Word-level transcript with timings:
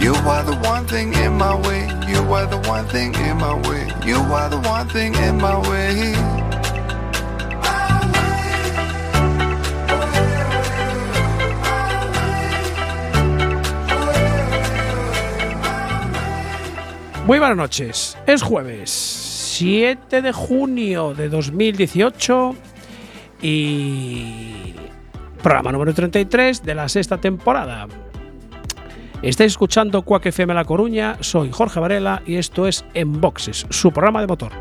You 0.00 0.14
are 0.14 0.44
the 0.44 0.56
one 0.68 0.86
thing 0.86 1.12
in 1.14 1.36
my 1.36 1.54
way. 1.66 1.88
You 2.08 2.20
are 2.34 2.46
the 2.46 2.58
one 2.68 2.86
thing 2.88 3.14
in 3.14 3.36
my 3.38 3.54
way. 3.68 3.86
You 4.04 4.16
are 4.16 4.48
the 4.50 4.60
one 4.68 4.88
thing 4.88 5.14
in 5.14 5.36
my 5.38 5.56
way. 5.68 6.14
Muy 17.26 17.38
buenas 17.38 17.56
noches. 17.56 18.18
Es 18.26 18.42
jueves 18.42 18.90
7 18.90 20.20
de 20.20 20.32
junio 20.32 21.14
de 21.14 21.28
2018 21.30 22.54
y 23.40 24.74
programa 25.42 25.72
número 25.72 25.94
33 25.94 26.62
de 26.62 26.74
la 26.74 26.88
sexta 26.88 27.18
temporada. 27.18 27.86
Estáis 29.24 29.52
escuchando 29.52 30.02
Cuac 30.02 30.26
FM 30.26 30.52
La 30.52 30.66
Coruña, 30.66 31.16
soy 31.20 31.50
Jorge 31.50 31.80
Varela 31.80 32.22
y 32.26 32.36
esto 32.36 32.68
es 32.68 32.84
En 32.92 33.22
Boxes, 33.22 33.64
su 33.70 33.90
programa 33.90 34.20
de 34.20 34.26
motor. 34.26 34.52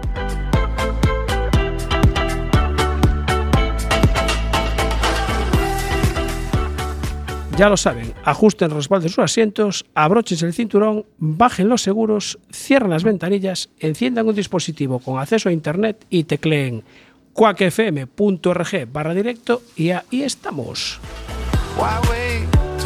Ya 7.58 7.68
lo 7.68 7.76
saben, 7.76 8.14
ajusten 8.24 8.70
los 8.70 8.78
respaldos 8.78 9.04
de 9.04 9.10
sus 9.10 9.24
asientos, 9.26 9.86
abróchense 9.96 10.46
el 10.46 10.54
cinturón, 10.54 11.06
bajen 11.18 11.68
los 11.68 11.82
seguros, 11.82 12.40
cierren 12.50 12.92
las 12.92 13.04
ventanillas, 13.04 13.70
enciendan 13.80 14.30
un 14.30 14.34
dispositivo 14.34 15.00
con 15.00 15.20
acceso 15.20 15.50
a 15.50 15.52
internet 15.52 16.06
y 16.10 16.24
tecleen 16.24 16.86
cuacfm.org 17.34 18.88
barra 18.94 19.14
directo 19.14 19.62
y 19.76 19.90
ahí 19.90 20.24
estamos. 20.24 21.02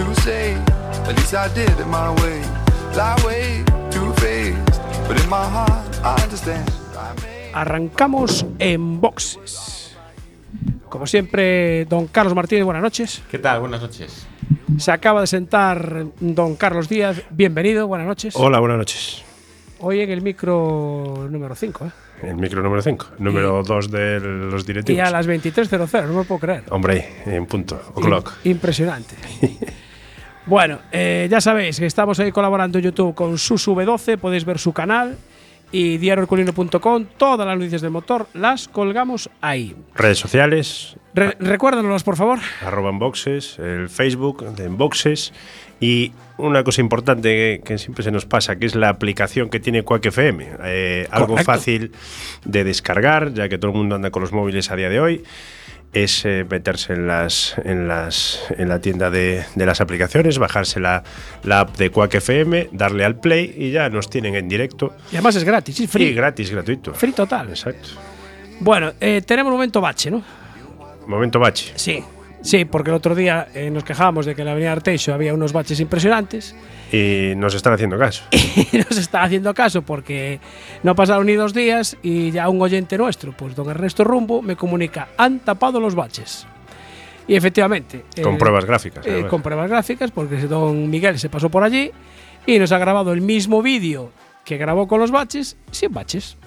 To 0.05 0.15
say? 0.21 0.53
At 1.07 1.15
least 1.15 1.33
I 1.33 1.47
did 1.53 1.69
it 1.69 1.85
my 1.87 2.09
way. 2.21 2.41
Lie 2.95 3.15
way 3.25 3.63
too 3.91 4.11
faced, 4.15 4.81
but 5.07 5.19
in 5.21 5.29
my 5.29 5.43
heart 5.45 5.95
I 6.03 6.21
understand. 6.23 6.67
I 6.95 7.13
made 7.21 7.51
Arrancamos 7.53 8.45
en 8.59 8.99
boxes. 9.01 9.95
Como 10.89 11.05
siempre, 11.05 11.85
don 11.85 12.07
Carlos 12.07 12.33
Martínez, 12.35 12.63
buenas 12.65 12.81
noches. 12.83 13.21
¿Qué 13.29 13.39
tal? 13.39 13.59
Buenas 13.59 13.81
noches. 13.81 14.25
Se 14.77 14.91
acaba 14.91 15.21
de 15.21 15.27
sentar 15.27 16.05
don 16.19 16.55
Carlos 16.55 16.87
Díaz, 16.87 17.23
bienvenido, 17.29 17.87
buenas 17.87 18.07
noches. 18.07 18.35
Hola, 18.35 18.59
buenas 18.59 18.77
noches. 18.77 19.23
Hoy 19.79 20.01
en 20.01 20.09
el 20.09 20.21
micro 20.21 21.27
número 21.29 21.53
5, 21.55 21.85
¿eh? 21.85 21.91
El 22.29 22.35
micro 22.37 22.63
número 22.63 22.81
5, 22.81 23.05
número 23.19 23.61
2 23.61 23.91
de 23.91 24.19
los 24.19 24.63
Y 24.63 24.67
directivos. 24.67 25.07
a 25.07 25.11
las 25.11 25.27
23.00, 25.27 26.01
no 26.03 26.07
me 26.09 26.13
lo 26.15 26.23
puedo 26.23 26.39
creer. 26.39 26.63
Hombre, 26.71 27.21
en 27.27 27.45
punto, 27.45 27.79
o'clock. 27.93 28.33
Im- 28.43 28.51
Impresionante. 28.53 29.15
bueno, 30.47 30.79
eh, 30.91 31.27
ya 31.29 31.41
sabéis 31.41 31.79
que 31.79 31.85
estamos 31.85 32.19
ahí 32.19 32.31
colaborando 32.31 32.77
en 32.79 32.85
YouTube 32.85 33.13
con 33.13 33.33
SusV12, 33.33 34.17
podéis 34.17 34.45
ver 34.45 34.59
su 34.59 34.73
canal 34.73 35.17
y 35.71 35.97
diarioherculino.com, 35.97 37.05
todas 37.17 37.45
las 37.45 37.57
noticias 37.57 37.81
del 37.81 37.91
motor 37.91 38.27
las 38.33 38.69
colgamos 38.69 39.29
ahí. 39.41 39.75
Redes 39.95 40.17
sociales, 40.17 40.95
Re- 41.13 41.35
por 42.05 42.15
favor. 42.15 42.39
arroba 42.65 42.89
Enboxes, 42.89 43.59
el 43.59 43.89
Facebook 43.89 44.45
de 44.55 44.65
Enboxes 44.65 45.33
y 45.81 46.13
una 46.37 46.63
cosa 46.63 46.79
importante 46.79 47.29
que, 47.29 47.61
que 47.65 47.77
siempre 47.77 48.03
se 48.03 48.11
nos 48.11 48.25
pasa, 48.25 48.55
que 48.55 48.65
es 48.65 48.75
la 48.75 48.87
aplicación 48.89 49.49
que 49.49 49.59
tiene 49.59 49.83
Quack 49.83 50.05
FM. 50.05 50.47
Eh, 50.63 51.07
algo 51.11 51.35
fácil 51.37 51.91
de 52.45 52.63
descargar, 52.63 53.33
ya 53.33 53.49
que 53.49 53.57
todo 53.57 53.71
el 53.71 53.77
mundo 53.77 53.95
anda 53.95 54.09
con 54.09 54.21
los 54.21 54.31
móviles 54.31 54.71
a 54.71 54.75
día 54.77 54.87
de 54.89 54.99
hoy. 55.01 55.23
Es 55.93 56.25
eh, 56.25 56.45
meterse 56.49 56.93
en, 56.93 57.07
las, 57.07 57.55
en, 57.63 57.87
las, 57.87 58.41
en 58.57 58.69
la 58.69 58.79
tienda 58.79 59.09
de, 59.09 59.45
de 59.55 59.65
las 59.65 59.81
aplicaciones, 59.81 60.37
bajarse 60.37 60.79
la, 60.79 61.03
la 61.43 61.61
app 61.61 61.77
de 61.77 61.89
Quack 61.89 62.15
FM, 62.15 62.69
darle 62.73 63.05
al 63.05 63.19
play 63.19 63.53
y 63.57 63.71
ya 63.71 63.89
nos 63.89 64.09
tienen 64.09 64.35
en 64.35 64.47
directo. 64.47 64.93
Y 65.11 65.15
además 65.15 65.35
es 65.37 65.43
gratis, 65.43 65.79
es 65.79 65.89
free. 65.89 66.05
Y 66.07 66.13
gratis, 66.13 66.51
gratuito. 66.51 66.93
Free 66.93 67.13
total. 67.13 67.49
Exacto. 67.49 67.89
Bueno, 68.59 68.93
eh, 68.99 69.21
tenemos 69.25 69.51
momento 69.51 69.79
bache, 69.81 70.11
¿no? 70.11 70.23
Momento 71.07 71.39
bache. 71.39 71.71
Sí. 71.75 72.03
Sí, 72.47 72.63
porque 72.63 72.91
el 72.91 72.95
otro 72.95 73.13
día 73.13 73.49
eh, 73.53 73.69
nos 73.69 73.83
quejábamos 73.83 74.25
de 74.25 74.33
que 74.33 74.41
en 74.41 74.45
la 74.45 74.53
avenida 74.53 74.71
Arteixo 74.71 75.13
había 75.13 75.33
unos 75.33 75.51
baches 75.51 75.81
impresionantes 75.81 76.55
Y 76.93 77.33
nos 77.35 77.53
están 77.53 77.73
haciendo 77.73 77.99
caso. 77.99 78.23
y 78.31 78.77
nos 78.77 78.97
está 78.97 79.23
haciendo 79.23 79.53
caso 79.53 79.81
porque 79.81 80.39
no 80.81 80.95
pasaron 80.95 81.25
ni 81.25 81.33
dos 81.33 81.53
días 81.53 81.97
y 82.01 82.31
ya 82.31 82.47
un 82.47 82.61
oyente 82.61 82.97
nuestro, 82.97 83.33
pues 83.33 83.53
don 83.53 83.69
Ernesto 83.69 84.05
Rumbo, 84.05 84.41
me 84.41 84.55
comunica, 84.55 85.09
han 85.17 85.39
tapado 85.39 85.81
los 85.81 85.93
baches. 85.93 86.47
Y 87.27 87.35
efectivamente. 87.35 88.05
Con 88.23 88.35
eh, 88.35 88.37
pruebas 88.37 88.63
gráficas. 88.63 89.05
eh, 89.05 89.25
con 89.29 89.41
pruebas 89.41 89.69
gráficas, 89.69 90.11
porque 90.11 90.37
don 90.37 90.89
Miguel 90.89 91.19
se 91.19 91.27
pasó 91.27 91.49
por 91.49 91.63
allí 91.63 91.91
y 92.45 92.59
nos 92.59 92.71
ha 92.71 92.77
grabado 92.77 93.11
el 93.11 93.19
mismo 93.19 93.61
vídeo 93.61 94.11
que 94.45 94.55
grabó 94.55 94.87
con 94.87 95.01
los 95.01 95.11
baches, 95.11 95.57
sin 95.71 95.91
baches. 95.91 96.37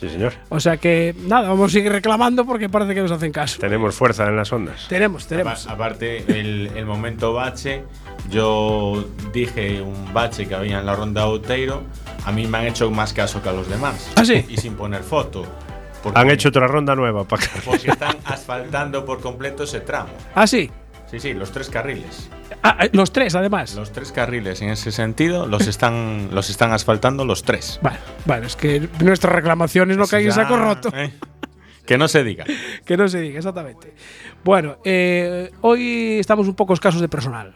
Sí, 0.00 0.08
señor. 0.08 0.32
O 0.48 0.60
sea 0.60 0.76
que 0.76 1.14
nada, 1.26 1.48
vamos 1.48 1.70
a 1.70 1.72
seguir 1.72 1.90
reclamando 1.90 2.44
porque 2.46 2.68
parece 2.68 2.94
que 2.94 3.00
nos 3.02 3.10
hacen 3.10 3.32
caso. 3.32 3.58
Tenemos 3.58 3.94
fuerza 3.96 4.26
en 4.28 4.36
las 4.36 4.52
ondas. 4.52 4.86
Tenemos, 4.88 5.26
tenemos. 5.26 5.64
Apa- 5.66 5.74
Aparte, 5.74 6.24
el, 6.38 6.70
el 6.76 6.86
momento 6.86 7.32
bache, 7.32 7.82
yo 8.30 9.04
dije 9.32 9.80
un 9.82 10.12
bache 10.12 10.46
que 10.46 10.54
había 10.54 10.78
en 10.80 10.86
la 10.86 10.94
ronda 10.94 11.24
Outeiro. 11.26 11.82
A 12.24 12.30
mí 12.32 12.46
me 12.46 12.58
han 12.58 12.66
hecho 12.66 12.90
más 12.90 13.12
caso 13.12 13.42
que 13.42 13.48
a 13.48 13.52
los 13.52 13.68
demás. 13.68 14.12
¿Ah, 14.16 14.24
sí? 14.24 14.44
Y 14.48 14.56
sin 14.56 14.74
poner 14.74 15.02
foto. 15.02 15.44
Porque, 16.02 16.18
Han 16.20 16.30
hecho 16.30 16.50
otra 16.50 16.68
ronda 16.68 16.94
nueva 16.94 17.24
para 17.24 17.42
acá. 17.44 17.52
Porque 17.64 17.90
están 17.90 18.16
asfaltando 18.24 19.04
por 19.04 19.20
completo 19.20 19.64
ese 19.64 19.80
tramo. 19.80 20.10
Ah, 20.34 20.46
sí. 20.46 20.70
Sí, 21.10 21.20
sí, 21.20 21.32
los 21.32 21.50
tres 21.52 21.70
carriles. 21.70 22.28
Ah, 22.62 22.76
eh, 22.84 22.90
los 22.92 23.12
tres, 23.12 23.34
además. 23.34 23.74
Los 23.74 23.92
tres 23.92 24.12
carriles 24.12 24.60
en 24.60 24.68
ese 24.70 24.92
sentido 24.92 25.46
los 25.46 25.66
están, 25.66 26.28
los 26.32 26.50
están 26.50 26.72
asfaltando 26.72 27.24
los 27.24 27.42
tres. 27.42 27.78
Bueno, 27.82 27.98
bueno, 28.26 28.46
es 28.46 28.56
que 28.56 28.88
nuestras 29.00 29.32
reclamaciones 29.34 29.96
no 29.96 30.06
caen 30.06 30.26
en 30.26 30.32
saco 30.32 30.56
roto. 30.56 30.90
¿eh? 30.94 31.12
Que 31.86 31.96
no 31.96 32.08
se 32.08 32.22
diga. 32.24 32.44
Que 32.84 32.96
no 32.98 33.08
se 33.08 33.20
diga, 33.20 33.38
exactamente. 33.38 33.94
Bueno, 34.44 34.78
eh, 34.84 35.50
hoy 35.62 36.18
estamos 36.18 36.46
un 36.46 36.54
poco 36.54 36.74
escasos 36.74 37.00
de 37.00 37.08
personal. 37.08 37.54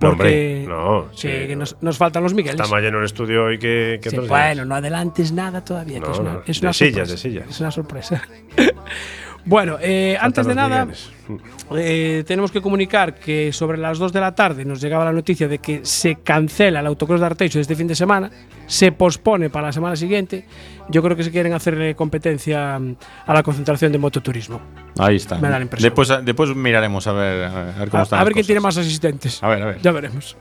No, 0.00 0.10
Porque 0.10 0.64
hombre, 0.64 0.66
no, 0.66 1.10
que- 1.12 1.16
sí. 1.16 1.28
que 1.46 1.54
nos, 1.56 1.76
nos 1.80 1.96
faltan 1.96 2.22
los 2.24 2.34
Migueles. 2.34 2.60
Está 2.60 2.68
más 2.74 2.82
lleno 2.82 2.98
el 2.98 3.04
estudio 3.04 3.44
hoy 3.44 3.58
que, 3.60 4.00
que 4.02 4.10
Sí, 4.10 4.16
bueno, 4.18 4.54
días. 4.54 4.66
no 4.66 4.74
adelantes 4.74 5.30
nada 5.30 5.64
todavía, 5.64 6.00
que 6.00 6.06
No, 6.06 6.12
es 6.12 6.18
una, 6.18 6.32
no, 6.32 6.42
es 6.46 6.60
de 6.60 6.66
una 6.66 6.72
sillas, 6.72 7.08
sorpresa. 7.08 7.12
de 7.12 7.16
sillas. 7.18 7.48
Es 7.48 7.60
una 7.60 7.70
sorpresa. 7.70 8.22
bueno, 9.44 9.76
eh, 9.80 10.16
antes 10.20 10.46
de 10.46 10.54
nada, 10.54 10.86
eh, 11.76 12.24
tenemos 12.26 12.50
que 12.50 12.60
comunicar 12.60 13.14
que 13.14 13.52
sobre 13.52 13.78
las 13.78 13.98
2 13.98 14.12
de 14.12 14.20
la 14.20 14.34
tarde 14.34 14.64
nos 14.64 14.80
llegaba 14.80 15.04
la 15.04 15.12
noticia 15.12 15.48
de 15.48 15.58
que 15.58 15.80
se 15.84 16.16
cancela 16.16 16.80
el 16.80 16.86
autocross 16.86 17.20
de 17.20 17.26
Arteixo 17.26 17.60
este 17.60 17.76
fin 17.76 17.86
de 17.86 17.94
semana, 17.94 18.30
se 18.66 18.92
pospone 18.92 19.50
para 19.50 19.68
la 19.68 19.72
semana 19.72 19.96
siguiente. 19.96 20.46
Yo 20.88 21.02
creo 21.02 21.16
que 21.16 21.24
se 21.24 21.30
quieren 21.30 21.52
hacerle 21.52 21.94
competencia 21.94 22.78
mm, 22.78 22.96
a 23.26 23.34
la 23.34 23.42
concentración 23.42 23.92
de 23.92 23.98
mototurismo. 23.98 24.60
Ahí 24.98 25.16
está. 25.16 25.36
Me 25.38 25.48
da 25.48 25.58
la 25.58 25.64
impresión. 25.64 25.88
Después, 25.88 26.24
después 26.24 26.54
miraremos 26.54 27.06
a 27.06 27.12
ver, 27.12 27.44
a 27.44 27.64
ver 27.78 27.88
cómo 27.90 28.00
A, 28.00 28.04
están 28.04 28.18
a 28.18 28.22
las 28.22 28.24
ver 28.26 28.34
quién 28.34 28.46
tiene 28.46 28.60
más 28.60 28.76
asistentes. 28.76 29.42
A 29.42 29.48
ver, 29.48 29.62
a 29.62 29.66
ver. 29.66 29.82
Ya 29.82 29.92
veremos. 29.92 30.36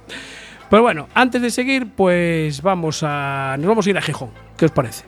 Pero 0.69 0.81
bueno, 0.81 1.07
antes 1.13 1.41
de 1.41 1.51
seguir, 1.51 1.91
pues 1.95 2.61
vamos 2.61 3.01
a 3.03 3.55
nos 3.59 3.67
vamos 3.67 3.85
a 3.85 3.89
ir 3.89 3.97
a 3.97 4.01
Gijón. 4.01 4.31
¿Qué 4.57 4.65
os 4.65 4.71
parece? 4.71 5.03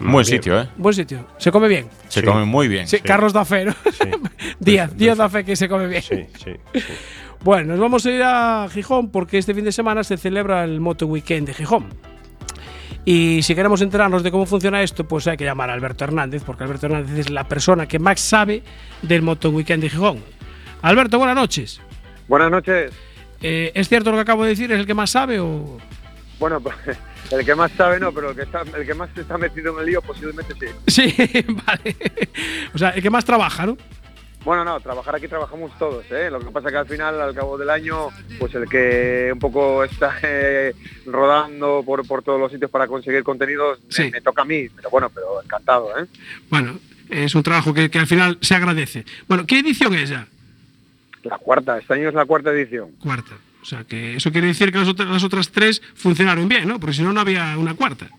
Buen 0.00 0.12
Bien. 0.12 0.24
sitio, 0.24 0.60
¿eh? 0.60 0.68
Buen 0.76 0.94
sitio. 0.94 1.26
Se 1.38 1.52
come 1.52 1.68
bien. 1.68 1.86
Se 2.08 2.20
Sí. 2.20 2.26
come 2.26 2.44
muy 2.44 2.66
bien. 2.68 2.86
Sí, 2.88 2.98
Carlos 3.00 3.32
da 3.32 3.44
fe, 3.44 3.66
¿no? 3.66 3.72
Sí, 3.92 4.10
Díaz, 4.58 4.96
Díaz 4.96 5.16
da 5.18 5.28
fe 5.28 5.44
que 5.44 5.54
se 5.56 5.68
come 5.68 5.86
bien. 5.86 6.02
sí, 6.02 6.26
sí, 6.42 6.52
sí. 6.74 6.80
Bueno, 7.42 7.72
nos 7.72 7.78
vamos 7.80 8.04
a 8.06 8.10
ir 8.10 8.22
a 8.22 8.66
Gijón 8.72 9.10
porque 9.10 9.38
este 9.38 9.54
fin 9.54 9.64
de 9.64 9.72
semana 9.72 10.02
se 10.02 10.16
celebra 10.16 10.64
el 10.64 10.80
Moto 10.80 11.06
Weekend 11.06 11.46
de 11.46 11.54
Gijón. 11.54 11.86
Y 13.04 13.42
si 13.42 13.54
queremos 13.54 13.82
enterarnos 13.82 14.22
de 14.22 14.30
cómo 14.30 14.46
funciona 14.46 14.82
esto, 14.82 15.06
pues 15.06 15.26
hay 15.26 15.36
que 15.36 15.44
llamar 15.44 15.68
a 15.68 15.74
Alberto 15.74 16.04
Hernández, 16.04 16.42
porque 16.42 16.64
Alberto 16.64 16.86
Hernández 16.86 17.18
es 17.18 17.30
la 17.30 17.44
persona 17.46 17.86
que 17.86 17.98
más 17.98 18.18
sabe 18.18 18.62
del 19.02 19.20
Moto 19.20 19.50
Weekend 19.50 19.82
de 19.82 19.90
Gijón. 19.90 20.22
Alberto, 20.80 21.18
buenas 21.18 21.36
noches. 21.36 21.80
Buenas 22.28 22.50
noches. 22.50 22.92
Eh, 23.42 23.72
¿Es 23.74 23.90
cierto 23.90 24.10
lo 24.10 24.16
que 24.16 24.22
acabo 24.22 24.42
de 24.44 24.50
decir? 24.50 24.72
¿Es 24.72 24.78
el 24.80 24.86
que 24.86 24.94
más 24.94 25.10
sabe 25.10 25.38
o...? 25.38 25.76
Bueno, 26.40 26.60
pues, 26.60 26.74
el 27.30 27.44
que 27.44 27.54
más 27.54 27.72
sabe 27.72 27.98
no, 28.00 28.12
pero 28.12 28.30
el 28.30 28.36
que, 28.36 28.42
está, 28.42 28.62
el 28.76 28.86
que 28.86 28.94
más 28.94 29.10
está 29.16 29.36
metido 29.38 29.72
en 29.74 29.80
el 29.80 29.86
lío 29.86 30.02
posiblemente 30.02 30.54
sí. 30.58 30.66
Sí, 30.86 31.46
vale. 31.66 31.96
O 32.74 32.78
sea, 32.78 32.90
el 32.90 33.02
que 33.02 33.10
más 33.10 33.24
trabaja, 33.24 33.66
¿no? 33.66 33.76
Bueno, 34.44 34.62
no, 34.62 34.78
trabajar 34.78 35.14
aquí 35.16 35.26
trabajamos 35.26 35.70
todos, 35.78 36.04
¿eh? 36.10 36.28
Lo 36.30 36.38
que 36.38 36.50
pasa 36.50 36.70
que 36.70 36.76
al 36.76 36.86
final, 36.86 37.18
al 37.18 37.34
cabo 37.34 37.56
del 37.56 37.70
año, 37.70 38.08
pues 38.38 38.54
el 38.54 38.68
que 38.68 39.30
un 39.32 39.38
poco 39.38 39.82
está 39.84 40.16
eh, 40.22 40.74
rodando 41.06 41.82
por, 41.84 42.06
por 42.06 42.22
todos 42.22 42.38
los 42.38 42.52
sitios 42.52 42.70
para 42.70 42.86
conseguir 42.86 43.22
contenidos, 43.24 43.78
me- 43.84 43.90
Sí. 43.92 44.10
me, 44.10 44.20
toca 44.20 44.42
a 44.42 44.44
mí. 44.44 44.68
Pero 44.68 44.90
bueno, 44.90 45.08
pero 45.08 45.42
encantado, 45.42 45.98
¿eh? 45.98 46.04
Bueno, 46.50 46.78
es 47.08 47.34
un 47.34 47.42
trabajo 47.42 47.72
que, 47.72 47.90
que 47.90 47.98
al 47.98 48.06
final 48.06 48.36
se 48.42 48.54
agradece. 48.54 49.06
Bueno, 49.28 49.46
¿qué 49.46 49.60
edición 49.60 49.94
es 49.94 50.10
ya? 50.10 50.26
La 51.22 51.38
cuarta, 51.38 51.78
este 51.78 51.94
año 51.94 52.10
es 52.10 52.14
la 52.14 52.26
cuarta 52.26 52.50
edición. 52.50 52.90
Cuarta. 53.02 53.32
O 53.64 53.66
sea, 53.66 53.82
que 53.84 54.16
eso 54.16 54.30
quiere 54.30 54.48
decir 54.48 54.70
que 54.70 54.76
las 54.78 55.24
otras, 55.24 55.50
tres 55.50 55.80
funcionaron 55.94 56.46
bien, 56.50 56.68
¿no? 56.68 56.78
Porque 56.78 56.96
si 56.96 57.02
no, 57.02 57.14
no 57.14 57.20
había 57.22 57.56
una 57.56 57.72
cuarta. 57.72 58.10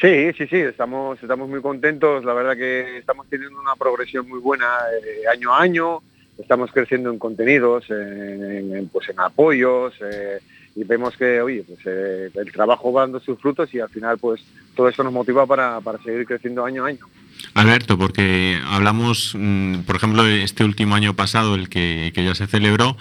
Sí, 0.00 0.32
sí, 0.38 0.46
sí, 0.46 0.56
estamos, 0.56 1.22
estamos 1.22 1.46
muy 1.46 1.60
contentos. 1.60 2.24
La 2.24 2.32
verdad 2.32 2.56
que 2.56 2.96
estamos 2.96 3.26
teniendo 3.28 3.60
una 3.60 3.74
progresión 3.76 4.26
muy 4.26 4.40
buena 4.40 4.64
eh, 5.04 5.28
año 5.30 5.52
a 5.54 5.60
año. 5.60 5.98
Estamos 6.38 6.72
creciendo 6.72 7.10
en 7.10 7.18
contenidos, 7.18 7.84
en, 7.90 8.74
en- 8.74 8.88
pues 8.88 9.06
en 9.10 9.20
apoyos 9.20 9.92
eh, 10.00 10.38
y 10.74 10.84
vemos 10.84 11.14
que, 11.18 11.42
oye, 11.42 11.64
pues 11.68 11.80
eh, 11.84 12.30
el 12.34 12.50
trabajo 12.50 12.90
va 12.90 13.02
dando 13.02 13.20
sus 13.20 13.38
frutos 13.38 13.74
y 13.74 13.80
al 13.80 13.90
final, 13.90 14.16
pues 14.16 14.42
todo 14.74 14.88
esto 14.88 15.04
nos 15.04 15.12
motiva 15.12 15.46
para, 15.46 15.80
para 15.82 15.98
seguir 16.02 16.24
creciendo 16.26 16.64
año 16.64 16.86
a 16.86 16.88
año. 16.88 17.06
Alberto, 17.54 17.98
porque 17.98 18.58
hablamos, 18.66 19.34
mm, 19.38 19.80
por 19.80 19.96
ejemplo, 19.96 20.26
este 20.26 20.64
último 20.64 20.94
año 20.94 21.14
pasado, 21.14 21.54
el 21.54 21.68
que, 21.68 22.12
ya 22.14 22.34
se 22.34 22.46
celebró, 22.46 22.96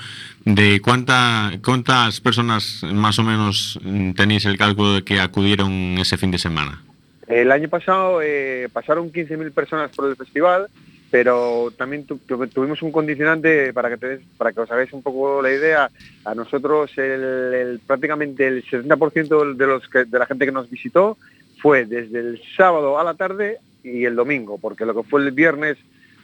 de 0.45 0.81
cuánta, 0.81 1.51
cuántas 1.63 2.19
personas 2.19 2.81
más 2.93 3.17
o 3.19 3.23
menos 3.23 3.79
mm, 3.81 4.11
tenéis 4.11 4.45
el 4.45 4.57
cálculo 4.57 4.95
de 4.95 5.03
que 5.03 5.19
acudieron 5.19 5.71
ese 5.97 6.17
fin 6.17 6.31
de 6.31 6.37
semana. 6.37 6.81
El 7.27 7.51
año 7.51 7.69
pasado 7.69 8.19
eh, 8.21 8.67
pasaron 8.73 9.11
15.000 9.11 9.51
personas 9.51 9.91
por 9.95 10.09
el 10.09 10.15
festival, 10.17 10.67
pero 11.09 11.71
también 11.77 12.05
tu- 12.05 12.17
tu- 12.17 12.47
tuvimos 12.47 12.81
un 12.81 12.91
condicionante 12.91 13.71
para 13.71 13.89
que, 13.89 13.97
te 13.97 14.19
para 14.37 14.51
que 14.51 14.59
os 14.59 14.69
hagáis 14.71 14.91
un 14.93 15.01
poco 15.01 15.41
la 15.41 15.51
idea. 15.51 15.89
A 16.25 16.35
nosotros 16.35 16.91
el- 16.97 17.79
prácticamente 17.87 18.45
el 18.47 18.63
70% 18.65 19.53
de, 19.55 19.67
los 19.67 19.87
que, 19.87 20.05
de 20.05 20.19
la 20.19 20.25
gente 20.25 20.45
que 20.45 20.51
nos 20.51 20.69
visitó 20.69 21.17
fue 21.61 21.85
desde 21.85 22.19
el 22.19 22.41
sábado 22.57 22.99
a 22.99 23.03
la 23.05 23.13
tarde 23.13 23.57
y 23.83 24.05
el 24.05 24.15
domingo, 24.15 24.57
porque 24.57 24.85
lo 24.85 24.93
que 24.95 25.03
fue 25.09 25.21
el 25.21 25.31
viernes 25.31 25.77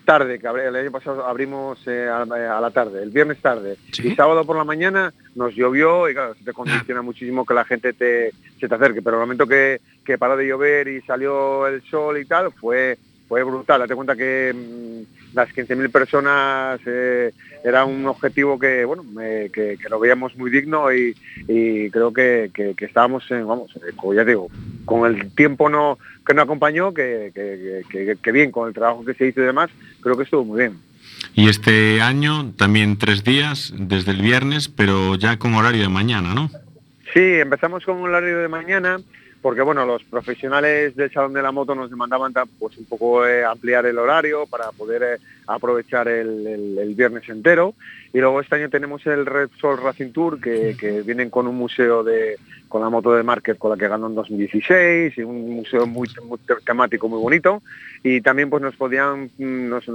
tarde, 0.06 0.40
que 0.40 0.48
el 0.48 0.76
año 0.76 0.92
pasado 0.92 1.24
abrimos 1.26 1.78
eh, 1.86 2.08
a, 2.10 2.22
a 2.24 2.62
la 2.62 2.72
tarde, 2.72 3.04
el 3.04 3.12
viernes 3.12 3.40
tarde 3.42 3.76
Sí. 3.92 4.08
y 4.08 4.16
sábado 4.16 4.44
por 4.44 4.56
la 4.58 4.64
mañana 4.64 5.14
nos 5.36 5.54
llovió 5.54 6.10
y 6.10 6.14
claro, 6.16 6.34
se 6.34 6.44
te 6.46 6.54
condiciona 6.54 7.02
muchísimo 7.04 7.46
que 7.46 7.54
la 7.54 7.64
gente 7.66 7.94
te, 7.94 8.32
se 8.60 8.68
te 8.68 8.74
acerque, 8.76 9.04
pero 9.04 9.18
el 9.18 9.22
momento 9.22 9.46
que, 9.46 9.80
que 10.04 10.18
paró 10.18 10.36
de 10.36 10.48
llover 10.48 10.88
y 10.88 11.02
salió 11.02 11.68
el 11.68 11.84
sol 11.84 12.18
y 12.18 12.26
tal, 12.26 12.52
fue, 12.54 12.98
fue 13.28 13.44
brutal. 13.44 13.82
Date 13.82 13.94
cuenta 13.94 14.16
que 14.16 14.52
mm, 14.56 15.19
las 15.34 15.50
15.000 15.50 15.90
personas 15.92 16.80
eh, 16.86 17.32
era 17.64 17.86
un 17.86 18.06
objetivo 18.08 18.58
que, 18.58 18.86
bueno, 18.86 19.04
que, 19.18 19.78
que 19.82 19.90
lo 19.90 20.00
veíamos 20.00 20.36
muy 20.38 20.50
digno 20.50 20.92
y, 20.94 21.16
y 21.48 21.90
creo 21.92 22.12
que, 22.14 22.50
que- 22.54 22.74
que 22.76 22.86
estábamos, 22.86 23.30
en, 23.32 23.48
vamos, 23.48 23.72
eh, 23.78 23.92
como 23.96 24.14
ya 24.14 24.24
digo, 24.24 24.48
con 24.86 25.06
el 25.14 25.32
tiempo 25.34 25.70
no 25.70 25.98
que 26.26 26.34
no 26.36 26.42
acompañó, 26.44 26.94
que, 26.94 27.32
bien, 28.32 28.52
con 28.52 28.68
el 28.68 28.74
trabajo 28.74 29.04
que 29.04 29.14
se 29.16 29.28
hizo 29.28 29.42
y 29.42 29.46
demás, 29.46 29.70
creo 30.02 30.16
que 30.16 30.24
estuvo 30.24 30.46
muy 30.46 30.60
bien. 30.60 30.78
Y 31.34 31.50
este 31.50 32.02
año 32.02 32.52
también 32.56 32.98
tres 32.98 33.24
días, 33.24 33.74
desde 33.76 34.12
el 34.12 34.22
viernes, 34.22 34.68
pero 34.70 35.16
ya 35.16 35.38
con 35.38 35.56
horario 35.56 35.82
de 35.82 35.90
mañana, 35.90 36.34
¿no? 36.36 36.50
Sí, 37.14 37.20
empezamos 37.20 37.84
con 37.84 37.98
un 37.98 38.10
horario 38.10 38.38
de 38.40 38.48
mañana 38.48 38.98
porque 39.42 39.62
bueno, 39.62 39.86
los 39.86 40.04
profesionales 40.04 40.96
del 40.96 41.12
Salón 41.12 41.34
de 41.34 41.42
la 41.42 41.52
Moto 41.52 41.74
nos 41.76 41.90
demandaban 41.90 42.34
pues 42.60 42.78
un 42.78 42.86
poco 42.86 43.26
eh, 43.26 43.44
ampliar 43.46 43.86
el 43.86 43.98
horario 43.98 44.46
para 44.48 44.72
poder 44.72 45.04
eh, 45.04 45.18
aprovechar 45.48 46.08
el, 46.08 46.46
el- 46.48 46.78
el 46.80 46.96
viernes 46.96 47.28
entero. 47.30 47.74
Y 48.14 48.20
luego 48.20 48.42
este 48.42 48.56
año 48.56 48.70
tenemos 48.70 49.06
el 49.08 49.26
Red 49.26 49.50
Sol 49.60 49.80
Racing 49.82 50.12
Tour 50.12 50.40
que, 50.42 50.76
que 50.80 51.02
vienen 51.04 51.30
con 51.30 51.48
un 51.48 51.56
museo 51.56 52.04
de 52.04 52.38
con 52.68 52.82
la 52.84 52.90
moto 52.90 53.14
de 53.16 53.24
Market 53.24 53.58
con 53.58 53.72
la 53.72 53.78
que 53.78 53.88
ganó 53.88 54.06
en 54.08 54.14
2016 54.16 55.18
y 55.18 55.22
un 55.24 55.56
museo 55.56 55.88
muy, 55.88 56.08
muy 56.24 56.38
te- 56.40 56.54
temático 56.64 57.10
muy 57.10 57.20
bonito 57.20 57.64
y 58.04 58.22
también 58.22 58.50
pues 58.52 58.62
nos 58.62 58.76
podían 58.76 59.32
mm, 59.40 59.70
nos, 59.70 59.86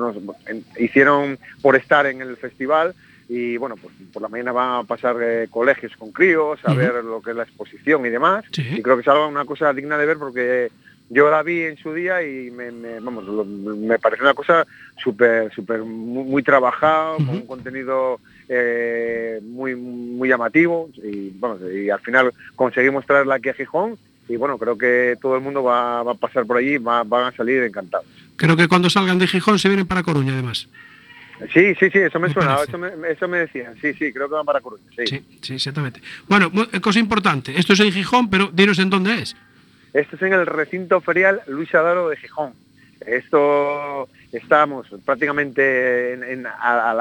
hicieron 0.79 1.38
por 1.62 1.76
estar 1.76 2.06
en 2.06 2.20
el 2.20 2.37
festival 2.37 2.94
y 3.29 3.56
bueno, 3.56 3.76
pues 3.76 3.94
por 4.12 4.23
la 4.23 4.29
mañana 4.29 4.53
van 4.53 4.81
a 4.81 4.85
pasar 4.85 5.17
eh, 5.23 5.49
colegios 5.50 5.93
con 5.97 6.12
críos, 6.12 6.59
a 6.65 6.75
ver 6.75 7.03
lo 7.05 7.21
que 7.23 7.31
es 7.31 7.37
la 7.37 7.44
exposición 7.44 8.05
y 8.06 8.11
demás. 8.11 8.44
Sí. 8.53 8.62
Y 8.76 8.82
creo 8.82 8.97
que 8.97 9.03
es 9.03 9.09
algo, 9.09 9.29
una 9.29 9.44
cosa 9.44 9.73
digna 9.73 9.97
de 9.99 10.06
ver 10.06 10.19
porque 10.19 10.71
yo 11.11 11.31
la 11.31 11.43
vi 11.43 11.61
en 11.62 11.76
su 11.76 11.93
día 11.93 12.23
y 12.23 12.50
me, 12.50 12.71
me- 12.71 13.00
vamos, 13.00 13.25
lo- 13.25 13.44
me 13.44 13.99
pareció 13.99 14.25
una 14.25 14.35
cosa 14.35 14.67
súper, 15.03 15.53
súper 15.55 15.81
muy, 15.82 16.25
muy 16.25 16.43
trabajado, 16.43 17.17
con 17.17 17.29
un 17.31 17.47
contenido 17.47 18.21
eh, 18.49 19.41
muy, 19.43 19.75
muy 19.75 20.29
llamativo 20.29 20.91
y, 21.03 21.31
vamos, 21.38 21.61
y 21.73 21.91
al 21.91 22.00
final 22.00 22.32
conseguimos 22.56 23.05
traerla 23.06 23.37
aquí 23.37 23.49
a 23.50 23.55
Gijón 23.55 23.97
y 24.29 24.37
bueno, 24.37 24.56
creo 24.59 24.79
que 24.79 25.17
todo 25.21 25.37
el 25.37 25.43
mundo 25.43 25.62
va, 25.62 26.03
va 26.03 26.12
a 26.12 26.17
pasar 26.17 26.47
por 26.47 26.56
allí, 26.56 26.79
va- 26.79 27.05
van 27.05 27.26
a 27.32 27.37
salir 27.37 27.62
encantados. 27.62 28.06
Creo 28.37 28.56
que 28.56 28.69
cuando 28.69 28.88
salgan 28.91 29.19
de 29.19 29.26
Gijón 29.26 29.59
se 29.59 29.69
vienen 29.69 29.87
para 29.87 30.03
Coruña, 30.03 30.32
además. 30.32 30.69
Sí, 31.52 31.75
sí, 31.75 31.90
sí, 31.90 31.98
eso 31.98 32.20
me, 32.20 32.28
Me 32.28 32.34
suena, 32.34 32.56
eso 32.62 32.78
me, 32.78 33.10
eso 33.10 33.28
me 33.28 33.38
decían, 33.38 33.75
sí, 33.81 33.92
sí, 33.94 34.12
creo 34.12 34.28
que 34.28 34.34
van 34.34 34.46
para 34.46 34.60
Coruña, 34.60 34.84
sí. 34.96 35.06
Sí, 35.06 35.25
sí, 35.42 35.54
exactamente. 35.54 36.00
Bueno, 36.28 36.50
eh, 36.72 36.81
cosa 36.81 36.98
importante. 37.00 37.58
Esto 37.58 37.72
es 37.72 37.81
en 37.81 37.90
Gijón, 37.92 38.31
pero 38.31 38.50
dinos 38.52 38.78
en 38.78 38.88
dónde 38.90 39.14
es. 39.20 39.36
Esto 39.92 40.16
es 40.16 40.22
en 40.22 40.32
el 40.32 40.46
recinto 40.46 41.00
ferial 41.00 41.40
Luis 41.48 41.75
Adaro 41.75 42.08
de 42.08 42.16
Gijón. 42.16 42.52
Esto 43.04 44.08
estamos 44.32 44.86
prácticamente 45.04 46.14
en- 46.32 46.46
al, 46.46 47.00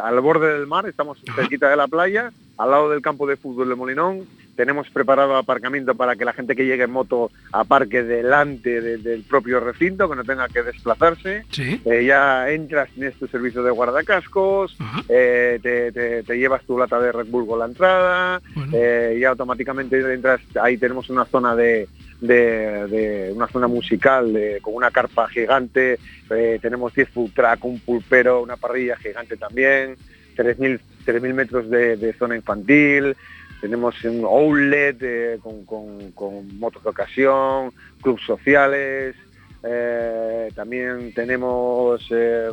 al 0.00 0.20
borde 0.20 0.52
del 0.54 0.66
mar, 0.66 0.86
estamos 0.88 1.18
cerquita 1.34 1.68
de 1.68 1.76
la 1.76 1.86
playa, 1.88 2.32
al 2.58 2.70
lado 2.70 2.90
del 2.90 3.02
campo 3.02 3.26
de 3.26 3.36
fútbol 3.36 3.68
de 3.68 3.74
Molinón. 3.74 4.26
Tenemos 4.56 4.88
preparado 4.90 5.36
aparcamiento 5.36 5.94
para 5.94 6.16
que 6.16 6.24
la 6.24 6.32
gente 6.32 6.56
que 6.56 6.64
llegue 6.64 6.84
en 6.84 6.90
moto 6.90 7.30
aparque 7.52 8.02
delante 8.02 8.80
de- 8.80 8.96
del 8.98 9.22
propio 9.22 9.60
recinto, 9.60 10.08
que 10.08 10.16
no 10.16 10.24
tenga 10.24 10.48
que 10.48 10.62
desplazarse. 10.62 11.44
Sí. 11.50 11.80
Eh, 11.84 12.04
ya 12.06 12.50
entras, 12.50 12.88
tienes 12.90 13.14
tu 13.16 13.26
servicio 13.26 13.62
de 13.62 13.70
guardacascos, 13.70 14.76
eh, 15.08 15.58
te, 15.62 15.92
te- 15.92 16.22
te 16.22 16.38
llevas 16.38 16.64
tu 16.64 16.78
lata 16.78 16.98
de 16.98 17.12
Red 17.12 17.26
Bull 17.26 17.46
con 17.46 17.58
la 17.58 17.66
entrada, 17.66 18.40
Bueno. 18.54 18.72
eh, 18.74 19.18
y 19.20 19.24
automáticamente 19.24 20.00
entras, 20.12 20.40
ahí 20.60 20.78
tenemos 20.78 21.10
una 21.10 21.26
zona 21.26 21.54
de, 21.54 21.86
de- 22.20 22.86
de- 22.88 23.32
una 23.34 23.48
zona 23.48 23.66
musical 23.68 24.32
de- 24.32 24.58
con 24.62 24.74
una 24.74 24.90
carpa 24.90 25.28
gigante, 25.28 25.98
eh, 26.30 26.58
tenemos 26.62 26.94
10 26.94 27.08
food 27.10 27.30
track, 27.34 27.62
un 27.64 27.78
pulpero, 27.80 28.42
una 28.42 28.56
parrilla 28.56 28.96
gigante 28.96 29.36
también, 29.36 29.96
3.000 30.34 30.80
3.000 31.04 31.34
metros 31.34 31.70
de, 31.70 31.96
de 31.96 32.12
zona 32.14 32.34
infantil, 32.34 33.16
tenemos 33.60 34.02
un 34.04 34.24
outlet 34.24 34.96
eh, 35.00 35.38
con, 35.42 35.64
con- 35.64 36.12
con 36.12 36.58
motos 36.58 36.82
de 36.82 36.90
ocasión, 36.90 37.72
clubes 38.02 38.22
sociales, 38.24 39.14
eh, 39.62 40.50
también 40.54 41.12
tenemos 41.14 42.06
eh, 42.10 42.48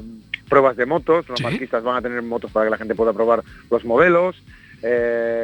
pruebas 0.49 0.75
de 0.77 0.85
motos, 0.85 1.27
los 1.29 1.37
Sí. 1.37 1.43
marquistas 1.43 1.83
van 1.83 1.97
a 1.97 2.01
tener 2.01 2.21
motos 2.21 2.51
para 2.51 2.65
que 2.65 2.71
la 2.71 2.77
gente 2.77 2.95
pueda 2.95 3.13
probar 3.13 3.43
los 3.69 3.83
modelos. 3.85 4.35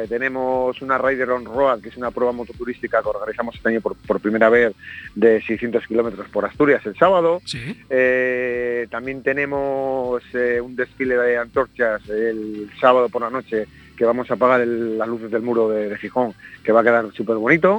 Tenemos 0.08 0.82
una 0.82 0.98
Rider 0.98 1.30
on 1.30 1.46
Road, 1.46 1.80
que 1.80 1.88
es 1.88 1.96
una 1.96 2.10
prueba 2.10 2.30
mototurística 2.32 3.00
que 3.02 3.08
organizamos 3.08 3.54
este 3.54 3.70
año 3.70 3.80
por, 3.80 3.96
por 3.96 4.20
primera 4.20 4.50
vez 4.50 4.74
de 5.14 5.40
600 5.42 5.86
kilómetros 5.86 6.28
por 6.28 6.44
Asturias 6.44 6.84
el 6.84 6.94
sábado. 6.96 7.40
Sí. 7.46 7.74
También 8.90 9.22
tenemos 9.22 10.22
un 10.62 10.76
desfile 10.76 11.16
de 11.16 11.38
antorchas 11.38 12.06
el 12.08 12.70
sábado 12.80 13.08
por 13.08 13.22
la 13.22 13.30
noche 13.30 13.66
que 14.00 14.06
vamos 14.06 14.30
a 14.30 14.34
apagar 14.34 14.62
el- 14.62 14.96
las 14.96 15.06
luces 15.06 15.30
del 15.30 15.42
muro 15.42 15.68
de, 15.68 15.90
de 15.90 15.98
Gijón, 15.98 16.32
que 16.64 16.72
va 16.72 16.80
a 16.80 16.82
quedar 16.82 17.12
súper 17.12 17.36
bonito. 17.36 17.76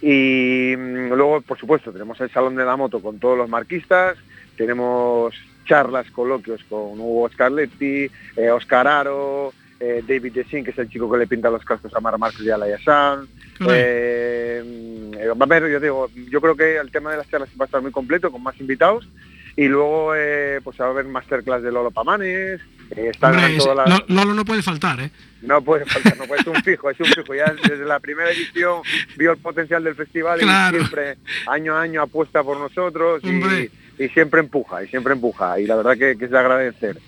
Y 0.00 0.76
mm, 0.76 1.08
luego, 1.14 1.40
por 1.40 1.58
supuesto, 1.58 1.90
tenemos 1.90 2.20
el 2.20 2.30
Salón 2.30 2.54
de 2.54 2.64
la 2.64 2.76
Moto 2.76 3.00
con 3.02 3.18
todos 3.18 3.36
los 3.36 3.48
marquistas, 3.48 4.16
tenemos 4.56 5.34
charlas, 5.66 6.08
coloquios 6.12 6.62
con 6.68 7.00
Hugo 7.00 7.28
Scarletti, 7.32 8.08
eh, 8.36 8.50
Oscar 8.52 8.86
Aro, 8.86 9.52
eh, 9.80 10.04
David 10.06 10.32
Desin, 10.32 10.64
que 10.64 10.70
es 10.70 10.78
el 10.78 10.88
chico 10.88 11.10
que 11.10 11.18
le 11.18 11.26
pinta 11.26 11.50
los 11.50 11.64
cascos 11.64 11.92
a 11.92 11.98
Mar 11.98 12.16
Márquez 12.18 12.42
y 12.42 12.50
a 12.50 12.56
Laia. 12.56 12.78
Caray. 12.84 13.26
Eh, 13.68 14.62
mm, 14.64 15.12
va 15.28 15.36
a 15.40 15.44
haber, 15.44 15.68
yo 15.72 15.80
digo, 15.80 16.08
yo 16.30 16.40
creo 16.40 16.54
que 16.54 16.76
el 16.76 16.92
tema 16.92 17.10
de 17.10 17.16
las 17.16 17.28
charlas 17.28 17.48
va 17.60 17.64
a 17.64 17.66
estar 17.66 17.82
muy 17.82 17.90
completo, 17.90 18.30
con 18.30 18.44
más 18.44 18.58
invitados. 18.60 19.08
Y 19.56 19.66
luego 19.68 20.14
eh, 20.16 20.60
pues 20.64 20.80
va 20.80 20.86
a 20.86 20.90
haber 20.90 21.04
masterclass 21.04 21.62
de 21.62 21.70
Lolo 21.72 21.90
Pamanes, 21.90 22.60
eh, 22.96 23.08
están 23.10 23.34
Hombre, 23.36 23.56
todas 23.58 23.88
las- 23.88 24.00
Lo- 24.08 24.14
Lolo 24.14 24.34
no 24.34 24.44
puede 24.44 24.62
faltar, 24.62 24.98
¿eh? 25.00 25.10
no 25.42 25.60
puede 25.60 25.84
faltar, 25.84 26.16
no 26.16 26.24
puede, 26.24 26.40
es 26.40 26.46
un 26.46 26.62
fijo, 26.62 26.88
es 26.90 26.98
un 27.00 27.06
fijo. 27.06 27.34
Ya 27.34 27.52
desde 27.68 27.84
la 27.84 28.00
primera 28.00 28.30
edición 28.30 28.80
vio 29.16 29.32
el 29.32 29.38
potencial 29.38 29.84
del 29.84 29.94
festival 29.94 30.40
Claro. 30.40 30.76
y 30.76 30.80
siempre, 30.80 31.16
año 31.48 31.76
a 31.76 31.82
año, 31.82 32.00
apuesta 32.02 32.42
por 32.42 32.58
nosotros 32.58 33.22
y, 33.24 34.02
y 34.02 34.08
siempre 34.10 34.40
empuja, 34.40 34.82
y 34.84 34.88
siempre 34.88 35.12
empuja. 35.12 35.58
Y 35.60 35.66
la 35.66 35.76
verdad 35.76 35.98
que, 35.98 36.16
que 36.16 36.24
es 36.26 36.30
de 36.30 36.38
agradecer. 36.38 36.98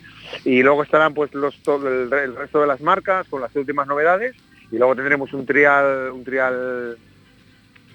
Y 0.44 0.62
luego 0.62 0.82
estarán 0.82 1.14
pues 1.14 1.32
los 1.32 1.56
todo 1.62 1.86
el, 1.88 2.12
el 2.12 2.34
resto 2.36 2.60
de 2.60 2.66
las 2.66 2.80
marcas 2.80 3.26
con 3.28 3.40
las 3.40 3.54
últimas 3.56 3.86
novedades 3.86 4.34
y 4.72 4.76
luego 4.78 4.96
tendremos 4.96 5.32
un 5.32 5.46
trial, 5.46 6.10
un 6.12 6.24
trial 6.24 6.98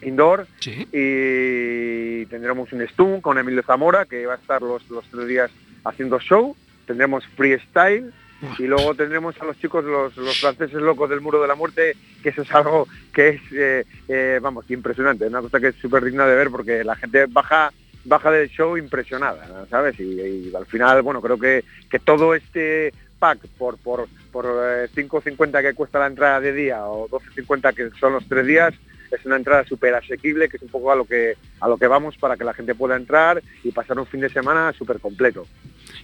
indoor 0.01 0.47
Sí. 0.59 0.87
y 0.91 2.25
tendremos 2.27 2.71
un 2.73 2.87
Stun 2.87 3.21
con 3.21 3.37
Emilio 3.37 3.63
Zamora 3.63 4.05
que 4.05 4.25
va 4.25 4.33
a 4.33 4.37
estar 4.37 4.61
los, 4.61 4.89
los 4.89 5.05
tres 5.05 5.27
días 5.27 5.51
haciendo 5.83 6.19
show. 6.19 6.55
Tendremos 6.85 7.25
freestyle 7.35 8.11
y 8.57 8.63
luego 8.63 8.95
tendremos 8.95 9.39
a 9.41 9.45
los 9.45 9.57
chicos, 9.59 9.83
los, 9.83 10.15
los 10.17 10.39
franceses 10.39 10.81
locos 10.81 11.09
del 11.09 11.21
Muro 11.21 11.41
de 11.41 11.47
la 11.47 11.55
Muerte, 11.55 11.95
que 12.23 12.29
eso 12.29 12.41
es 12.41 12.51
algo 12.53 12.87
que 13.13 13.29
es, 13.29 13.41
eh, 13.51 13.85
eh, 14.07 14.39
vamos, 14.41 14.69
impresionante, 14.71 15.27
una 15.27 15.41
cosa 15.41 15.59
que 15.59 15.67
es 15.67 15.75
súper 15.75 16.05
digna 16.05 16.25
de 16.25 16.35
ver 16.35 16.49
porque 16.49 16.83
la 16.83 16.95
gente 16.95 17.25
baja 17.27 17.71
baja 18.05 18.31
del 18.31 18.49
show 18.49 18.77
impresionada, 18.77 19.65
¿sabes? 19.69 19.99
Y, 19.99 20.53
al 20.55 20.65
final, 20.65 21.01
bueno, 21.01 21.21
creo 21.21 21.37
que, 21.37 21.65
que 21.89 21.99
todo 21.99 22.33
este 22.33 22.93
pack 23.19 23.39
por 23.57 23.77
por 23.77 24.07
por 24.31 24.45
5.50 24.45 25.59
eh, 25.59 25.63
que 25.63 25.73
cuesta 25.73 25.99
la 25.99 26.07
entrada 26.07 26.39
de 26.39 26.53
día 26.53 26.85
o 26.85 27.09
12.50 27.09 27.73
que 27.75 27.89
son 27.99 28.13
los 28.13 28.25
tres 28.27 28.45
días 28.45 28.73
es 29.11 29.25
una 29.25 29.35
entrada 29.35 29.65
súper 29.65 29.95
asequible 29.95 30.49
que 30.49 30.57
es 30.57 30.63
un 30.63 30.69
poco 30.69 30.91
a 30.91 30.95
lo 30.95 31.05
que 31.05 31.35
a 31.59 31.67
lo 31.67 31.77
que 31.77 31.87
vamos 31.87 32.17
para 32.17 32.37
que 32.37 32.43
la 32.43 32.53
gente 32.53 32.75
pueda 32.75 32.95
entrar 32.95 33.41
y 33.63 33.71
pasar 33.71 33.99
un 33.99 34.05
fin 34.05 34.21
de 34.21 34.29
semana 34.29 34.73
súper 34.73 34.99
completo 34.99 35.45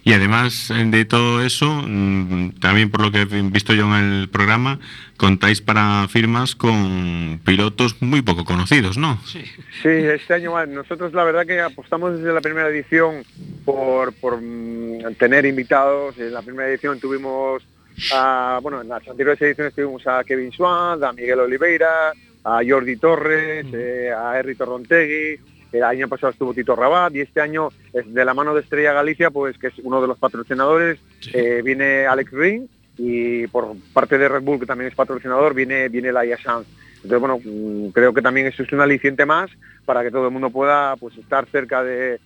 y 0.06 0.12
además 0.12 0.72
de 0.72 1.04
todo 1.04 1.42
eso, 1.42 1.66
mm, 1.66 2.60
también 2.60 2.90
por 2.92 3.00
lo 3.00 3.10
que 3.10 3.22
he 3.22 3.42
visto 3.42 3.74
yo 3.74 3.86
en 3.86 4.20
el 4.20 4.28
programa, 4.28 4.78
contáis 5.16 5.60
para 5.60 6.06
firmas 6.08 6.54
con 6.54 7.40
pilotos 7.44 8.00
muy 8.00 8.22
poco 8.22 8.44
conocidos, 8.44 8.98
¿no? 8.98 9.18
Sí, 9.26 9.42
sí 9.82 9.88
este 9.88 10.34
año 10.34 10.64
nosotros 10.66 11.12
la 11.12 11.24
verdad 11.24 11.44
que 11.44 11.60
apostamos 11.60 12.16
desde 12.16 12.32
la 12.32 12.40
primera 12.40 12.68
edición 12.68 13.24
por, 13.64 14.12
mm, 14.40 15.14
tener 15.18 15.44
invitados. 15.44 16.16
En 16.18 16.32
la 16.32 16.42
primera 16.42 16.68
edición 16.68 17.00
tuvimos, 17.00 17.64
a, 18.12 18.60
bueno, 18.62 18.82
en 18.82 18.88
las 18.88 19.06
anteriores 19.08 19.42
ediciones 19.42 19.74
tuvimos 19.74 20.06
a 20.06 20.22
Kevin 20.22 20.52
Swan, 20.52 21.02
a 21.02 21.12
Miguel 21.12 21.40
Oliveira, 21.40 22.12
a 22.46 22.60
Jordi 22.66 22.96
Torres, 22.96 23.66
eh, 23.72 24.12
a 24.16 24.38
Henry 24.38 24.54
Torrontegui, 24.54 25.40
el 25.72 25.82
año 25.82 26.08
pasado 26.08 26.30
estuvo 26.30 26.54
Tito 26.54 26.76
Rabat 26.76 27.12
y 27.16 27.20
este 27.20 27.40
año 27.40 27.70
de 27.92 28.24
la 28.24 28.34
mano 28.34 28.54
de 28.54 28.60
Estrella 28.60 28.92
Galicia, 28.92 29.30
pues 29.30 29.58
que 29.58 29.66
es 29.66 29.74
uno 29.82 30.00
de 30.00 30.06
los 30.06 30.16
patrocinadores, 30.16 31.00
eh, 31.32 31.60
viene 31.64 32.06
Alex 32.06 32.30
Ring 32.30 32.66
y 32.98 33.48
por 33.48 33.76
parte 33.92 34.16
de 34.16 34.28
Red 34.28 34.42
Bull, 34.42 34.60
que 34.60 34.66
también 34.66 34.88
es 34.88 34.94
patrocinador, 34.94 35.54
viene, 35.54 35.88
viene 35.88 36.12
la 36.12 36.22
Sanz. 36.38 36.68
Entonces, 37.02 37.20
bueno, 37.20 37.40
mm, 37.44 37.90
creo 37.90 38.14
que 38.14 38.22
también 38.22 38.46
eso 38.46 38.62
es 38.62 38.72
un 38.72 38.80
aliciente 38.80 39.26
más 39.26 39.50
para 39.84 40.04
que 40.04 40.12
todo 40.12 40.26
el 40.26 40.32
mundo 40.32 40.50
pueda 40.50 40.96
pues, 40.96 41.16
estar 41.18 41.46
cerca 41.46 41.82
de, 41.82 42.20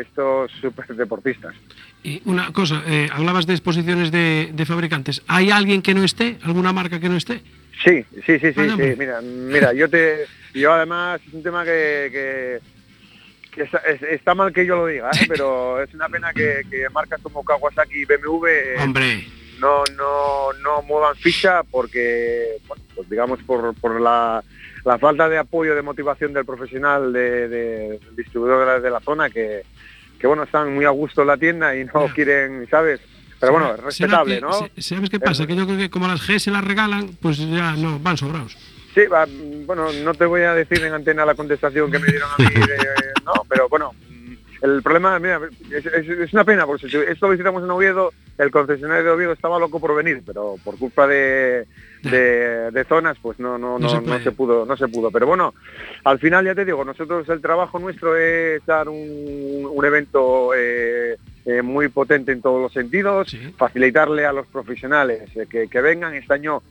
estos 0.00 0.52
super 0.60 0.86
deportistas. 0.94 1.54
Y 2.04 2.22
una 2.24 2.52
cosa, 2.52 2.84
eh, 2.86 3.08
hablabas 3.12 3.46
de 3.46 3.54
exposiciones 3.54 4.12
de, 4.12 4.64
fabricantes. 4.66 5.22
¿Hay 5.26 5.50
alguien 5.50 5.82
que 5.82 5.94
no 5.94 6.04
esté? 6.04 6.38
¿Alguna 6.42 6.72
marca 6.72 7.00
que 7.00 7.08
no 7.08 7.16
esté? 7.16 7.42
Sí, 7.84 8.04
sí, 8.24 8.38
sí, 8.38 8.52
sí, 8.52 8.70
sí. 8.76 8.94
Mira, 8.98 9.20
mira, 9.20 9.72
yo 9.72 9.88
te, 9.88 10.26
yo 10.54 10.72
además 10.72 11.20
es 11.26 11.34
un 11.34 11.42
tema 11.42 11.64
que, 11.64 12.60
está, 14.10 14.34
mal 14.34 14.52
que 14.52 14.66
yo 14.66 14.76
lo 14.76 14.86
diga, 14.86 15.10
¿eh? 15.10 15.26
pero 15.28 15.82
es 15.82 15.92
una 15.94 16.08
pena 16.08 16.32
que, 16.32 16.64
marcas 16.92 17.20
como 17.22 17.44
Kawasaki 17.44 18.02
y 18.02 18.04
BMW 18.04 18.46
eh, 18.46 19.24
no 19.58 19.82
no 19.96 20.52
no 20.62 20.82
muevan 20.82 21.16
ficha 21.16 21.62
porque 21.62 22.58
pues 22.94 23.08
digamos 23.08 23.42
por, 23.44 24.00
la, 24.00 24.42
falta 24.98 25.28
de 25.28 25.38
apoyo 25.38 25.74
de 25.74 25.82
motivación 25.82 26.34
del 26.34 26.44
profesional 26.44 27.12
de, 27.12 27.48
de, 27.48 28.00
distribuidor 28.16 28.82
de 28.82 28.90
la 28.90 29.00
zona 29.00 29.30
que, 29.30 29.62
que 30.18 30.26
bueno 30.26 30.42
están 30.42 30.74
muy 30.74 30.84
a 30.84 30.90
gusto 30.90 31.22
en 31.22 31.28
la 31.28 31.38
tienda 31.38 31.74
y 31.74 31.84
no 31.84 32.06
quieren 32.14 32.66
sabes 32.70 33.00
pero 33.38 33.52
bueno 33.52 33.74
es 33.74 33.80
respetable 33.80 34.40
no 34.40 34.52
sabes 34.78 35.10
qué 35.10 35.20
pasa 35.20 35.46
que 35.46 35.56
yo 35.56 35.66
creo 35.66 35.78
que 35.78 35.90
como 35.90 36.08
las 36.08 36.28
G 36.28 36.38
se 36.38 36.50
las 36.50 36.64
regalan 36.64 37.10
pues 37.20 37.38
ya 37.38 37.72
no 37.76 37.98
van 37.98 38.16
sobrados 38.16 38.56
Sí, 38.96 39.02
bueno, 39.66 39.92
no 39.92 40.14
te 40.14 40.24
voy 40.24 40.40
a 40.40 40.54
decir 40.54 40.82
en 40.82 40.94
antena 40.94 41.26
la 41.26 41.34
contestación 41.34 41.92
que 41.92 41.98
me 41.98 42.06
dieron 42.06 42.30
a 42.30 42.42
mí, 42.42 42.48
no, 43.26 43.32
pero 43.46 43.68
bueno, 43.68 43.92
el 44.62 44.82
problema, 44.82 45.18
mira, 45.18 45.38
es, 45.70 46.32
una 46.32 46.44
pena, 46.44 46.64
porque 46.64 46.88
si 46.88 46.96
esto 46.96 47.28
visitamos 47.28 47.62
en 47.62 47.70
Oviedo, 47.70 48.14
el 48.38 48.50
concesionario 48.50 49.04
de 49.04 49.10
Oviedo 49.10 49.32
estaba 49.32 49.58
loco 49.58 49.80
por 49.80 49.94
venir, 49.94 50.22
pero 50.24 50.56
por 50.64 50.78
culpa 50.78 51.06
de, 51.06 51.66
zonas, 52.88 53.16
pues 53.20 53.38
no, 53.38 53.58
no, 53.58 53.78
no, 53.78 54.00
no, 54.00 54.20
se 54.20 54.32
pudo, 54.32 54.64
no 54.64 54.76
se 54.76 54.88
pudo. 54.88 55.10
Pero 55.10 55.26
bueno, 55.26 55.54
al 56.04 56.18
final 56.18 56.44
ya 56.44 56.54
te 56.54 56.64
digo, 56.64 56.84
nosotros 56.84 57.28
el 57.28 57.40
trabajo 57.40 57.78
nuestro 57.78 58.16
es 58.16 58.64
dar 58.66 58.88
un, 58.88 59.84
evento 59.84 60.52
eh, 60.54 61.16
eh, 61.44 61.62
muy 61.62 61.88
potente 61.88 62.32
en 62.32 62.42
todos 62.42 62.60
los 62.60 62.72
sentidos, 62.72 63.36
facilitarle 63.56 64.26
a 64.26 64.32
los 64.32 64.46
profesionales 64.48 65.30
eh, 65.36 65.46
que, 65.48 65.68
que 65.68 65.80
vengan. 65.80 66.14
Este 66.14 66.34
año 66.34 66.62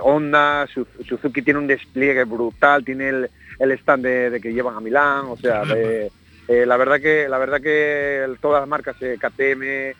Honda, 0.00 0.68
Suzuki 0.68 1.42
tiene 1.42 1.58
un 1.58 1.66
despliegue 1.66 2.22
brutal, 2.24 2.84
tiene 2.84 3.08
el, 3.08 3.30
el 3.58 3.72
stand 3.72 4.04
de, 4.04 4.40
que 4.40 4.52
llevan 4.52 4.76
a 4.76 4.80
Milán, 4.80 5.26
o 5.26 5.36
sea, 5.36 5.64
la 5.64 6.76
verdad 6.76 7.00
que 7.00 7.28
la 7.28 7.38
verdad 7.38 7.60
que 7.60 8.24
todas 8.40 8.60
las 8.62 8.68
marcas 8.68 8.96
KTM, 8.96 9.94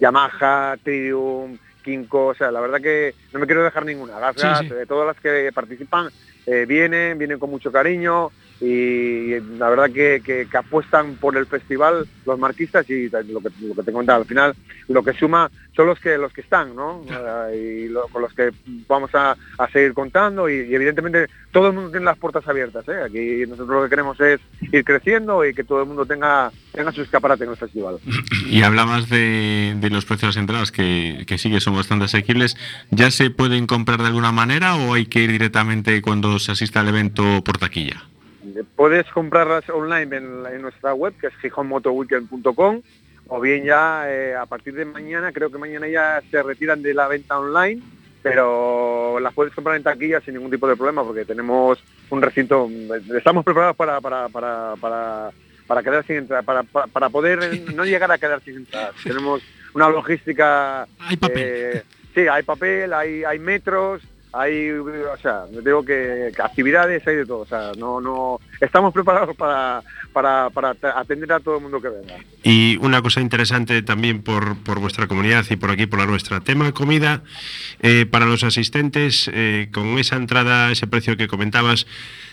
Yamaha, 0.00 0.76
Triumph, 0.82 1.60
Kinko, 1.82 2.28
o 2.28 2.34
sea, 2.34 2.50
la 2.50 2.60
verdad 2.60 2.80
que 2.80 3.14
no 3.32 3.38
me 3.38 3.46
quiero 3.46 3.64
dejar 3.64 3.84
ninguna. 3.84 4.18
Las, 4.18 4.36
de 4.68 4.86
todas 4.86 5.06
las 5.06 5.20
que 5.20 5.50
participan 5.52 6.08
vienen, 6.46 7.18
vienen 7.18 7.38
con 7.38 7.50
mucho 7.50 7.70
cariño 7.70 8.30
y 8.62 9.40
la 9.58 9.68
verdad 9.70 9.90
que, 9.90 10.46
apuestan 10.54 11.16
por 11.16 11.36
el 11.36 11.46
festival 11.46 12.06
los 12.24 12.38
marquistas 12.38 12.88
y 12.88 13.08
lo 13.08 13.40
que, 13.40 13.48
lo 13.60 13.74
que 13.74 13.82
te 13.82 13.92
contaba 13.92 14.20
al 14.20 14.24
final 14.24 14.54
lo 14.88 15.02
que 15.02 15.12
suma 15.14 15.50
son 15.74 15.88
los 15.88 15.98
que 15.98 16.16
los 16.16 16.32
que 16.32 16.42
están 16.42 16.76
¿no? 16.76 17.04
y 17.52 17.92
con 18.12 18.22
los 18.22 18.32
que 18.34 18.50
vamos 18.86 19.10
a, 19.14 19.36
seguir 19.72 19.94
contando 19.94 20.48
y, 20.48 20.74
evidentemente 20.74 21.26
todo 21.50 21.68
el 21.68 21.72
mundo 21.72 21.90
tiene 21.90 22.04
las 22.04 22.18
puertas 22.18 22.46
abiertas 22.46 22.86
¿eh? 22.88 23.02
aquí 23.04 23.50
nosotros 23.50 23.68
lo 23.68 23.82
que 23.84 23.90
queremos 23.90 24.20
es 24.20 24.40
ir 24.60 24.84
creciendo 24.84 25.44
y 25.44 25.54
que 25.54 25.64
todo 25.64 25.80
el 25.80 25.88
mundo 25.88 26.06
tenga 26.06 26.52
tenga 26.72 26.92
su 26.92 27.02
escaparate 27.02 27.44
en 27.44 27.50
el 27.50 27.56
festival 27.56 27.98
y 28.46 28.62
hablabas 28.62 29.08
de, 29.08 29.74
de 29.76 29.90
los 29.90 30.04
precios 30.04 30.20
de 30.20 30.26
las 30.28 30.36
entradas 30.36 30.72
que, 30.72 31.24
que 31.26 31.36
sí 31.36 31.50
que 31.50 31.60
son 31.60 31.74
bastante 31.74 32.04
asequibles 32.04 32.56
¿ya 32.90 33.10
se 33.10 33.30
pueden 33.30 33.66
comprar 33.66 34.00
de 34.00 34.06
alguna 34.06 34.30
manera 34.30 34.76
o 34.76 34.94
hay 34.94 35.06
que 35.06 35.20
ir 35.20 35.32
directamente 35.32 36.00
cuando 36.00 36.31
se 36.38 36.52
asista 36.52 36.80
al 36.80 36.88
evento 36.88 37.42
por 37.44 37.58
taquilla? 37.58 38.02
Puedes 38.76 39.06
comprarlas 39.08 39.68
online 39.70 40.16
en, 40.16 40.62
nuestra 40.62 40.94
web, 40.94 41.14
que 41.20 41.28
es 41.28 41.34
gijonmotoweekend.com, 41.36 42.82
o 43.28 43.40
bien 43.40 43.64
ya 43.64 44.04
eh, 44.08 44.34
a 44.34 44.46
partir 44.46 44.74
de 44.74 44.84
mañana, 44.84 45.32
creo 45.32 45.50
que 45.50 45.58
mañana 45.58 45.88
ya 45.88 46.20
se 46.30 46.42
retiran 46.42 46.82
de 46.82 46.92
la 46.92 47.06
venta 47.06 47.38
online, 47.38 47.80
pero 48.22 49.18
las 49.20 49.32
puedes 49.32 49.54
comprar 49.54 49.76
en 49.76 49.82
taquilla 49.82 50.20
sin 50.20 50.34
ningún 50.34 50.50
tipo 50.50 50.68
de 50.68 50.76
problema, 50.76 51.04
porque 51.04 51.24
tenemos 51.24 51.78
un 52.10 52.20
recinto, 52.20 52.68
estamos 53.16 53.44
preparados 53.44 53.76
para, 53.76 54.00
para, 54.00 54.28
para, 54.28 54.74
para, 54.80 55.30
para 55.66 55.82
quedar 55.82 56.06
sin 56.06 56.16
entrada, 56.16 56.42
para, 56.42 56.62
para, 56.64 57.08
poder 57.10 57.62
no 57.74 57.84
llegar 57.84 58.10
a 58.10 58.18
quedar 58.18 58.42
sin 58.42 58.56
entradas. 58.56 58.94
tenemos 59.02 59.42
una 59.74 59.88
logística... 59.88 60.86
Hay 60.98 61.16
papel. 61.16 61.42
Eh, 61.44 61.82
sí, 62.14 62.20
hay 62.28 62.42
papel, 62.42 62.92
hay, 62.92 63.24
hay 63.24 63.38
metros, 63.38 64.02
hay, 64.32 64.70
o 64.70 65.16
sea, 65.20 65.44
digo 65.62 65.84
que, 65.84 66.32
actividades 66.42 67.06
hay 67.06 67.16
de 67.16 67.26
todo, 67.26 67.40
o 67.40 67.46
sea, 67.46 67.72
no, 67.76 68.00
no, 68.00 68.40
estamos 68.60 68.92
preparados 68.92 69.36
para, 69.36 69.82
para, 70.12 70.48
para 70.50 70.70
atender 70.96 71.32
a 71.32 71.40
todo 71.40 71.56
el 71.56 71.62
mundo 71.62 71.80
que 71.80 71.88
venga. 71.88 72.14
Y 72.42 72.78
una 72.80 73.02
cosa 73.02 73.20
interesante 73.20 73.82
también 73.82 74.22
por, 74.22 74.56
por 74.56 74.80
vuestra 74.80 75.06
comunidad 75.06 75.44
y 75.50 75.56
por 75.56 75.70
aquí, 75.70 75.86
por 75.86 75.98
la 75.98 76.06
nuestra, 76.06 76.40
tema 76.40 76.72
comida, 76.72 77.22
eh, 77.80 78.06
para 78.10 78.24
los 78.24 78.42
asistentes, 78.42 79.30
eh, 79.32 79.68
con 79.72 79.98
esa 79.98 80.16
entrada, 80.16 80.72
ese 80.72 80.86
precio 80.86 81.16
que 81.18 81.28
comentabas, 81.28 81.86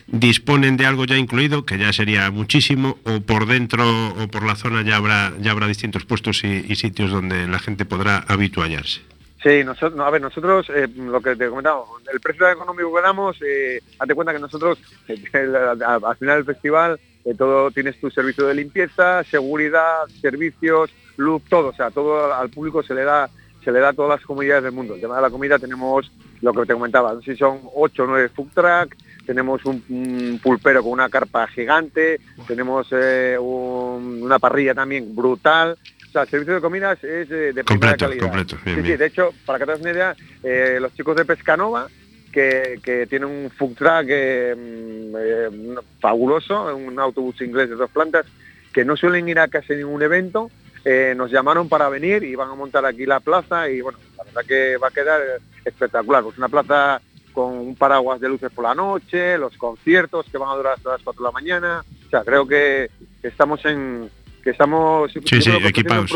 disponen 0.07 0.77
de 0.77 0.85
algo 0.85 1.03
ya 1.05 1.17
incluido, 1.17 1.65
que 1.65 1.77
ya 1.77 1.91
sería 1.91 2.31
muchísimo, 2.31 2.97
o 3.03 3.19
por 3.19 3.45
dentro 3.45 4.09
o 4.09 4.27
por 4.29 4.43
la 4.43 4.55
zona 4.55 4.83
ya 4.83 4.95
habrá, 4.95 5.33
ya 5.41 5.51
habrá 5.51 5.67
distintos 5.67 6.05
puestos 6.05 6.43
y, 6.45 6.65
y 6.67 6.75
sitios 6.77 7.11
donde 7.11 7.45
la 7.47 7.59
gente 7.59 7.83
podrá 7.83 8.19
habituallarse. 8.19 9.01
Sí, 9.41 9.63
nosotros, 9.63 9.99
a 10.01 10.09
ver, 10.09 10.21
nosotros, 10.21 10.69
eh, 10.69 10.87
lo 10.95 11.21
que 11.21 11.35
te 11.35 11.47
comentaba, 11.47 11.83
el 12.11 12.19
precio 12.19 12.49
económico 12.49 12.93
que 12.93 13.01
damos, 13.01 13.37
eh, 13.41 13.81
hazte 13.97 14.13
cuenta 14.13 14.33
que 14.33 14.39
nosotros, 14.39 14.77
al 15.07 16.17
final 16.17 16.37
del 16.37 16.45
festival, 16.45 16.99
eh, 17.23 17.33
todo 17.35 17.71
tienes 17.71 17.99
tu 18.01 18.09
servicio 18.09 18.45
de 18.45 18.55
limpieza, 18.55 19.23
seguridad, 19.23 20.07
servicios, 20.21 20.91
luz, 21.15 21.41
todo, 21.49 21.69
o 21.69 21.73
sea, 21.73 21.89
todo 21.89 22.33
al 22.33 22.49
público 22.49 22.83
se 22.83 22.93
le 22.93 23.03
da 23.03 23.29
se 23.63 23.73
le 23.73 23.79
da 23.79 23.89
a 23.89 23.93
todas 23.93 24.17
las 24.17 24.25
comunidades 24.25 24.63
del 24.63 24.71
mundo. 24.71 24.95
El 24.95 25.01
tema 25.01 25.17
de 25.17 25.21
la 25.21 25.29
comida 25.29 25.59
tenemos 25.59 26.09
lo 26.41 26.53
que 26.53 26.65
te 26.65 26.73
comentaba, 26.73 27.13
no 27.13 27.21
sé 27.21 27.33
si 27.33 27.39
son 27.39 27.59
8 27.75 28.03
o 28.03 28.07
9 28.07 28.29
food 28.29 28.47
truck, 28.53 28.95
tenemos 29.25 29.63
un, 29.65 30.39
pulpero 30.41 30.81
con 30.81 30.93
una 30.93 31.09
carpa 31.09 31.45
gigante, 31.47 32.19
tenemos 32.47 32.87
eh, 32.91 33.37
una 33.39 34.39
parrilla 34.39 34.73
también 34.73 35.13
brutal, 35.13 35.77
o 36.09 36.11
sea, 36.11 36.23
el 36.23 36.29
servicio 36.29 36.55
de 36.55 36.61
comidas 36.61 37.03
es 37.03 37.29
de, 37.29 37.53
de 37.53 37.63
primera 37.63 37.95
calidad. 37.95 38.23
Completo, 38.23 38.57
sí, 38.63 38.75
sí, 38.75 38.97
de 38.97 39.05
hecho, 39.05 39.29
para 39.45 39.59
que 39.59 39.65
te 39.65 39.71
hagas 39.71 39.81
una 39.81 39.91
idea, 39.91 40.15
eh, 40.41 40.79
los 40.81 40.91
chicos 40.95 41.15
de 41.15 41.23
Pescanova, 41.23 41.87
que, 42.31 42.79
que 42.83 43.05
tienen 43.05 43.29
un 43.29 43.51
food 43.51 43.75
truck 43.75 44.05
eh, 44.07 44.55
mm, 44.57 45.15
eh, 45.15 45.75
fabuloso, 45.99 46.75
un 46.75 46.99
autobús 46.99 47.39
inglés 47.41 47.69
de 47.69 47.75
dos 47.75 47.91
plantas, 47.91 48.25
que 48.73 48.83
no 48.83 48.97
suelen 48.97 49.29
ir 49.29 49.37
a 49.37 49.49
casi 49.49 49.75
ningún 49.75 50.01
evento, 50.01 50.49
nos 51.15 51.29
llamaron 51.29 51.69
para 51.69 51.87
venir 51.89 52.23
y 52.23 52.33
van 52.33 52.49
a 52.49 52.55
montar 52.55 52.83
aquí 52.85 53.05
la 53.05 53.19
plaza 53.19 53.69
y 53.69 53.81
bueno, 53.81 53.99
la 54.17 54.23
verdad 54.23 54.41
que 54.47 54.77
va 54.77 54.87
a 54.87 54.91
quedar 54.91 55.21
espectacular. 55.63 56.23
Pues 56.23 56.37
una 56.39 56.49
plaza 56.49 56.99
con 57.31 57.53
un 57.53 57.75
paraguas 57.75 58.19
de 58.19 58.29
luces 58.29 58.51
por 58.51 58.63
la 58.63 58.73
noche, 58.73 59.37
los 59.37 59.55
conciertos 59.57 60.25
que 60.31 60.39
van 60.39 60.49
a 60.49 60.55
durar 60.55 60.73
hasta 60.77 60.91
las 60.91 61.03
4 61.03 61.21
de 61.21 61.27
la 61.27 61.31
mañana. 61.31 61.85
O 62.07 62.09
sea, 62.09 62.23
creo 62.23 62.47
que 62.47 62.89
estamos 63.21 63.63
en, 63.65 64.09
que 64.43 64.51
estamos 64.51 65.11
sí, 65.11 65.41
sí, 65.41 65.51
equipados, 65.63 66.11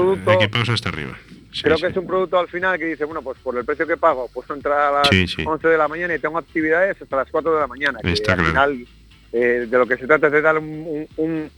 hasta 0.69 0.89
arriba. 0.89 1.17
creo 1.61 1.77
que 1.77 1.87
es 1.87 1.97
un 1.97 2.07
producto 2.07 2.39
al 2.39 2.47
final 2.47 2.77
que 2.77 2.85
dice, 2.85 3.05
bueno, 3.05 3.21
pues 3.21 3.37
por 3.39 3.57
el 3.57 3.65
precio 3.65 3.85
que 3.85 3.97
pago, 3.97 4.29
puedo 4.33 4.53
entrar 4.53 4.79
a 4.79 4.91
las 4.99 5.09
11 5.45 5.67
de 5.67 5.77
la 5.77 5.87
mañana 5.87 6.15
y 6.15 6.19
tengo 6.19 6.37
actividades 6.37 7.01
hasta 7.01 7.17
las 7.17 7.29
4 7.29 7.53
de 7.53 7.59
la 7.59 7.67
mañana. 7.67 7.99
Está 8.03 8.33
al 8.33 8.45
final 8.45 8.87
eh, 9.31 9.67
de 9.69 9.77
lo 9.77 9.85
que 9.85 9.97
se 9.97 10.07
trata 10.07 10.27
es 10.27 10.33
de 10.33 10.41
dar 10.41 10.57
un, 10.57 11.07
un, 11.17 11.49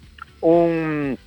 un, 0.41 1.17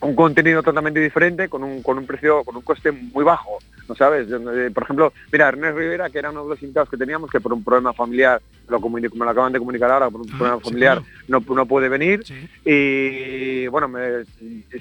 un 0.00 0.14
contenido 0.14 0.62
totalmente 0.62 1.00
diferente 1.00 1.48
con 1.48 1.62
un, 1.62 1.82
con 1.82 1.98
un 1.98 2.06
precio, 2.06 2.42
con 2.44 2.56
un 2.56 2.62
coste 2.62 2.90
muy 2.90 3.24
bajo, 3.24 3.58
¿no 3.90 3.96
sabes? 3.96 4.28
Eh, 4.30 4.70
Por 4.72 4.84
ejemplo, 4.84 5.12
mira, 5.32 5.48
Ernest 5.48 5.76
Rivera, 5.76 6.08
que 6.10 6.20
era 6.20 6.30
uno 6.30 6.44
de 6.44 6.50
los 6.50 6.62
invitados 6.62 6.88
que 6.88 6.96
teníamos, 6.96 7.28
que 7.28 7.40
por 7.40 7.52
un 7.52 7.64
problema 7.64 7.92
familiar, 7.92 8.40
lo 8.68 8.78
me 8.88 9.00
lo 9.00 9.30
acaban 9.30 9.52
de 9.52 9.58
comunicar 9.58 9.90
ahora, 9.90 10.08
por 10.08 10.20
un 10.20 10.28
Ah, 10.30 10.36
problema 10.38 10.58
sí, 10.58 10.64
familiar, 10.64 11.02
claro. 11.26 11.44
no, 11.48 11.54
no 11.56 11.66
puede 11.66 11.88
venir. 11.88 12.22
Sí. 12.24 12.48
Y 12.64 13.66
bueno, 13.66 13.88
me- 13.88 14.24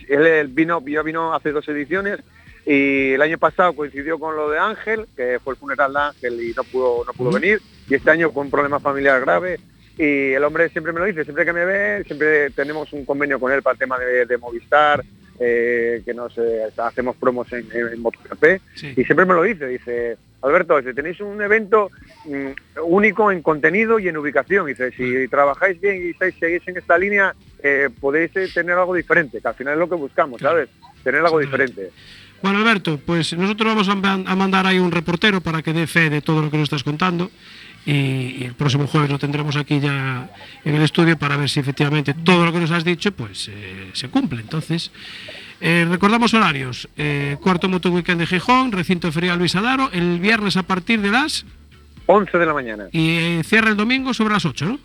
él, 0.09 0.47
vino, 0.49 0.79
ya 0.85 1.01
vino 1.01 1.33
hace 1.33 1.51
dos 1.51 1.67
ediciones 1.69 2.19
y 2.67 3.13
el 3.13 3.21
año 3.23 3.39
pasado 3.39 3.73
coincidió 3.73 4.19
con 4.19 4.35
lo 4.35 4.51
de 4.51 4.59
Ángel, 4.59 5.07
que 5.17 5.39
fue 5.43 5.53
el 5.55 5.59
funeral 5.59 5.91
de 5.91 5.99
Ángel 5.99 6.41
y 6.43 6.53
no 6.53 6.63
pudo, 6.65 7.03
no 7.03 7.11
pudo 7.13 7.31
venir. 7.31 7.59
Y 7.89 7.95
este 7.95 8.11
año 8.11 8.31
con 8.31 8.45
un 8.45 8.51
problema 8.51 8.79
familiar 8.79 9.21
grave. 9.21 9.59
Y 9.97 10.33
el 10.33 10.43
hombre 10.43 10.69
siempre 10.69 10.93
me 10.93 10.99
lo 10.99 11.05
dice, 11.07 11.23
siempre 11.23 11.43
que 11.45 11.51
me 11.51 11.65
ve, 11.65 12.03
siempre 12.05 12.51
tenemos 12.51 12.93
un 12.93 13.05
convenio 13.05 13.39
con 13.39 13.51
él 13.51 13.63
para 13.63 13.73
el 13.73 13.79
tema 13.79 13.97
de, 13.97 14.25
de 14.27 14.37
Movistar, 14.37 15.03
eh, 15.39 16.01
que 16.03 16.13
nos 16.13 16.37
eh, 16.37 16.63
hacemos 16.77 17.15
promos 17.15 17.51
en, 17.53 17.65
en 17.71 18.01
MotoGP. 18.01 18.61
Sí. 18.75 18.93
Y 18.97 19.03
siempre 19.05 19.25
me 19.25 19.33
lo 19.33 19.43
dice, 19.43 19.67
dice, 19.67 20.17
Alberto, 20.41 20.77
dice, 20.77 20.93
tenéis 20.93 21.19
un 21.21 21.41
evento 21.41 21.89
mm, 22.25 22.81
único 22.83 23.31
en 23.31 23.41
contenido 23.41 23.99
y 23.99 24.07
en 24.07 24.17
ubicación. 24.17 24.67
Dice, 24.67 24.91
si 24.91 25.27
trabajáis 25.27 25.79
bien 25.79 26.05
y 26.05 26.09
estáis, 26.11 26.35
seguís 26.39 26.67
en 26.67 26.77
esta 26.77 26.97
línea, 26.97 27.33
eh, 27.63 27.89
podéis 27.99 28.31
tener 28.53 28.77
algo 28.77 28.93
diferente, 28.93 29.41
que 29.41 29.47
al 29.47 29.55
final 29.55 29.73
es 29.73 29.79
lo 29.79 29.89
que 29.89 29.95
buscamos, 29.95 30.41
¿sabes? 30.41 30.69
Tener 31.03 31.21
algo 31.21 31.39
diferente. 31.39 31.89
Bueno, 32.41 32.59
Alberto, 32.59 32.99
pues 33.05 33.33
nosotros 33.33 33.75
vamos 33.75 33.89
a 33.89 34.35
mandar 34.35 34.65
ahí 34.65 34.79
un 34.79 34.91
reportero 34.91 35.41
para 35.41 35.61
que 35.61 35.73
dé 35.73 35.87
fe 35.87 36.09
de 36.09 36.21
todo 36.21 36.41
lo 36.41 36.49
que 36.49 36.57
nos 36.57 36.65
estás 36.65 36.83
contando. 36.83 37.29
Y, 37.85 38.43
el 38.43 38.53
próximo 38.53 38.87
jueves 38.87 39.09
lo 39.09 39.19
tendremos 39.19 39.55
aquí 39.55 39.79
ya 39.79 40.29
en 40.63 40.75
el 40.75 40.81
estudio 40.81 41.17
para 41.17 41.37
ver 41.37 41.49
si 41.49 41.59
efectivamente 41.59 42.13
todo 42.13 42.45
lo 42.45 42.53
que 42.53 42.59
nos 42.59 42.71
has 42.71 42.83
dicho 42.83 43.11
pues 43.11 43.49
eh, 43.49 43.91
se 43.93 44.09
cumple. 44.09 44.41
Entonces, 44.41 44.91
eh, 45.61 45.85
recordamos 45.89 46.33
horarios. 46.33 46.89
Eh, 46.97 47.37
cuarto 47.41 47.69
Moto 47.69 47.91
Weekend 47.91 48.19
de 48.19 48.27
Gijón, 48.27 48.71
recinto 48.71 49.11
ferial 49.11 49.39
Luis 49.39 49.55
Adaro, 49.55 49.89
el 49.91 50.19
viernes 50.19 50.57
a 50.57 50.63
partir 50.63 51.01
de 51.01 51.11
las... 51.11 51.45
11 52.05 52.37
de 52.37 52.45
la 52.45 52.53
mañana. 52.53 52.87
Y 52.91 53.41
cierra 53.43 53.69
el 53.69 53.77
domingo 53.77 54.13
sobre 54.13 54.33
las 54.33 54.45
8, 54.45 54.65
¿no? 54.65 54.79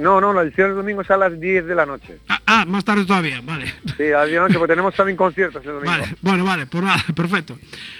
No, 0.00 0.20
no, 0.20 0.32
la 0.32 0.42
edición 0.42 0.68
del 0.68 0.76
domingo 0.76 1.02
es 1.02 1.10
a 1.10 1.16
las 1.16 1.38
10 1.38 1.66
de 1.66 1.74
la 1.74 1.86
noche. 1.86 2.18
Ah, 2.28 2.40
ah, 2.46 2.64
más 2.66 2.84
tarde 2.84 3.04
todavía, 3.04 3.40
vale. 3.42 3.66
Sí, 3.96 4.12
a 4.12 4.18
las 4.18 4.26
10 4.26 4.30
de 4.30 4.34
la 4.34 4.42
noche, 4.42 4.58
porque 4.58 4.72
tenemos 4.72 4.94
también 4.94 5.16
conciertos 5.16 5.64
el 5.64 5.72
domingo. 5.72 5.90
Vale, 5.90 6.16
bueno, 6.20 6.44
vale, 6.44 6.66
pues 6.66 6.82
nada, 6.84 7.02
perfecto. 7.14 7.58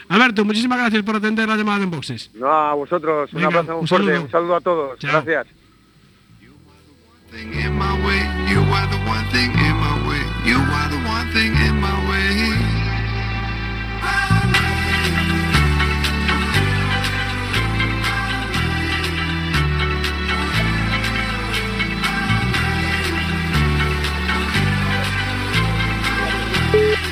Alberto, 0.09 0.45
muchísimas 0.45 0.78
gracias 0.78 1.02
por 1.02 1.16
atender 1.16 1.49
la 1.49 1.57
llamada 1.57 1.78
de 1.78 1.85
Enboxes. 1.85 2.31
No, 2.35 2.50
a 2.50 2.75
vosotros, 2.75 3.33
un 3.33 3.45
abrazo 3.45 3.73
muy 3.73 3.81
un 3.83 3.88
fuerte, 3.88 4.07
saludo. 4.07 4.25
un 4.25 4.31
saludo 4.31 4.57
a 4.57 4.61
todos. 4.61 4.99
Chao. 4.99 5.11
Gracias. 5.12 5.47
thing 7.37 7.52
in 7.52 7.73
my 7.75 7.93
way. 8.07 8.21
You 8.50 8.61
are 8.61 8.88
the 8.88 9.00
one 9.05 9.25
thing 9.35 9.50
in 9.50 9.75
my 9.85 9.97
way. 10.09 10.23
You 10.49 10.59
are 10.59 10.88
the 10.95 11.02
one 11.05 11.28
thing 11.35 11.52
in 11.65 11.65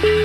Un 0.02 0.24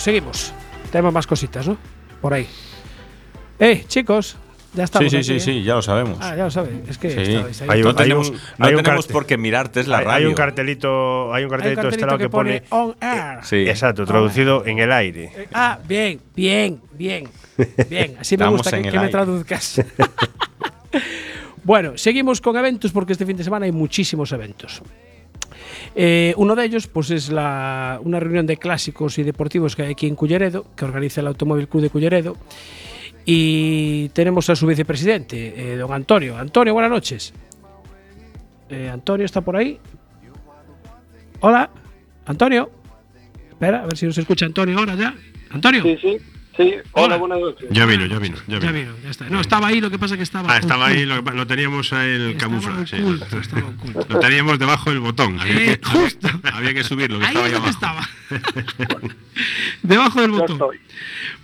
Seguimos. 0.00 0.52
Tenemos 0.90 1.12
más 1.12 1.26
cositas, 1.26 1.66
¿no? 1.68 1.76
Por 2.20 2.34
ahí. 2.34 2.46
Eh, 3.58 3.84
chicos, 3.86 4.36
ya 4.74 4.84
estamos. 4.84 5.10
Sí, 5.10 5.22
sí, 5.22 5.32
aquí, 5.32 5.40
sí, 5.40 5.50
¿eh? 5.50 5.54
sí, 5.54 5.62
ya 5.62 5.74
lo 5.74 5.82
sabemos. 5.82 6.18
Ah, 6.20 6.34
ya 6.36 6.44
lo 6.44 6.50
saben. 6.50 6.82
Es 6.88 6.98
que 6.98 7.10
Sí. 7.10 7.32
estabais 7.34 7.62
ahí. 7.62 7.68
Hay 7.70 7.82
no 7.82 7.90
un- 7.90 7.96
tenemos, 7.96 8.30
un- 8.30 8.36
no 8.58 8.66
hay 8.66 8.74
un 8.74 8.82
tenemos 8.82 9.06
por 9.06 9.26
qué 9.26 9.36
mirarte, 9.36 9.80
es 9.80 9.86
la 9.88 9.98
hay, 9.98 10.04
radio. 10.04 10.16
hay 10.18 10.26
un 10.26 10.34
cartelito, 10.34 11.24
hay 11.24 11.26
un 11.28 11.34
Hay 11.36 11.44
un 11.44 11.50
cartelito 11.50 11.82
de 11.82 11.88
este 11.90 12.06
lado 12.06 12.18
que, 12.18 12.28
pone, 12.28 12.62
on 12.70 12.96
air. 13.00 13.38
Sí. 13.44 13.56
exacto, 13.68 14.04
traducido 14.06 14.64
en 14.66 14.78
el 14.78 14.90
aire. 14.92 15.24
Eh, 15.36 15.48
Ah, 15.52 15.78
bien, 15.86 16.20
bien, 16.34 16.80
bien. 16.92 17.28
Bien, 17.88 18.16
así 18.18 18.36
me 18.36 18.46
gusta 18.48 18.80
que, 18.80 18.90
me 18.98 19.08
traduzcas. 19.08 19.82
bueno, 21.64 21.92
seguimos 21.96 22.40
con 22.40 22.56
eventos 22.56 22.90
porque 22.92 23.12
este 23.12 23.26
fin 23.26 23.36
de 23.36 23.44
semana 23.44 23.66
hay 23.66 23.72
muchísimos 23.72 24.32
eventos. 24.32 24.82
Eh, 25.94 26.34
uno 26.36 26.54
de 26.54 26.64
ellos 26.64 26.86
pues, 26.86 27.10
es 27.10 27.30
la, 27.30 28.00
una 28.02 28.20
reunión 28.20 28.46
de 28.46 28.56
clásicos 28.56 29.18
y 29.18 29.22
deportivos 29.22 29.76
que 29.76 29.82
hay 29.82 29.92
aquí 29.92 30.06
en 30.06 30.14
Culleredo, 30.14 30.66
que 30.76 30.84
organiza 30.84 31.20
el 31.20 31.26
Automóvil 31.26 31.68
Club 31.68 31.82
de 31.82 31.90
Culleredo. 31.90 32.36
Y 33.24 34.08
tenemos 34.10 34.48
a 34.50 34.56
su 34.56 34.66
vicepresidente, 34.66 35.72
eh, 35.72 35.76
don 35.76 35.92
Antonio. 35.92 36.36
Antonio, 36.36 36.72
buenas 36.72 36.90
noches. 36.90 37.32
Eh, 38.68 38.88
Antonio 38.88 39.26
está 39.26 39.40
por 39.40 39.56
ahí. 39.56 39.78
Hola, 41.40 41.70
Antonio. 42.26 42.70
Espera, 43.50 43.82
a 43.82 43.86
ver 43.86 43.96
si 43.96 44.06
nos 44.06 44.16
escucha 44.16 44.46
Antonio 44.46 44.78
ahora 44.78 44.94
ya. 44.94 45.14
Antonio. 45.50 45.82
Sí, 45.82 45.98
sí, 46.00 46.16
sí. 46.62 46.74
Hola. 46.92 47.06
Hola, 47.06 47.16
buenas 47.16 47.40
noches. 47.40 47.68
Ya 47.70 47.86
vino, 47.86 48.06
ya 48.06 48.18
vino, 48.18 48.36
ya 48.46 48.58
Ya 48.58 48.70
vino. 48.70 48.72
vino, 48.92 49.02
ya 49.02 49.10
está. 49.10 49.28
No, 49.30 49.40
estaba 49.40 49.68
ahí, 49.68 49.80
lo 49.80 49.90
que 49.90 49.98
pasa 49.98 50.16
que 50.16 50.22
estaba. 50.22 50.52
Ah, 50.54 50.58
estaba 50.58 50.86
ahí, 50.86 51.04
lo, 51.06 51.20
lo 51.22 51.46
teníamos 51.46 51.92
ahí 51.92 52.10
el 52.10 52.36
camufla. 52.36 52.86
sí. 52.86 52.96
Lo 54.08 54.18
teníamos 54.18 54.58
debajo 54.58 54.90
del 54.90 55.00
botón. 55.00 55.38
Había, 55.40 55.72
Eh, 55.72 55.78
que, 55.80 55.86
justo. 55.88 56.28
había, 56.28 56.56
había 56.58 56.74
que 56.74 56.84
subirlo, 56.84 57.18
que 57.18 57.26
Ahí 57.26 57.36
estaba 57.36 57.48
es 57.48 57.54
ahí 57.54 57.70
estaba. 57.70 58.08
Debajo 59.82 60.20
del 60.20 60.30
botón. 60.32 60.58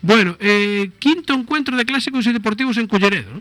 Bueno, 0.03 0.37
eh, 0.41 0.91
quinto 0.99 1.33
encuentro 1.35 1.77
de 1.77 1.85
clásicos 1.85 2.27
y 2.27 2.33
deportivos 2.33 2.77
en 2.77 2.87
Culleredo. 2.87 3.31
¿no? 3.35 3.41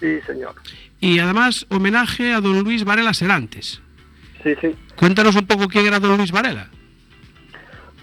Sí, 0.00 0.18
señor. 0.26 0.54
Y 1.00 1.18
además, 1.18 1.66
homenaje 1.70 2.32
a 2.34 2.40
don 2.40 2.60
Luis 2.64 2.84
Varela 2.84 3.14
Serantes. 3.14 3.80
Sí, 4.42 4.50
sí. 4.60 4.68
Cuéntanos 4.96 5.34
un 5.36 5.46
poco 5.46 5.68
quién 5.68 5.86
era 5.86 6.00
don 6.00 6.16
Luis 6.16 6.32
Varela. 6.32 6.68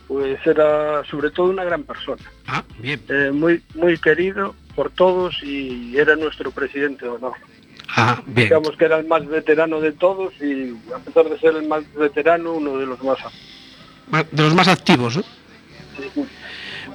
Pues 0.08 0.38
era 0.46 1.04
sobre 1.06 1.32
todo 1.32 1.48
una 1.48 1.64
gran 1.64 1.84
persona. 1.84 2.22
Ah, 2.48 2.64
bien. 2.78 3.02
Eh, 3.10 3.32
muy, 3.34 3.64
muy 3.74 3.98
querido 3.98 4.56
por 4.76 4.92
todos 4.92 5.42
y 5.42 5.98
era 5.98 6.16
nuestro 6.16 6.52
presidente 6.52 7.06
de 7.06 7.12
honor. 7.12 7.34
Ah, 7.90 8.22
bien. 8.26 8.48
Digamos 8.48 8.76
que 8.78 8.86
era 8.86 9.00
el 9.00 9.08
más 9.08 9.26
veterano 9.26 9.80
de 9.80 9.94
todos 9.94 10.34
y 10.42 10.76
a 10.94 11.00
pesar 11.00 11.30
de 11.30 11.40
ser 11.40 11.56
el 11.56 11.68
más 11.68 11.84
veterano, 11.94 12.54
uno 12.54 12.78
de 12.78 12.86
los 12.86 13.02
más. 13.04 13.18
De 14.32 14.44
los 14.44 14.54
más 14.54 14.68
activos, 14.68 15.18
¿no? 15.18 15.24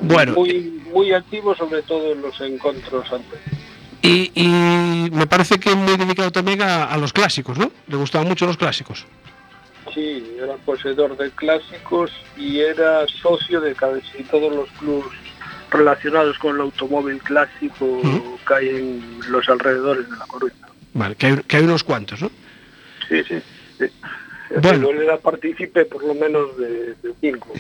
Bueno. 0.03 0.35
Muy, 0.35 0.83
muy 0.93 1.13
activo, 1.13 1.55
sobre 1.55 1.83
todo 1.83 2.13
en 2.13 2.23
los 2.23 2.41
encuentros 2.41 3.13
antes. 3.13 3.41
Y, 4.03 4.31
y 4.35 5.11
me 5.11 5.27
parece 5.27 5.59
que 5.59 5.75
muy 5.75 5.97
dedicado 5.97 6.31
también 6.31 6.63
a, 6.63 6.85
a 6.85 6.97
los 6.97 7.13
clásicos, 7.13 7.59
¿no? 7.59 7.71
Le 7.87 7.97
gustaban 7.97 8.29
mucho 8.29 8.47
los 8.47 8.57
clásicos. 8.57 9.07
Sí, 9.95 10.37
era 10.39 10.55
poseedor 10.57 11.17
de 11.17 11.31
clásicos 11.33 12.11
y 12.37 12.61
era 12.61 13.07
socio 13.09 13.61
de 13.61 13.75
casi 13.75 14.23
todos 14.31 14.55
los 14.55 14.69
clubes 14.79 15.07
relacionados 15.71 16.39
con 16.39 16.55
el 16.57 16.63
automóvil 16.63 17.19
clásico 17.23 17.85
Ujú. 17.85 18.39
que 18.47 18.55
hay 18.55 18.69
en 18.69 19.21
los 19.31 19.49
alrededores 19.49 20.09
de 20.09 20.17
La 20.17 20.27
Coruña. 20.27 20.55
Vale, 20.95 21.15
que 21.17 21.27
hay, 21.27 21.37
que 21.47 21.57
hay 21.57 21.65
unos 21.65 21.85
cuantos, 21.85 22.21
¿no? 22.23 22.31
Sí, 23.09 23.23
sí. 23.27 23.37
sí. 23.79 23.85
Bueno. 24.61 24.89
Pero 24.89 24.91
él 24.91 25.03
era 25.03 25.17
partícipe 25.19 25.85
por 25.85 26.05
lo 26.05 26.15
menos 26.15 26.57
de, 26.59 26.95
de 27.03 27.15
cinco. 27.21 27.53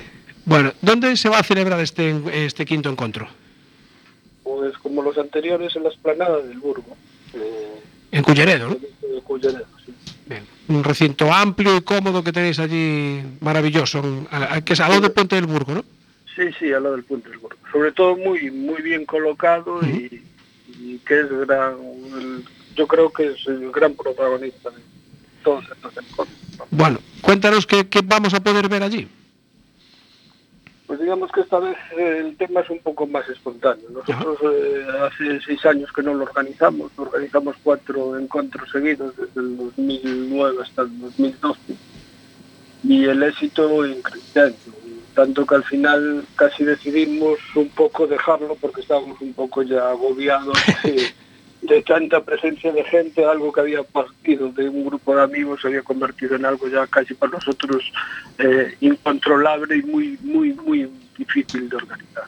Bueno, 0.45 0.73
¿dónde 0.81 1.16
se 1.16 1.29
va 1.29 1.38
a 1.38 1.43
celebrar 1.45 1.79
este, 1.81 2.14
este 2.45 2.64
quinto 2.66 2.90
encuentro? 2.90 3.29
Pues 4.43 4.77
como 4.79 5.03
los 5.03 5.16
anteriores 5.19 5.75
en 5.77 5.85
la 5.85 5.90
esplanada 5.90 6.38
del 6.38 6.59
Burgo. 6.59 6.97
eh, 7.35 7.81
En 8.11 8.23
Culleredo, 8.25 8.69
¿no? 8.71 8.75
de 8.75 9.21
Culleredo, 9.23 9.66
sí. 9.87 9.93
Un 10.70 10.85
recinto 10.85 11.33
amplio 11.33 11.76
y 11.76 11.80
cómodo 11.83 12.22
que 12.22 12.33
tenéis 12.33 12.61
allí, 12.61 13.20
maravilloso, 13.40 14.00
que 14.64 14.72
es 14.72 14.80
al 14.80 14.90
lado 14.90 15.00
del 15.02 15.11
Puente 15.12 15.35
del 15.35 15.46
Burgo, 15.46 15.74
¿no? 15.74 15.85
Sí, 16.37 16.44
sí, 16.59 16.72
al 16.72 16.85
lado 16.85 16.94
del 16.94 17.04
puente 17.04 17.28
del 17.28 17.38
Burgo. 17.38 17.56
Sobre 17.72 17.90
todo 17.92 18.16
muy 18.16 18.50
muy 18.52 18.80
bien 18.80 19.04
colocado 19.04 19.80
y, 19.85 20.22
y 20.68 20.98
que 21.04 21.20
es 21.20 21.28
gran, 21.46 21.74
el- 22.16 22.44
yo 22.76 22.87
creo 22.87 23.12
que 23.12 23.33
es 23.33 23.46
el 23.48 23.70
gran 23.72 23.94
protagonista 23.94 24.70
de 24.70 24.76
todos 25.42 25.64
estos 25.64 25.92
encuentros. 25.96 26.38
Bueno, 26.70 26.98
cuéntanos 27.20 27.66
qué, 27.66 27.88
qué 27.88 28.00
vamos 28.04 28.33
a 28.33 28.40
poder 28.40 28.68
ver 28.68 28.85
allí. 28.85 29.09
Pues 30.90 30.98
digamos 30.98 31.31
que 31.31 31.42
esta 31.42 31.61
vez 31.61 31.76
eh, 31.96 32.18
el 32.18 32.37
tema 32.37 32.62
es 32.62 32.70
un 32.70 32.81
poco 32.81 33.07
más 33.07 33.29
espontáneo. 33.29 33.88
Nosotros 33.90 34.38
eh, 34.42 34.85
hace 35.00 35.40
seis 35.40 35.64
años 35.64 35.88
que 35.92 36.03
no 36.03 36.14
lo 36.14 36.24
organizamos, 36.24 36.90
organizamos 36.96 37.55
cuatro 37.62 38.18
encuentros 38.18 38.68
seguidos 38.72 39.16
desde 39.16 39.40
el 39.40 39.57
2009 39.57 40.59
hasta 40.61 40.83
el 40.83 40.98
2012 40.98 41.61
y 42.83 43.05
el 43.05 43.22
éxito 43.22 43.87
increciente, 43.87 44.59
tanto 45.14 45.46
que 45.46 45.55
al 45.55 45.62
final 45.62 46.24
casi 46.35 46.64
decidimos 46.64 47.38
un 47.55 47.68
poco 47.68 48.09
dejarlo 48.09 48.57
porque 48.57 48.81
estábamos 48.81 49.20
un 49.20 49.33
poco 49.33 49.62
ya 49.62 49.90
agobiados 49.90 50.59
de, 51.62 51.83
tanta 51.83 52.23
presencia 52.25 52.73
de 52.73 52.85
gente, 52.85 53.25
algo 53.25 53.53
que 53.53 53.61
había 53.61 53.83
partido 53.83 54.51
de 54.53 54.68
un 54.68 54.85
grupo 54.85 55.14
de 55.14 55.23
amigos 55.23 55.61
se 55.61 55.68
había 55.68 55.83
convertido 55.83 56.37
en 56.37 56.44
algo 56.44 56.68
ya 56.68 56.87
casi 56.87 57.14
para 57.14 57.33
nosotros 57.33 57.92
eh, 58.38 58.75
incontrolable 58.81 59.77
y 59.77 59.83
muy, 59.83 60.18
muy, 60.23 60.53
muy 60.55 60.90
difícil 61.16 61.68
de 61.68 61.77
organizar. 61.77 62.25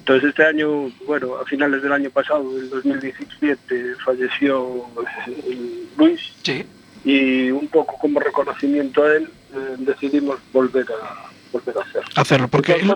Entonces 0.00 0.30
este 0.30 0.44
año, 0.44 0.90
bueno, 1.06 1.36
a 1.36 1.44
finales 1.44 1.82
del 1.82 1.92
año 1.92 2.10
pasado, 2.10 2.52
del 2.54 2.70
2017, 2.70 3.94
falleció 4.04 4.86
eh, 5.28 5.86
Luis 5.96 6.20
Sí. 6.42 6.64
y 7.04 7.50
un 7.50 7.68
poco 7.68 7.96
como 7.98 8.18
reconocimiento 8.18 9.04
a 9.04 9.16
él 9.16 9.28
eh, 9.52 9.76
decidimos 9.78 10.38
volver 10.52 10.86
a 10.90 11.30
volver 11.52 11.78
a 11.78 11.80
hacerlo. 11.82 12.08
Hacerlo, 12.16 12.48
porque 12.48 12.72
el, 12.74 12.94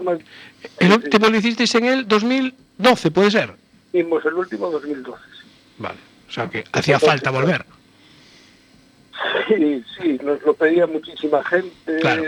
el 0.81 0.93
último 0.93 1.29
lo 1.29 1.37
hicisteis 1.37 1.75
en 1.75 1.85
el 1.87 2.09
2012, 2.09 3.11
¿puede 3.11 3.31
ser? 3.31 3.64
Hicimos 3.95 4.25
el 4.27 4.35
último 4.35 4.71
2012. 4.71 5.23
sí. 5.41 5.47
Vale. 5.79 5.99
O 6.29 6.33
sea 6.33 6.49
que 6.51 6.65
hacía 6.73 6.99
falta 6.99 7.31
volver. 7.31 7.65
Sí, 9.49 9.85
sí, 9.97 10.19
nos 10.23 10.43
lo 10.43 10.55
pedía 10.55 10.87
muchísima 10.87 11.45
gente, 11.45 11.99
Claro. 12.01 12.25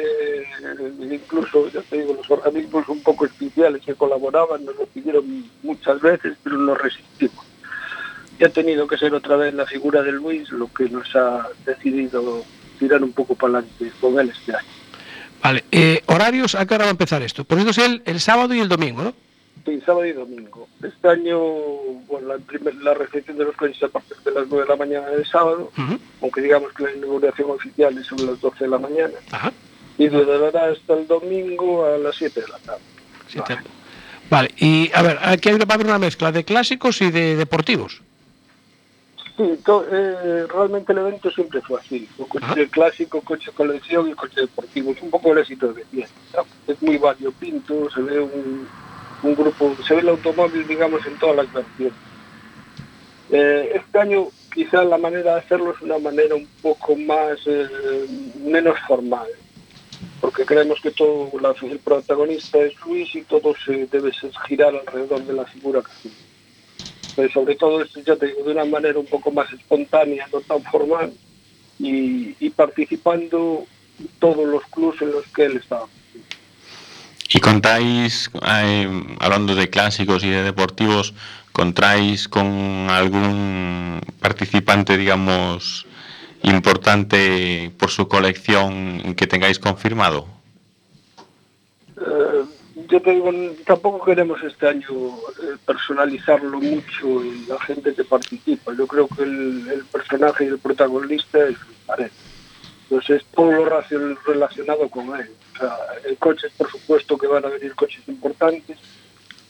incluso, 1.11 1.68
ya 1.70 1.81
te 1.83 1.98
digo, 1.98 2.14
los 2.14 2.31
organismos 2.31 2.88
un 2.88 3.02
poco 3.02 3.24
especiales 3.26 3.83
que 3.83 3.94
colaboraban 3.94 4.64
nos 4.64 4.76
lo 4.76 4.87
pidieron 4.87 5.44
muchas 5.62 6.00
veces, 6.00 6.37
pero 6.44 6.57
nos 6.59 6.79
resistimos. 6.81 7.44
Y 8.38 8.44
ha 8.44 8.48
tenido 8.50 8.87
que 8.87 8.98
ser 8.98 9.14
otra 9.14 9.37
vez 9.37 9.55
la 9.55 9.66
figura 9.66 10.02
de 10.02 10.12
Luis 10.12 10.50
lo 10.50 10.72
que 10.72 10.88
nos 10.88 11.14
ha 11.16 11.48
decidido 11.64 12.44
tirar 12.79 13.02
un 13.02 13.12
poco 13.12 13.35
para 13.35 13.59
adelante 13.59 13.90
con 14.00 14.18
él 14.20 14.31
este 14.31 14.55
año. 14.55 14.68
Vale. 15.42 15.64
eh, 15.72 16.02
horarios, 16.07 16.55
¿a 16.55 16.66
qué 16.66 16.74
hora 16.74 16.85
va 16.85 16.90
a 16.90 16.92
empezar 16.92 17.22
esto? 17.22 17.44
Es 17.48 17.79
el, 17.79 18.02
el 18.05 18.20
sábado 18.20 18.55
y 18.55 18.61
el 18.61 18.68
domingo, 18.68 19.02
¿no? 19.02 19.14
Sí, 19.66 19.81
sábado 19.85 20.07
y 20.07 20.12
domingo. 20.12 20.68
Este 20.81 21.09
año, 21.09 21.38
bueno, 22.07 22.29
la, 22.29 22.38
primer- 22.38 22.76
la 22.76 22.94
recepción 22.94 23.37
de 23.37 23.44
los 23.46 23.57
coches 23.57 23.83
a 23.83 23.88
partir 23.88 24.16
de 24.24 24.31
las 24.31 24.46
9 24.46 24.62
de 24.64 24.68
la 24.70 24.76
mañana 24.76 25.09
del 25.09 25.26
sábado, 25.26 25.70
aunque 26.22 26.40
digamos 26.40 26.72
que 26.72 26.85
la 26.85 26.92
inauguración 26.94 27.50
oficial 27.50 27.98
es 27.98 28.07
sobre 28.07 28.24
las 28.26 28.40
12 28.40 28.64
de 28.64 28.70
la 28.70 28.79
mañana, 28.79 29.14
Ajá. 29.33 29.52
y 29.98 30.07
durará 30.07 30.66
hasta 30.70 30.94
el 30.94 31.09
domingo 31.09 31.85
a 31.85 31.98
las 31.98 32.14
7 32.14 32.40
de 32.42 32.46
la 32.48 32.59
tarde. 32.59 32.81
Sí, 33.29 33.40
Vale, 34.31 34.50
y 34.59 34.90
a 34.94 35.02
ver, 35.02 35.18
aquí 35.20 35.50
va 35.50 35.59
a 35.68 35.74
haber 35.74 35.87
una 35.87 35.98
mezcla 35.98 36.31
de 36.33 36.44
clásicos 36.44 37.00
y 37.02 37.11
de 37.11 37.35
deportivos. 37.37 38.02
Sí, 39.37 39.59
to- 39.64 39.85
eh, 39.90 40.46
realmente 40.46 40.92
el 40.92 40.98
evento 40.98 41.31
siempre 41.31 41.61
fue 41.61 41.81
así. 41.81 42.09
Un 42.18 42.26
coche 42.26 42.44
Ajá. 42.46 42.57
clásico, 42.70 43.20
coche 43.20 43.50
colección 43.52 44.09
y 44.09 44.14
coche 44.14 44.40
deportivo. 44.42 44.92
Es 44.92 45.02
un 45.02 45.11
poco 45.11 45.33
el 45.33 45.38
éxito 45.38 45.72
de 45.72 45.85
bien. 45.92 46.09
Es 46.66 46.81
muy 46.83 46.96
variopinto, 46.98 47.90
se 47.90 48.00
ve 48.00 48.18
un, 48.20 48.66
un 49.27 49.35
grupo, 49.35 49.77
se 49.87 49.95
ve 49.95 50.01
el 50.01 50.09
automóvil, 50.09 50.67
digamos, 50.67 51.05
en 51.07 51.19
todas 51.19 51.37
las 51.37 51.53
versiones. 51.53 51.95
Eh, 53.29 53.73
este 53.75 53.99
año 53.99 54.31
quizá 54.53 54.85
la 54.85 54.99
manera 54.99 55.35
de 55.35 55.41
hacerlo 55.41 55.73
es 55.73 55.83
una 55.83 55.99
manera 55.99 56.35
un 56.35 56.49
poco 56.61 56.97
más, 56.97 57.39
eh, 57.47 58.07
menos 58.37 58.79
formal. 58.87 59.29
Porque 60.21 60.47
creemos 60.47 60.81
que 60.81 60.93
todo 60.93 61.31
la- 61.41 61.55
el 61.62 61.81
protagonista 61.81 62.59
es 62.59 62.75
Luis 62.85 63.15
y 63.15 63.25
todo 63.25 63.55
se 63.65 63.87
debe 63.87 64.12
girar 64.47 64.75
alrededor 64.75 65.25
de 65.25 65.33
la 65.35 65.45
figura 65.47 65.83
que 65.83 66.11
pero 67.15 67.31
sobre 67.31 67.57
todo 67.57 67.81
esto 67.83 68.01
ya 68.01 68.15
te 68.17 68.27
digo 68.27 68.43
de 68.45 68.53
una 68.53 68.67
manera 68.67 68.99
un 68.99 69.07
poco 69.07 69.31
más 69.31 69.51
espontánea, 69.53 70.29
no 70.33 70.43
tan 70.43 70.62
formal, 70.65 71.15
y, 71.79 72.37
y 72.45 72.51
participando 72.51 73.67
todos 74.19 74.47
los 74.47 74.62
clubes 74.67 75.01
en 75.01 75.12
los 75.12 75.27
que 75.35 75.47
él 75.47 75.57
estaba. 75.57 75.89
Y 77.33 77.41
contáis, 77.41 78.31
eh, 78.47 79.17
hablando 79.19 79.55
de 79.55 79.69
clásicos 79.69 80.23
y 80.25 80.31
de 80.31 80.43
deportivos, 80.43 81.15
contáis 81.53 82.29
con 82.29 82.47
algún 82.91 84.01
participante, 84.21 84.97
digamos, 84.97 85.87
importante 86.43 87.73
por 87.79 87.91
su 87.91 88.09
colección 88.09 89.15
que 89.17 89.27
tengáis 89.27 89.59
confirmado. 89.59 90.27
Eh, 91.97 92.45
yo 92.89 93.01
te 93.01 93.11
digo, 93.11 93.31
tampoco 93.67 94.05
queremos 94.05 94.43
este 94.43 94.69
año 94.69 94.87
eh, 95.43 95.57
personalizarlo 95.65 96.61
mucho 96.61 97.23
en 97.23 97.49
la 97.49 97.59
gente 97.61 97.95
que 97.95 98.05
participa. 98.05 98.73
Yo 98.75 98.87
creo 98.87 99.09
que 99.09 99.23
el, 99.23 99.85
personaje 99.91 100.45
y 100.45 100.49
el 100.49 100.59
protagonista 100.59 101.39
es 101.49 101.57
Pared. 101.87 102.11
Entonces, 102.88 103.25
todo 103.35 103.51
lo 103.51 103.64
relacionado 104.25 104.88
con 104.88 105.18
él. 105.18 105.29
O 105.55 105.59
sea, 105.59 105.77
el 106.05 106.16
coches, 106.18 106.53
por 106.57 106.70
supuesto, 106.70 107.18
que 107.18 107.27
van 107.27 107.44
a 107.44 107.49
venir 107.49 107.75
coches 107.75 108.07
importantes, 108.07 108.79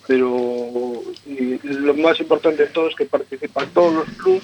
pero 0.07 1.03
lo 1.63 1.95
más 1.95 2.19
importante 2.21 2.63
de 2.63 2.69
todo 2.71 2.89
es 2.89 2.95
que 2.95 3.05
participan 3.05 3.69
todos 3.75 3.93
los 3.93 4.09
clubes 4.17 4.43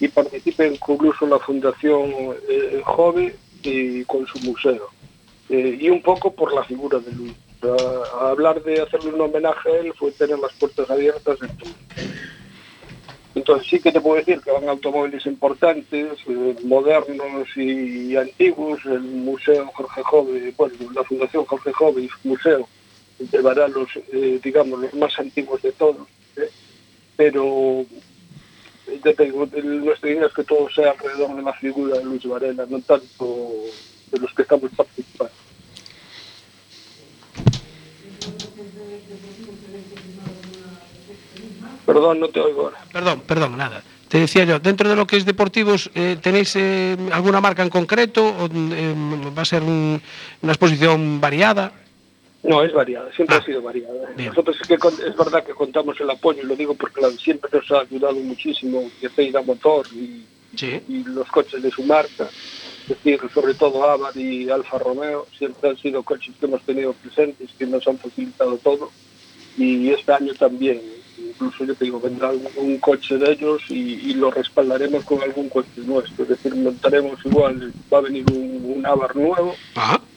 y 0.00 0.08
participen 0.08 0.74
incluso 0.74 1.26
la 1.26 1.38
Fundación 1.38 2.12
eh, 2.48 2.82
Jove 2.84 3.34
y 3.62 4.04
con 4.04 4.26
su 4.26 4.38
museo. 4.40 4.90
Eh, 5.48 5.78
y 5.80 5.88
un 5.88 6.02
poco 6.02 6.34
por 6.34 6.52
la 6.52 6.64
figura 6.64 6.98
de 6.98 7.12
Luis. 7.12 7.34
Hablar 8.20 8.62
de 8.62 8.82
hacerle 8.82 9.14
un 9.14 9.22
homenaje 9.22 9.70
a 9.70 9.76
él 9.78 9.92
fue 9.94 10.10
tener 10.12 10.38
las 10.38 10.52
puertas 10.52 10.90
abiertas 10.90 11.38
en 11.40 11.56
todo. 11.56 11.70
Entonces 13.34 13.68
sí 13.68 13.80
que 13.80 13.90
te 13.90 14.00
puedo 14.00 14.16
decir 14.16 14.40
que 14.40 14.52
van 14.52 14.68
automóviles 14.68 15.26
importantes, 15.26 16.18
eh, 16.28 16.56
modernos 16.64 17.48
y 17.56 18.16
antiguos, 18.16 18.84
el 18.84 19.00
Museo 19.00 19.66
Jorge 19.74 20.02
Jove, 20.02 20.54
bueno, 20.56 20.74
la 20.94 21.02
Fundación 21.02 21.44
Jorge 21.44 21.72
Jove 21.72 22.08
museo 22.22 22.68
llevará 23.18 23.68
los, 23.68 23.88
eh, 24.12 24.40
digamos, 24.42 24.80
los 24.80 24.94
más 24.94 25.18
antiguos 25.18 25.62
de 25.62 25.72
todos, 25.72 26.06
¿eh? 26.36 26.50
pero 27.16 27.84
eh, 28.86 29.62
nuestra 29.62 30.10
idea 30.10 30.26
es 30.26 30.32
que 30.32 30.44
todo 30.44 30.68
sea 30.70 30.92
alrededor 30.92 31.36
de 31.36 31.42
la 31.42 31.52
figura 31.54 31.98
de 31.98 32.04
Luis 32.04 32.24
Varela, 32.26 32.66
no 32.68 32.80
tanto 32.80 33.50
de 34.10 34.18
los 34.18 34.32
que 34.34 34.42
estamos 34.42 34.70
participando. 34.76 35.32
Perdón, 41.86 42.20
no 42.20 42.28
te 42.28 42.40
oigo 42.40 42.62
ahora. 42.62 42.78
Perdón, 42.92 43.22
perdón, 43.26 43.56
nada. 43.56 43.82
Te 44.08 44.18
decía 44.18 44.44
yo, 44.44 44.58
dentro 44.60 44.88
de 44.88 44.96
lo 44.96 45.06
que 45.06 45.16
es 45.16 45.24
deportivos, 45.24 45.90
eh, 45.94 46.16
¿tenéis 46.22 46.54
eh, 46.56 46.96
alguna 47.12 47.40
marca 47.40 47.62
en 47.62 47.68
concreto? 47.70 48.24
¿O, 48.26 48.46
eh, 48.52 48.94
¿Va 49.36 49.42
a 49.42 49.44
ser 49.44 49.62
un- 49.62 50.00
una 50.42 50.52
exposición 50.52 51.20
variada? 51.20 51.72
No, 52.42 52.62
es 52.62 52.72
variada, 52.74 53.10
siempre 53.16 53.36
Ah, 53.36 53.38
ha 53.40 53.44
sido 53.44 53.62
variada. 53.62 54.10
bien. 54.16 54.28
Nosotros 54.28 54.56
es 54.60 54.68
que 54.68 54.76
con- 54.78 54.92
es 54.94 55.16
verdad 55.16 55.42
que 55.44 55.52
contamos 55.54 55.98
el 56.00 56.10
apoyo, 56.10 56.42
y 56.42 56.46
lo 56.46 56.54
digo 56.54 56.74
porque 56.74 57.00
la- 57.00 57.10
siempre 57.10 57.50
nos 57.52 57.70
ha 57.72 57.80
ayudado 57.80 58.14
muchísimo 58.16 58.90
Cepeira 59.00 59.40
Motor 59.42 59.86
y, 59.94 60.24
Sí. 60.54 60.80
y 60.88 61.04
los 61.04 61.26
coches 61.28 61.62
de 61.62 61.70
su 61.70 61.82
marca. 61.84 62.28
Es 62.82 62.88
decir, 62.88 63.18
sobre 63.32 63.54
todo 63.54 63.82
Abarth 63.88 64.16
y 64.16 64.48
Alfa 64.50 64.78
Romeo 64.78 65.26
siempre 65.38 65.70
han 65.70 65.78
sido 65.78 66.02
coches 66.02 66.34
que 66.38 66.44
hemos 66.46 66.60
tenido 66.62 66.92
presentes, 66.92 67.48
que 67.58 67.66
nos 67.66 67.88
han 67.88 67.96
facilitado 67.98 68.58
todo. 68.58 68.90
Y 69.56 69.88
este 69.90 70.12
año 70.12 70.34
también, 70.34 70.82
incluso 71.34 71.64
yo 71.64 71.74
te 71.74 71.84
digo, 71.86 72.00
vendrá 72.00 72.30
un, 72.30 72.46
un 72.56 72.78
coche 72.78 73.18
de 73.18 73.32
ellos 73.32 73.62
y, 73.68 74.10
y 74.10 74.14
lo 74.14 74.30
respaldaremos 74.30 75.04
con 75.04 75.22
algún 75.22 75.48
coche 75.48 75.68
nuestro. 75.78 76.22
Es 76.24 76.28
decir, 76.30 76.54
montaremos 76.54 77.18
igual, 77.24 77.72
va 77.92 77.98
a 77.98 78.02
venir 78.02 78.24
un, 78.32 78.74
un 78.76 78.86
Abarth 78.86 79.16
nuevo, 79.16 79.54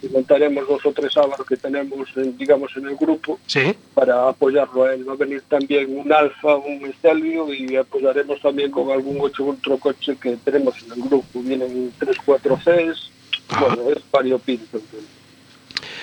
y 0.01 0.07
montaremos 0.09 0.67
dos 0.67 0.85
o 0.85 0.91
tres 0.93 1.17
Abarth 1.17 1.47
que 1.47 1.57
tenemos, 1.57 2.07
en- 2.15 2.37
digamos, 2.37 2.71
en 2.77 2.85
el 2.87 2.95
grupo 2.95 3.39
sí. 3.47 3.73
para 3.93 4.29
apoyarlo 4.29 4.83
a 4.83 4.93
él. 4.93 5.07
Va 5.07 5.13
a 5.13 5.17
venir 5.17 5.41
también 5.49 5.97
un 5.97 6.11
Alfa, 6.13 6.55
un 6.55 6.93
Stelvio 6.99 7.51
y 7.53 7.75
apoyaremos 7.75 8.39
también 8.41 8.69
con 8.71 8.91
algún 8.91 9.19
otro, 9.21 9.47
otro 9.47 9.77
coche 9.77 10.15
que 10.21 10.37
tenemos 10.37 10.75
en 10.83 10.91
el 10.93 11.01
grupo. 11.09 11.41
Vienen 11.41 11.91
tres, 11.97 12.17
cuatro 12.23 12.57
Cs, 12.57 13.11
Ajá. 13.49 13.65
bueno, 13.75 13.89
es 13.91 14.03
variopinto. 14.11 14.79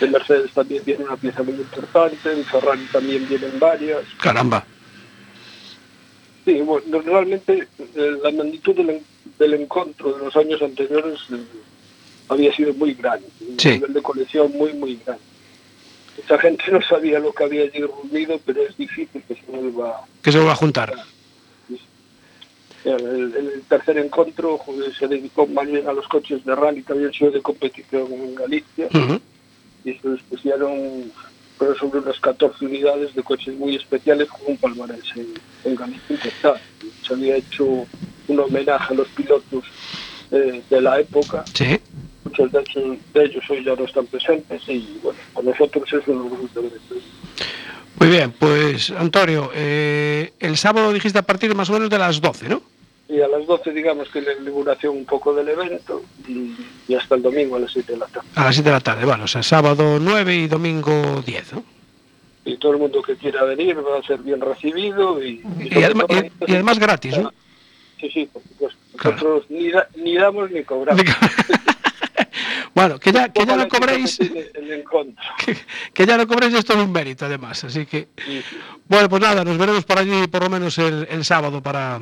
De 0.01 0.09
Mercedes 0.09 0.51
también 0.53 0.83
viene 0.85 1.05
una 1.05 1.17
pieza 1.17 1.43
muy 1.45 1.55
importante, 1.55 2.33
en 2.33 2.45
Ferrari 2.45 2.85
también 2.93 3.29
vienen 3.29 3.59
varias. 3.61 4.03
Caramba. 4.21 4.67
Sí, 6.45 6.61
bueno, 6.61 7.01
realmente 7.01 7.67
eh, 7.79 8.13
la 8.23 8.31
magnitud 8.31 8.75
del, 8.75 9.01
del 9.39 9.55
encuentro 9.55 10.13
de 10.13 10.25
los 10.25 10.37
años 10.37 10.61
anteriores 10.61 11.19
eh, 11.33 11.37
había 12.29 12.55
sido 12.55 12.75
muy 12.75 12.95
grande, 12.95 13.27
un 13.41 13.57
nivel 13.57 13.93
de 13.95 14.03
colección 14.03 14.53
muy, 14.53 14.73
muy 14.75 14.99
grande. 15.05 15.23
Mucha 16.17 16.39
gente 16.39 16.65
no 16.71 16.81
sabía 16.83 17.19
lo 17.19 17.33
que 17.33 17.45
había 17.45 17.63
allí 17.65 17.81
reunido, 17.81 18.39
pero 18.45 18.63
es 18.63 18.77
difícil 18.77 19.23
que 19.27 19.35
se 19.35 19.43
vuelva 19.49 20.05
Que 20.23 20.31
se 20.33 20.39
va 20.39 20.53
a 20.53 20.57
juntar. 20.57 20.93
El, 22.85 23.35
el 23.35 23.63
tercer 23.67 23.97
encuentro 23.97 24.61
se 24.99 25.09
dedicó 25.09 25.47
más 25.47 25.67
bien 25.67 25.89
a 25.89 25.93
los 25.95 26.07
coches 26.07 26.45
de 26.45 26.55
rally 26.55 26.83
que 26.83 26.93
habían 26.93 27.13
sido 27.15 27.31
de 27.31 27.41
competición 27.41 28.13
en 28.13 28.35
Galicia 28.35 28.89
Ujú. 28.93 29.21
y 29.87 29.95
se 29.95 30.09
les 30.09 30.23
pusieron 30.25 31.11
creo, 31.59 31.75
sobre 31.77 32.01
unas 32.01 32.19
14 32.21 32.65
unidades 32.65 33.15
de 33.15 33.23
coches 33.23 33.55
muy 33.57 33.77
especiales 33.77 34.29
con 34.29 34.41
un 34.47 34.57
palmarés 34.57 35.05
en, 35.17 35.29
en 35.65 35.75
Galicia 35.77 36.15
importante. 36.15 36.61
Se 37.07 37.13
había 37.15 37.37
hecho 37.37 37.65
un 38.29 38.41
homenaje 38.41 38.95
a 38.95 38.97
los 38.97 39.09
pilotos 39.09 39.65
eh, 40.31 40.63
de 40.69 40.81
la 40.81 40.99
época, 41.01 41.45
Sí. 41.55 41.79
muchos 42.25 42.51
de, 42.53 42.61
hecho- 42.61 42.97
de 43.13 43.25
ellos 43.25 43.45
hoy 43.51 43.63
ya 43.65 43.75
no 43.77 43.85
están 43.85 44.07
presentes 44.07 44.63
y 44.69 44.99
bueno, 45.03 45.19
con 45.33 45.45
nosotros 45.45 45.85
nos 46.07 46.29
gusta 46.39 46.61
ver. 46.61 46.73
Muy 48.01 48.09
bien, 48.09 48.33
pues 48.33 48.91
Antonio, 48.91 49.51
eh, 49.55 50.33
el 50.41 50.57
sábado 50.57 50.93
dijiste 50.93 51.19
a 51.19 51.23
partir 51.23 51.55
más 51.55 51.71
o 51.71 51.75
menos 51.75 51.89
de 51.91 51.99
las 51.99 52.21
12, 52.21 52.49
¿no? 52.49 52.63
Y 53.09 53.21
a 53.21 53.29
las 53.29 53.47
12 53.47 53.71
digamos 53.73 54.09
que 54.09 54.23
la 54.23 54.33
inauguración 54.33 54.97
un 54.97 55.05
poco 55.05 55.35
del 55.35 55.49
evento 55.49 56.03
y, 56.27 56.55
y 56.89 56.95
hasta 56.95 57.15
el 57.17 57.23
domingo 57.23 57.57
a 57.57 57.61
las 57.61 57.73
7 57.73 57.93
de 57.93 57.99
la 57.99 58.07
tarde. 58.07 58.29
A 58.35 58.45
las 58.45 58.55
7 58.55 58.69
de 58.71 58.75
la 58.75 58.81
tarde, 58.81 59.05
bueno, 59.05 59.25
o 59.25 59.29
sea, 59.29 59.43
sábado 59.43 59.99
9 60.01 60.35
y 60.37 60.47
domingo 60.47 61.23
10, 61.25 61.53
¿no? 61.53 61.65
y 62.47 62.59
todo 62.59 62.73
el 62.73 62.79
mundo 62.79 63.01
que 63.01 63.17
quiera 63.17 63.43
venir 63.45 63.77
va 63.79 63.99
a 63.99 64.03
ser 64.03 64.19
bien 64.21 64.39
recibido 64.41 65.23
y, 65.25 65.41
Y, 65.61 65.69
sobre 65.71 65.85
además, 65.87 66.07
y- 66.11 66.51
y 66.51 66.55
además 66.55 66.79
gratis, 66.79 67.17
¿no? 67.19 67.33
sí 67.99 68.11
sí 68.11 68.29
por 68.31 68.43
supuesto 68.43 68.79
Claro. 68.99 69.17
nosotros 69.17 69.45
ni, 69.49 69.71
da- 69.71 69.89
ni 69.97 70.15
damos 70.15 70.51
ni 70.51 70.63
cobramos 70.63 71.03
bueno, 72.75 72.99
que 72.99 73.13
ya, 73.13 73.29
que 73.31 73.47
ya 73.47 73.57
lo 73.57 73.67
cobréis, 73.69 74.21
el, 74.21 74.31
que, 75.45 75.57
que 75.95 76.07
ya 76.07 76.17
lo 76.19 76.27
cobréis 76.27 76.55
es 76.55 76.65
todo 76.65 76.83
un 76.85 76.93
mérito 76.93 77.25
además, 77.27 77.65
así 77.65 77.87
que... 77.87 78.09
Sí, 78.25 78.43
sí. 78.49 78.57
Bueno, 78.89 79.09
pues 79.09 79.23
nada, 79.23 79.43
nos 79.45 79.57
veremos 79.57 79.85
por 79.85 79.99
allí 79.99 80.27
por 80.27 80.43
lo 80.43 80.51
menos 80.51 80.77
el, 80.79 81.07
el 81.11 81.25
sábado 81.25 81.63
para, 81.63 81.99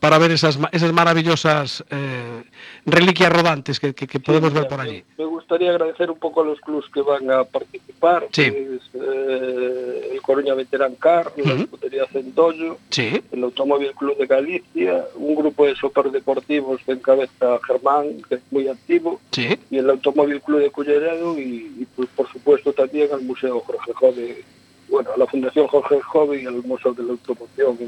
para 0.00 0.18
ver 0.18 0.32
esas, 0.32 0.58
esas 0.72 0.92
maravillosas 0.92 1.84
eh, 1.90 2.42
reliquias 2.84 3.32
rodantes 3.32 3.78
que, 3.78 3.94
que- 3.94 4.06
que 4.08 4.18
podemos 4.20 4.52
ver 4.52 4.66
por 4.66 4.80
allí. 4.80 5.04
Me 5.16 5.24
gustaría 5.24 5.70
agradecer 5.70 6.10
un 6.10 6.18
poco 6.18 6.42
a 6.42 6.44
los 6.44 6.60
clubs 6.60 6.86
que 6.92 7.02
van 7.02 7.30
a 7.30 7.44
participar, 7.44 8.26
Sí. 8.32 8.42
que 8.50 8.74
es 8.76 8.82
eh, 8.94 10.10
el 10.14 10.22
Coruña 10.22 10.54
Veteran 10.54 10.96
Car, 10.96 11.32
la 11.36 11.52
Ujú. 11.54 11.62
escudería 11.62 12.04
Centollo, 12.12 12.78
Sí, 12.90 13.22
el 13.30 13.44
Automóvil 13.44 13.92
Club 13.92 14.16
de 14.18 14.26
Galicia, 14.26 15.04
un 15.14 15.36
grupo 15.36 15.66
de 15.66 15.76
superdeportivos 15.76 16.80
que 16.84 16.92
encabeza 16.92 17.58
Germán, 17.64 18.22
que 18.28 18.34
es 18.36 18.40
muy 18.50 18.66
activo, 18.68 19.20
sí. 19.30 19.56
y 19.70 19.78
el 19.78 19.88
Automóvil 19.88 20.40
Club 20.42 20.60
de 20.60 20.70
Culleredo 20.70 21.38
y, 21.38 21.72
y, 21.80 21.86
pues, 21.94 22.08
por 22.16 22.28
supuesto 22.32 22.72
también 22.72 23.08
al 23.12 23.22
Museo 23.22 23.60
Jorge 23.60 23.92
Jove, 23.94 24.44
bueno, 24.88 25.10
a 25.14 25.16
la 25.16 25.26
Fundación 25.26 25.68
Jorge 25.68 26.00
Jove 26.02 26.42
y 26.42 26.46
al 26.46 26.54
Museo 26.64 26.92
de 26.92 27.04
la 27.04 27.12
Automoción 27.12 27.78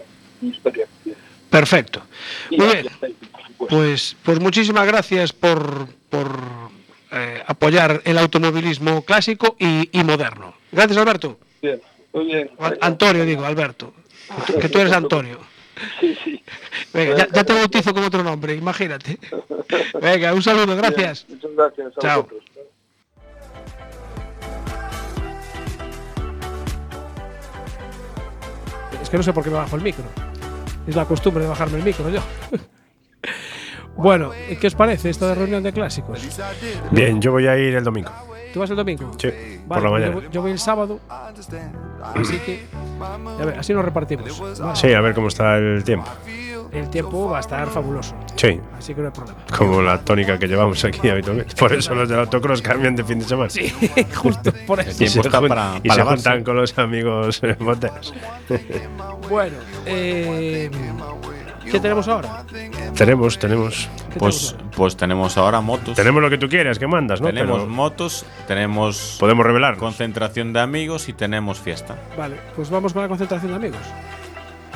y 0.41 0.47
Historia. 0.47 0.87
Perfecto. 1.51 2.03
Muy 2.51 2.67
bien. 2.67 2.87
Pues, 3.69 4.17
pues 4.23 4.39
muchísimas 4.41 4.87
gracias 4.87 5.33
por, 5.33 5.89
por 6.11 6.29
eh, 7.11 7.43
apoyar 7.47 8.01
el 8.05 8.19
automovilismo 8.19 9.03
clásico 9.03 9.57
y, 9.59 9.89
y 9.99 10.05
moderno. 10.05 10.55
Gracias, 10.71 10.97
Alberto. 10.99 11.39
Bien, 11.63 11.81
muy 12.13 12.27
bien. 12.27 12.51
An- 12.59 12.79
Antonio, 12.81 13.25
digo, 13.25 13.45
Alberto. 13.45 13.93
Que 14.47 14.53
tú- 14.53 14.59
Que 14.61 14.69
tú 14.69 14.79
eres 14.79 14.93
Antonio. 14.93 15.39
Sí, 16.01 16.17
sí. 16.25 16.43
Venga, 16.93 17.17
ya, 17.17 17.29
ya 17.33 17.45
te 17.45 17.53
bautizo 17.55 17.95
con 17.95 18.05
otro 18.05 18.23
nombre, 18.23 18.55
imagínate. 18.55 19.19
Venga, 20.01 20.35
un 20.35 20.43
saludo, 20.43 20.77
gracias. 20.77 21.25
Bien, 21.27 21.39
muchas 21.41 21.57
gracias 21.57 21.99
a 21.99 22.01
Chao. 22.01 22.23
vosotros. 22.25 22.43
Es 29.03 29.09
que 29.11 29.17
no 29.17 29.23
sé 29.23 29.33
por 29.33 29.45
qué 29.45 29.51
me 29.51 29.57
bajo 29.57 29.77
el 29.77 29.83
micro. 29.83 30.05
Es 30.89 30.97
la 30.97 31.05
costumbre 31.05 31.43
de 31.43 31.51
bajarme 31.51 31.77
el 31.79 31.85
micro 31.85 32.09
yo. 32.09 32.21
bueno, 33.97 34.31
¿qué 34.59 34.67
os 34.67 34.75
parece 34.75 35.11
esta 35.11 35.35
reunión 35.35 35.63
de 35.63 35.71
clásicos? 35.71 36.19
Bien, 36.91 37.21
yo 37.21 37.31
voy 37.31 37.47
a 37.47 37.59
ir 37.59 37.75
el 37.75 37.85
domingo. 37.85 38.11
¿Tú 38.53 38.61
vas 38.61 38.71
el 38.71 38.77
domingo? 38.77 39.11
Sí, 39.19 39.29
Vale, 39.67 39.67
por 39.67 39.83
la 39.83 39.91
mañana. 39.91 40.13
Yo, 40.15 40.21
voy- 40.21 40.29
yo 40.33 40.43
voy 40.43 40.51
el 40.53 40.59
sábado, 40.59 41.01
así 41.09 42.39
que. 42.39 42.67
A 43.01 43.45
ver, 43.45 43.59
así 43.59 43.73
nos 43.75 43.85
repartimos. 43.85 44.41
Vale. 44.59 44.77
Sí, 44.77 44.93
a 44.93 45.01
ver 45.01 45.15
cómo 45.15 45.29
está 45.29 45.57
el 45.57 45.83
tiempo. 45.85 46.09
El 46.71 46.91
tiempo 46.91 47.31
va 47.31 47.39
a 47.39 47.41
estar 47.41 47.67
fabuloso, 47.69 48.15
Sí, 48.37 48.61
así 48.77 48.95
que 48.95 49.01
no 49.01 49.07
hay 49.07 49.13
problema. 49.15 49.39
como 49.57 49.81
la 49.81 49.99
tónica 50.03 50.39
que 50.39 50.47
llevamos 50.47 50.85
aquí 50.85 51.09
habitualmente. 51.09 51.55
Por 51.57 51.73
eso 51.73 51.95
los 51.95 52.07
del 52.11 52.19
autocross 52.19 52.61
cambian 52.61 52.95
de 52.95 53.05
fin 53.05 53.19
de 53.19 53.25
semana. 53.25 53.49
Sí, 53.49 53.73
justo 54.17 54.53
por 54.67 54.81
eso. 54.81 54.91
El 54.91 54.97
tiempo 54.99 55.21
está 55.23 55.41
para, 55.41 55.81
y 55.83 55.89
para 55.89 56.03
se 56.05 56.09
juntan 56.11 56.45
con 56.45 56.57
los 56.57 56.77
amigos 56.79 57.41
moteros. 57.61 58.13
Bueno, 59.31 59.57
eh, 59.87 60.71
¿qué 61.71 61.81
tenemos 61.81 62.09
ahora? 62.09 62.45
Tenemos, 62.97 63.39
tenemos. 63.39 63.89
¿Qué 64.13 64.19
Pues, 64.19 64.37
tenemos 64.39 64.53
ahora? 64.55 64.71
pues 64.77 64.97
tenemos 64.97 65.37
ahora 65.39 65.61
motos. 65.61 65.95
Tenemos 65.97 66.23
lo 66.23 66.31
que 66.31 66.39
tú 66.39 66.49
quieras, 66.49 66.79
que 66.79 66.87
mandas, 66.87 67.21
¿no? 67.21 67.27
Tenemos 67.29 67.61
Pero 67.61 67.71
motos, 67.71 68.27
tenemos 68.47 69.17
podemos 69.21 69.45
revelar. 69.47 69.77
concentración 69.77 70.53
de 70.53 70.61
amigos 70.61 71.09
y 71.09 71.13
tenemos 71.13 71.59
fiesta. 71.61 71.97
Vale, 72.17 72.37
pues 72.57 72.71
vamos 72.71 72.93
con 72.93 73.03
la 73.03 73.09
concentración 73.09 73.51
de 73.53 73.57
amigos. 73.57 73.81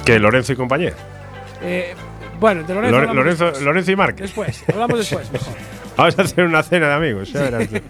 Que 0.04 0.18
Lorenzo 0.18 0.52
y 0.52 0.56
compañía. 0.56 0.92
Eh, 1.62 1.94
bueno, 2.40 2.62
de 2.64 2.74
Lorenzo. 2.74 2.96
Lore- 3.00 3.14
Lorenzo. 3.14 3.52
Lorenzo 3.60 3.90
y 3.92 3.96
Márquez. 3.96 4.22
Después, 4.22 4.64
hablamos 4.68 4.98
después, 4.98 5.30
mejor. 5.32 5.54
Vamos 5.96 6.18
a 6.18 6.22
hacer 6.22 6.44
una 6.44 6.62
cena 6.62 6.88
de 6.88 6.94
amigos, 6.94 7.32
ya 7.32 7.42
verás 7.42 7.68
tú. 7.68 7.76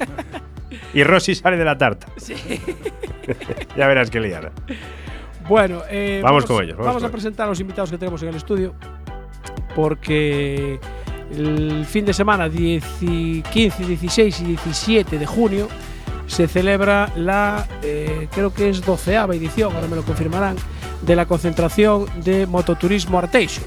Y 0.95 1.05
Rosy 1.05 1.35
sale 1.35 1.57
de 1.57 1.65
la 1.65 1.79
tarta. 1.79 2.07
Sí. 2.17 2.35
Ya 3.77 3.87
verás 3.87 4.11
qué 4.11 4.19
liada. 4.21 4.51
Bueno, 5.49 5.83
eh, 5.91 6.21
Vamos 6.23 6.45
con 6.45 6.63
ellos, 6.63 6.77
vamos 6.77 6.97
a 6.97 6.99
ellos. 6.99 7.11
presentar 7.11 7.47
a 7.47 7.51
los 7.51 7.61
invitados 7.61 7.91
que 7.91 7.99
tenemos 7.99 8.23
en 8.23 8.29
el 8.29 8.37
estudio. 8.37 8.75
Porque 9.75 10.79
el 11.35 11.85
fin 11.87 12.05
de 12.05 12.13
semana 12.13 12.49
10 12.49 12.85
y 13.03 13.43
15, 13.43 13.87
16 13.87 14.41
y 14.41 14.45
17 14.45 15.19
de 15.19 15.27
junio 15.27 15.69
se 16.27 16.47
celebra 16.47 17.11
la, 17.17 17.67
eh, 17.83 18.29
creo 18.33 18.53
que 18.55 18.69
es 18.69 18.85
doceava 18.85 19.35
edición, 19.35 19.75
ahora 19.75 19.87
me 19.89 19.97
lo 19.97 20.03
confirmarán, 20.03 20.57
de 21.03 21.17
la 21.17 21.27
concentración 21.27 22.07
de 22.23 22.47
mototurismo 22.47 23.19
Arteixo. 23.19 23.63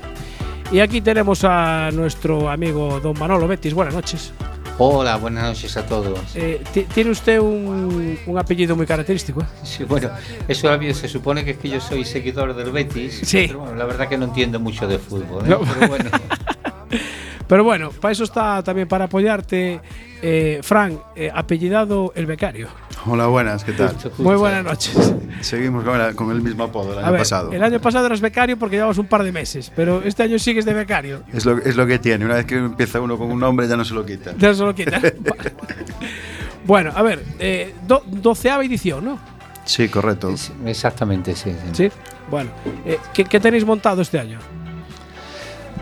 Y 0.71 0.79
aquí 0.79 1.01
tenemos 1.01 1.43
a 1.43 1.91
nuestro 1.93 2.49
amigo 2.49 2.99
don 2.99 3.17
Manolo 3.19 3.47
Betis. 3.47 3.73
Buenas 3.73 3.93
noches. 3.93 4.33
Hola, 4.77 5.15
buenas 5.15 5.43
noches 5.45 5.77
a 5.77 5.85
todos. 5.85 6.19
Eh, 6.35 6.61
tiene 6.93 7.11
usted 7.11 7.39
un, 7.39 8.17
un, 8.25 8.38
apellido 8.38 8.75
muy 8.75 8.85
característico. 8.85 9.41
¿eh? 9.41 9.45
Sí, 9.63 9.85
bueno, 9.85 10.09
eso 10.49 10.77
se 10.93 11.07
supone 11.07 11.45
que 11.45 11.51
es 11.51 11.57
que 11.57 11.69
yo 11.69 11.79
soy 11.79 12.03
seguidor 12.03 12.53
del 12.53 12.71
Betis. 12.71 13.21
Sí. 13.23 13.45
Pero 13.47 13.59
bueno, 13.59 13.75
la 13.75 13.85
verdad 13.85 14.09
que 14.09 14.17
no 14.17 14.25
entiendo 14.25 14.59
mucho 14.59 14.85
de 14.85 14.99
fútbol. 14.99 15.45
¿eh? 15.45 15.49
No. 15.49 15.61
Pero 15.61 15.88
bueno. 15.88 16.09
Pero 17.47 17.63
bueno, 17.63 17.91
para 17.91 18.11
eso 18.11 18.23
está 18.23 18.63
también 18.63 18.88
para 18.88 19.05
apoyarte, 19.05 19.79
eh, 20.21 20.59
Fran, 20.63 20.99
eh, 21.15 21.31
apellidado 21.33 22.11
El 22.15 22.25
Becario. 22.25 22.69
Hola, 23.07 23.27
buenas, 23.27 23.63
¿qué 23.63 23.73
tal? 23.73 23.89
justo, 23.89 24.09
justo. 24.09 24.23
Muy 24.23 24.35
buenas 24.35 24.63
noches. 24.63 25.13
Seguimos 25.41 25.83
con 25.83 25.99
el, 26.01 26.15
con 26.15 26.31
el 26.31 26.41
mismo 26.41 26.63
apodo 26.63 26.89
del 26.91 26.99
año 27.03 27.11
ver, 27.11 27.21
pasado. 27.21 27.51
el 27.51 27.61
año 27.63 27.79
pasado 27.79 28.07
eras 28.07 28.19
becario 28.19 28.57
porque 28.57 28.77
llevabas 28.77 28.97
un 28.97 29.05
par 29.05 29.23
de 29.23 29.31
meses, 29.31 29.71
pero 29.75 30.01
este 30.03 30.23
año 30.23 30.39
sigues 30.39 30.65
de 30.65 30.73
becario. 30.73 31.21
Es 31.31 31.45
lo, 31.45 31.57
es 31.59 31.75
lo 31.75 31.85
que 31.85 31.99
tiene. 31.99 32.25
Una 32.25 32.35
vez 32.35 32.45
que 32.45 32.55
empieza 32.57 32.99
uno 32.99 33.17
con 33.17 33.29
un 33.31 33.39
nombre 33.39 33.67
ya 33.67 33.77
no 33.77 33.85
se 33.85 33.93
lo 33.93 34.03
quita. 34.05 34.33
Ya 34.37 34.53
se 34.55 34.63
lo 34.63 34.73
quitas. 34.73 35.01
Vale. 35.19 35.53
bueno, 36.65 36.91
a 36.95 37.01
ver, 37.03 37.23
eh, 37.37 37.75
do- 37.87 38.03
doceava 38.07 38.65
edición, 38.65 39.05
¿no? 39.05 39.19
Sí, 39.65 39.87
correcto. 39.87 40.33
Exactamente, 40.65 41.35
sí. 41.35 41.51
sí. 41.51 41.89
Sí. 41.89 41.91
Bueno, 42.31 42.49
eh, 42.85 42.97
¿qué, 43.13 43.25
qué 43.25 43.39
tenéis 43.39 43.65
montado 43.65 44.01
este 44.01 44.19
año? 44.19 44.39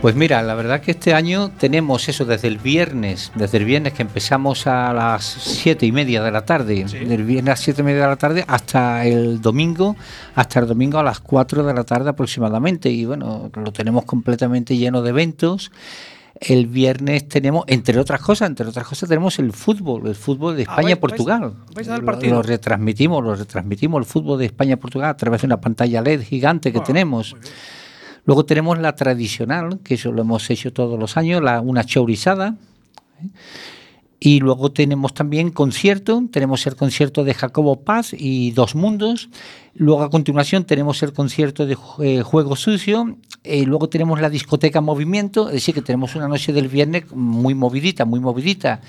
Pues 0.03 0.15
mira, 0.15 0.41
la 0.43 0.53
verdad 0.53 0.81
que 0.81 0.91
este 0.91 1.13
año 1.13 1.49
tenemos 1.57 2.09
eso 2.09 2.25
desde 2.25 2.49
el 2.49 2.57
viernes, 2.57 3.31
desde 3.35 3.59
el 3.59 3.63
viernes 3.63 3.93
que 3.93 4.01
empezamos 4.01 4.67
a 4.67 4.91
las 4.91 5.23
siete 5.23 5.85
y 5.85 5.93
media 5.93 6.21
de 6.21 6.29
la 6.29 6.43
tarde, 6.43 6.83
del 6.83 7.23
viernes 7.23 7.47
a 7.47 7.51
las 7.53 7.61
siete 7.61 7.83
y 7.83 7.85
media 7.85 8.01
de 8.01 8.07
la 8.07 8.15
tarde 8.17 8.43
hasta 8.45 9.05
el 9.05 9.39
domingo, 9.41 9.95
hasta 10.35 10.59
el 10.59 10.67
domingo 10.67 10.99
a 10.99 11.03
las 11.03 11.21
4 11.21 11.63
de 11.63 11.73
la 11.73 11.85
tarde 11.85 12.09
aproximadamente. 12.09 12.89
Y 12.89 13.05
bueno, 13.05 13.49
lo 13.55 13.71
tenemos 13.71 14.03
completamente 14.03 14.75
lleno 14.75 15.01
de 15.03 15.11
eventos. 15.11 15.71
El 16.35 16.67
viernes 16.67 17.29
tenemos, 17.29 17.63
entre 17.67 17.97
otras 17.97 18.19
cosas, 18.19 18.49
entre 18.49 18.67
otras 18.67 18.85
cosas 18.85 19.07
tenemos 19.07 19.39
el 19.39 19.53
fútbol, 19.53 20.05
el 20.07 20.15
fútbol 20.15 20.57
de 20.57 20.63
Ah, 20.63 20.71
España-Portugal. 20.71 21.41
Lo-. 21.41 21.55
Lo 22.35 22.41
retransmitimos, 22.41 23.23
lo 23.23 23.35
retransmitimos 23.35 23.99
el 23.99 24.05
fútbol 24.05 24.39
de 24.39 24.47
España-Portugal 24.47 25.11
a 25.11 25.15
través 25.15 25.43
de 25.43 25.45
una 25.47 25.61
pantalla 25.61 26.01
LED 26.01 26.23
gigante 26.23 26.73
que 26.73 26.79
Ah, 26.79 26.83
tenemos. 26.83 27.37
Luego 28.25 28.45
tenemos 28.45 28.79
la 28.79 28.95
tradicional, 28.95 29.79
que 29.83 29.95
eso 29.95 30.11
lo 30.11 30.21
hemos 30.21 30.49
hecho 30.49 30.71
todos 30.71 30.99
los 30.99 31.17
años, 31.17 31.41
la, 31.41 31.61
una 31.61 31.83
chaurizada. 31.83 32.55
¿eh? 33.21 33.27
Y 34.25 34.39
luego 34.39 34.71
tenemos 34.71 35.13
también 35.13 35.49
concierto, 35.51 36.23
tenemos 36.31 36.65
el 36.65 36.77
concierto 36.77 37.25
de 37.25 37.33
Jacobo 37.33 37.81
Paz 37.81 38.13
y 38.17 38.51
Dos 38.51 38.73
Mundos. 38.73 39.27
Luego 39.75 40.01
a 40.01 40.09
continuación 40.09 40.63
tenemos 40.63 41.03
el 41.03 41.11
concierto 41.11 41.65
de 41.65 41.75
eh, 41.99 42.21
Juego 42.21 42.55
Sucio. 42.55 43.17
Y 43.43 43.65
luego 43.65 43.89
tenemos 43.89 44.21
la 44.21 44.29
discoteca 44.29 44.79
Movimiento, 44.79 45.49
es 45.49 45.55
decir, 45.55 45.75
que 45.75 45.81
tenemos 45.81 46.15
una 46.15 46.29
noche 46.29 46.53
del 46.53 46.69
viernes 46.69 47.11
muy 47.11 47.53
movidita, 47.53 48.05
muy 48.05 48.21
movidita. 48.21 48.79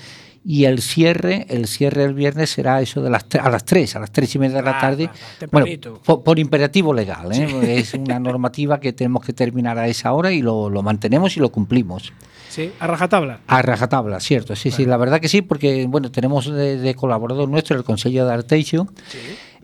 Y 0.45 0.63
el 0.63 0.81
cierre, 0.81 1.45
el 1.49 1.67
cierre 1.67 2.03
del 2.03 2.13
viernes 2.13 2.51
será 2.51 2.79
eso 2.81 3.01
de 3.01 3.09
las 3.09 3.25
a 3.37 3.49
las 3.49 3.65
3, 3.65 3.93
a 3.97 3.99
las 3.99 4.13
3 4.13 4.35
y 4.35 4.39
media 4.39 4.57
de 4.57 4.63
la 4.63 4.77
Ah, 4.77 4.79
tarde. 4.79 5.07
va, 5.07 5.47
bueno, 5.51 5.67
por, 6.05 6.23
por 6.23 6.39
imperativo 6.39 6.93
legal, 6.93 7.33
¿eh? 7.33 7.77
es 7.79 7.93
una 7.93 8.19
normativa 8.19 8.79
que 8.79 8.93
tenemos 8.93 9.25
que 9.25 9.33
terminar 9.33 9.77
a 9.79 9.89
esa 9.89 10.13
hora 10.13 10.31
y 10.31 10.41
lo, 10.41 10.69
lo 10.69 10.81
mantenemos 10.81 11.35
y 11.35 11.41
lo 11.41 11.49
cumplimos. 11.51 12.13
Sí, 12.55 12.71
a 12.79 12.87
rajatabla. 12.87 13.39
A 13.47 13.61
rajatabla, 13.61 14.19
cierto, 14.21 14.55
sí, 14.55 14.71
sí, 14.71 14.85
la 14.85 14.95
verdad 14.97 15.19
que 15.19 15.27
sí, 15.27 15.41
porque 15.41 15.85
bueno, 15.89 16.09
tenemos 16.11 16.45
de, 16.51 16.77
de 16.77 16.95
colaborador 16.95 17.49
nuestro 17.49 17.75
el 17.75 17.83
Consejo 17.83 18.25
de 18.25 18.31
Arteixo 18.33 18.87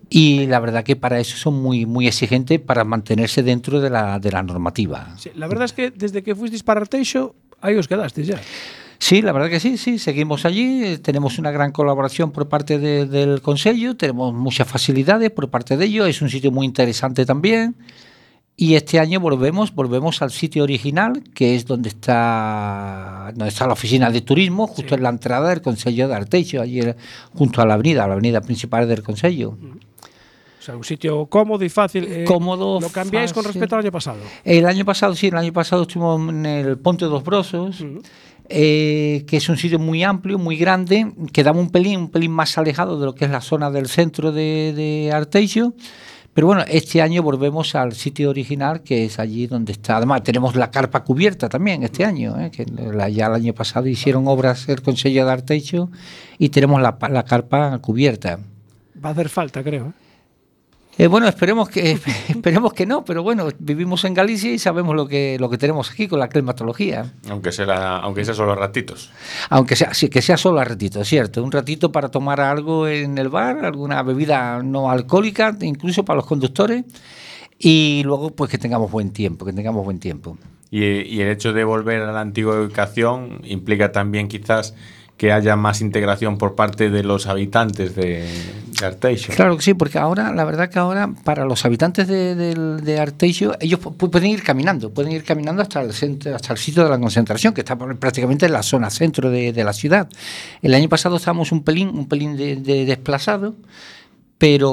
y 0.10 0.46
la 0.48 0.60
verdad 0.60 0.84
que 0.84 0.96
para 0.98 1.20
eso 1.20 1.38
son 1.38 1.62
muy 1.62 1.86
muy 1.86 2.06
exigentes 2.08 2.60
para 2.60 2.84
mantenerse 2.84 3.44
dentro 3.44 3.80
de 3.80 3.90
la, 3.90 4.20
de 4.20 4.32
la 4.32 4.44
normativa. 4.44 5.16
Sí, 5.18 5.32
la 5.36 5.48
verdad 5.48 5.66
es 5.66 5.74
que 5.74 5.90
desde 5.92 6.22
que 6.22 6.36
fuisteis 6.36 6.64
para 6.64 6.82
Arteixo, 6.82 7.34
ahí 7.62 7.76
os 7.76 7.88
quedasteis 7.88 8.28
ya. 8.28 8.42
Sí, 9.00 9.22
la 9.22 9.32
verdad 9.32 9.50
que 9.50 9.60
sí, 9.60 9.78
sí, 9.78 9.98
seguimos 9.98 10.46
allí, 10.46 10.84
eh, 10.84 10.98
tenemos 11.00 11.40
una 11.40 11.50
gran 11.50 11.72
colaboración 11.72 12.32
por 12.32 12.50
parte 12.50 12.78
de- 12.78 13.06
del 13.08 13.42
Consejo, 13.42 13.96
tenemos 13.96 14.32
muchas 14.34 14.68
facilidades 14.68 15.32
por 15.32 15.50
parte 15.50 15.76
de 15.78 15.86
ellos, 15.86 16.08
es 16.08 16.22
un 16.22 16.30
sitio 16.30 16.52
muy 16.52 16.66
interesante 16.68 17.26
también. 17.26 17.74
Y 18.58 18.76
este 18.76 19.00
año 19.00 19.20
volvemos, 19.20 19.74
volvemos 19.74 20.22
al 20.22 20.30
sitio 20.30 20.64
original, 20.64 21.24
que 21.34 21.56
es 21.56 21.66
donde 21.66 21.90
está, 21.90 23.32
donde 23.34 23.48
está 23.50 23.66
la 23.66 23.74
oficina 23.74 24.12
de 24.12 24.22
turismo, 24.22 24.68
justo 24.68 24.94
en 24.94 25.02
la 25.04 25.10
entrada 25.10 25.50
del 25.50 25.62
Consejo 25.62 26.08
de 26.08 26.14
Arteixo, 26.14 26.62
allí 26.62 26.80
eh, 26.80 26.96
junto 27.34 27.62
a 27.62 27.66
la 27.66 27.74
avenida, 27.76 28.06
la 28.08 28.14
avenida 28.14 28.42
principal 28.42 28.88
del 28.88 29.02
Consejo. 29.02 29.58
O 30.60 30.64
sea, 30.64 30.76
un 30.76 30.84
sitio 30.84 31.26
cómodo 31.26 31.66
y 31.66 31.70
fácil. 31.70 32.06
eh, 32.08 32.24
Cómodo, 32.24 32.80
¿Lo 32.80 32.90
cambiáis 32.90 33.34
con 33.34 33.42
fácil. 33.44 33.54
respecto 33.62 33.76
al 33.78 33.82
año 33.82 33.92
pasado? 33.92 34.20
El 34.44 34.66
año 34.68 34.86
pasado, 34.86 35.16
sí, 35.16 35.28
el 35.28 35.38
año 35.38 35.54
pasado 35.54 35.82
estuvimos 35.84 36.30
en 36.30 36.46
el 36.46 36.78
Ponte 36.78 37.06
dos 37.06 37.24
Brosos, 37.24 37.84
eh, 38.48 39.24
que 39.28 39.38
es 39.38 39.50
un 39.50 39.58
sitio 39.58 39.80
muy 39.80 40.04
amplio, 40.04 40.38
muy 40.38 40.56
grande, 40.58 41.12
que 41.34 41.42
daba 41.44 41.60
un 41.60 41.72
pelín, 41.72 41.98
un 42.02 42.12
pelín 42.12 42.32
más 42.32 42.56
alejado 42.60 43.00
de 43.00 43.06
lo 43.08 43.16
que 43.16 43.26
es 43.26 43.32
la 43.32 43.42
zona 43.42 43.72
del 43.72 43.88
centro 43.88 44.32
de, 44.32 44.74
de 44.76 45.12
Arteixo. 45.12 45.74
Pero 46.34 46.48
bueno, 46.48 46.64
este 46.68 47.02
año 47.02 47.22
volvemos 47.24 47.76
al 47.76 47.94
sitio 47.94 48.30
original, 48.30 48.82
que 48.84 49.04
es 49.04 49.20
allí 49.20 49.48
donde 49.48 49.74
está. 49.74 49.98
Además, 49.98 50.24
tenemos 50.24 50.56
la 50.56 50.72
carpa 50.72 51.04
cubierta 51.04 51.50
también 51.50 51.84
este 51.84 52.06
año, 52.06 52.40
eh, 52.40 52.50
que 52.52 52.66
ya 53.14 53.26
el 53.28 53.34
año 53.34 53.54
pasado 53.54 53.88
hicieron 53.88 54.28
obras 54.28 54.70
el 54.70 54.82
Consejo 54.82 55.26
de 55.26 55.32
Arteixo 55.32 55.90
y 56.38 56.50
tenemos 56.50 56.82
la, 56.82 56.98
la 57.10 57.24
carpa 57.24 57.78
cubierta. 57.80 58.40
Va 59.04 59.10
a 59.10 59.12
hacer 59.12 59.28
falta, 59.28 59.62
creo. 59.62 59.94
¿Eh? 60.98 61.08
Bueno, 61.08 61.28
esperemos 61.28 61.70
que 61.70 62.00
esperemos 62.30 62.74
que 62.74 62.86
no, 62.86 63.04
pero 63.06 63.24
bueno, 63.24 63.48
vivimos 63.60 64.04
en 64.06 64.14
Galicia 64.14 64.52
y 64.52 64.60
sabemos 64.60 64.96
lo 64.96 65.08
que 65.08 65.38
lo 65.40 65.50
que 65.50 65.58
tenemos 65.58 65.92
aquí 65.92 66.08
con 66.08 66.20
la 66.20 66.30
climatología. 66.30 67.14
Aunque 67.30 67.52
sea, 67.52 67.98
aunque 67.98 68.26
sea 68.26 68.34
solo 68.34 68.56
ratitos. 68.56 69.12
Aunque 69.50 69.76
sea 69.76 69.94
sí, 69.94 70.10
que 70.10 70.22
sea 70.22 70.38
solo 70.38 70.60
a 70.60 70.64
ratito, 70.64 71.04
cierto, 71.04 71.44
un 71.44 71.52
ratito 71.52 71.92
para 71.92 72.10
tomar 72.10 72.42
algo 72.42 72.88
en 72.88 73.18
el 73.18 73.30
bar, 73.30 73.66
alguna 73.66 74.02
bebida 74.04 74.62
no 74.64 74.90
alcohólica, 74.90 75.58
incluso 75.62 76.06
para 76.06 76.18
los 76.18 76.26
conductores 76.26 76.86
y 77.58 78.02
luego 78.06 78.32
pues 78.32 78.50
que 78.50 78.58
tengamos 78.58 78.92
buen 78.92 79.12
tiempo, 79.12 79.46
que 79.46 79.54
tengamos 79.54 79.86
buen 79.86 80.00
tiempo. 80.00 80.38
Y, 80.72 80.84
y 80.84 81.22
el 81.22 81.28
hecho 81.28 81.54
de 81.54 81.64
volver 81.64 82.02
a 82.02 82.12
la 82.12 82.22
antigua 82.22 82.60
ubicación 82.60 83.42
implica 83.44 83.92
también 83.92 84.28
quizás 84.28 84.74
que 85.22 85.32
haya 85.32 85.56
más 85.56 85.82
integración 85.82 86.40
por 86.40 86.56
parte 86.56 86.90
de 86.90 87.04
los 87.04 87.28
habitantes 87.28 87.96
de, 87.96 88.26
de 88.80 88.86
Arteixo. 88.88 89.32
Claro 89.36 89.56
que 89.56 89.62
sí, 89.62 89.76
porque 89.76 90.00
ahora, 90.00 90.34
la 90.34 90.44
verdad 90.46 90.68
que 90.68 90.80
ahora, 90.80 91.12
para 91.24 91.46
los 91.46 91.64
habitantes 91.64 92.08
de, 92.08 92.34
del- 92.34 92.82
de 92.84 93.00
Arteixo, 93.00 93.56
ellos 93.60 93.80
pu- 93.80 94.10
pueden 94.10 94.32
ir 94.32 94.42
caminando, 94.42 94.90
pueden 94.90 95.12
ir 95.12 95.24
caminando 95.24 95.62
hasta 95.62 95.80
el 95.84 95.94
centro, 95.94 96.36
hasta 96.36 96.54
el 96.54 96.58
sitio 96.58 96.84
de 96.84 96.90
la 96.90 96.98
concentración, 96.98 97.54
que 97.54 97.62
está 97.62 97.78
prácticamente 97.78 98.48
en 98.48 98.54
la 98.54 98.64
zona 98.64 98.90
centro 98.90 99.30
de, 99.30 99.54
de 99.54 99.64
la 99.64 99.74
ciudad. 99.74 100.10
El 100.64 100.74
año 100.74 100.90
pasado 100.90 101.18
estábamos 101.18 101.52
un 101.52 101.62
pelín, 101.62 101.90
un 101.90 102.08
pelín 102.08 102.36
de, 102.36 102.56
de 102.56 102.86
desplazado, 102.86 103.54
pero 104.42 104.72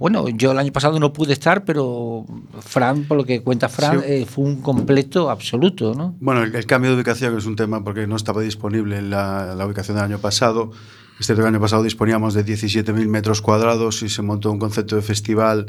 bueno, 0.00 0.28
yo 0.30 0.50
el 0.50 0.58
año 0.58 0.72
pasado 0.72 0.98
no 0.98 1.12
pude 1.12 1.32
estar, 1.32 1.64
pero 1.64 2.26
Fran, 2.58 3.04
por 3.04 3.18
lo 3.18 3.24
que 3.24 3.40
cuenta 3.40 3.68
Fran, 3.68 4.00
Sí. 4.00 4.04
eh, 4.08 4.26
fue 4.28 4.44
un 4.44 4.56
completo 4.60 5.30
absoluto, 5.30 5.94
¿no? 5.94 6.16
Bueno, 6.18 6.42
el, 6.42 6.52
el 6.56 6.66
cambio 6.66 6.90
de 6.90 6.96
ubicación 6.96 7.38
es 7.38 7.46
un 7.46 7.54
tema 7.54 7.84
porque 7.84 8.08
no 8.08 8.16
estaba 8.16 8.42
disponible 8.42 9.00
la, 9.00 9.54
la 9.54 9.64
ubicación 9.64 9.96
del 9.96 10.06
año 10.06 10.18
pasado. 10.18 10.72
Este 11.20 11.34
año 11.34 11.60
pasado 11.60 11.84
disponíamos 11.84 12.34
de 12.34 12.44
17.000 12.44 13.06
metros 13.06 13.40
cuadrados 13.42 14.02
y 14.02 14.08
se 14.08 14.22
montó 14.22 14.50
un 14.50 14.58
concepto 14.58 14.96
de 14.96 15.02
festival 15.02 15.66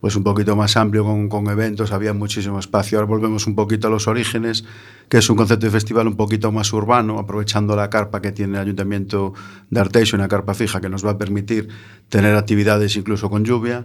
pues 0.00 0.16
un 0.16 0.24
poquito 0.24 0.56
más 0.56 0.76
amplio 0.76 1.04
con, 1.04 1.28
con 1.28 1.46
eventos, 1.48 1.92
había 1.92 2.14
muchísimo 2.14 2.58
espacio. 2.58 2.98
Ahora 2.98 3.08
volvemos 3.08 3.46
un 3.46 3.54
poquito 3.54 3.88
a 3.88 3.90
los 3.90 4.08
orígenes, 4.08 4.64
que 5.08 5.18
es 5.18 5.28
un 5.28 5.36
concepto 5.36 5.66
de 5.66 5.72
festival 5.72 6.08
un 6.08 6.16
poquito 6.16 6.50
más 6.52 6.72
urbano, 6.72 7.18
aprovechando 7.18 7.76
la 7.76 7.90
carpa 7.90 8.22
que 8.22 8.32
tiene 8.32 8.54
el 8.54 8.62
Ayuntamiento 8.62 9.34
de 9.68 9.80
Arteixo, 9.80 10.16
una 10.16 10.28
carpa 10.28 10.54
fija 10.54 10.80
que 10.80 10.88
nos 10.88 11.04
va 11.04 11.10
a 11.10 11.18
permitir 11.18 11.68
tener 12.08 12.34
actividades 12.34 12.96
incluso 12.96 13.28
con 13.28 13.44
lluvia. 13.44 13.84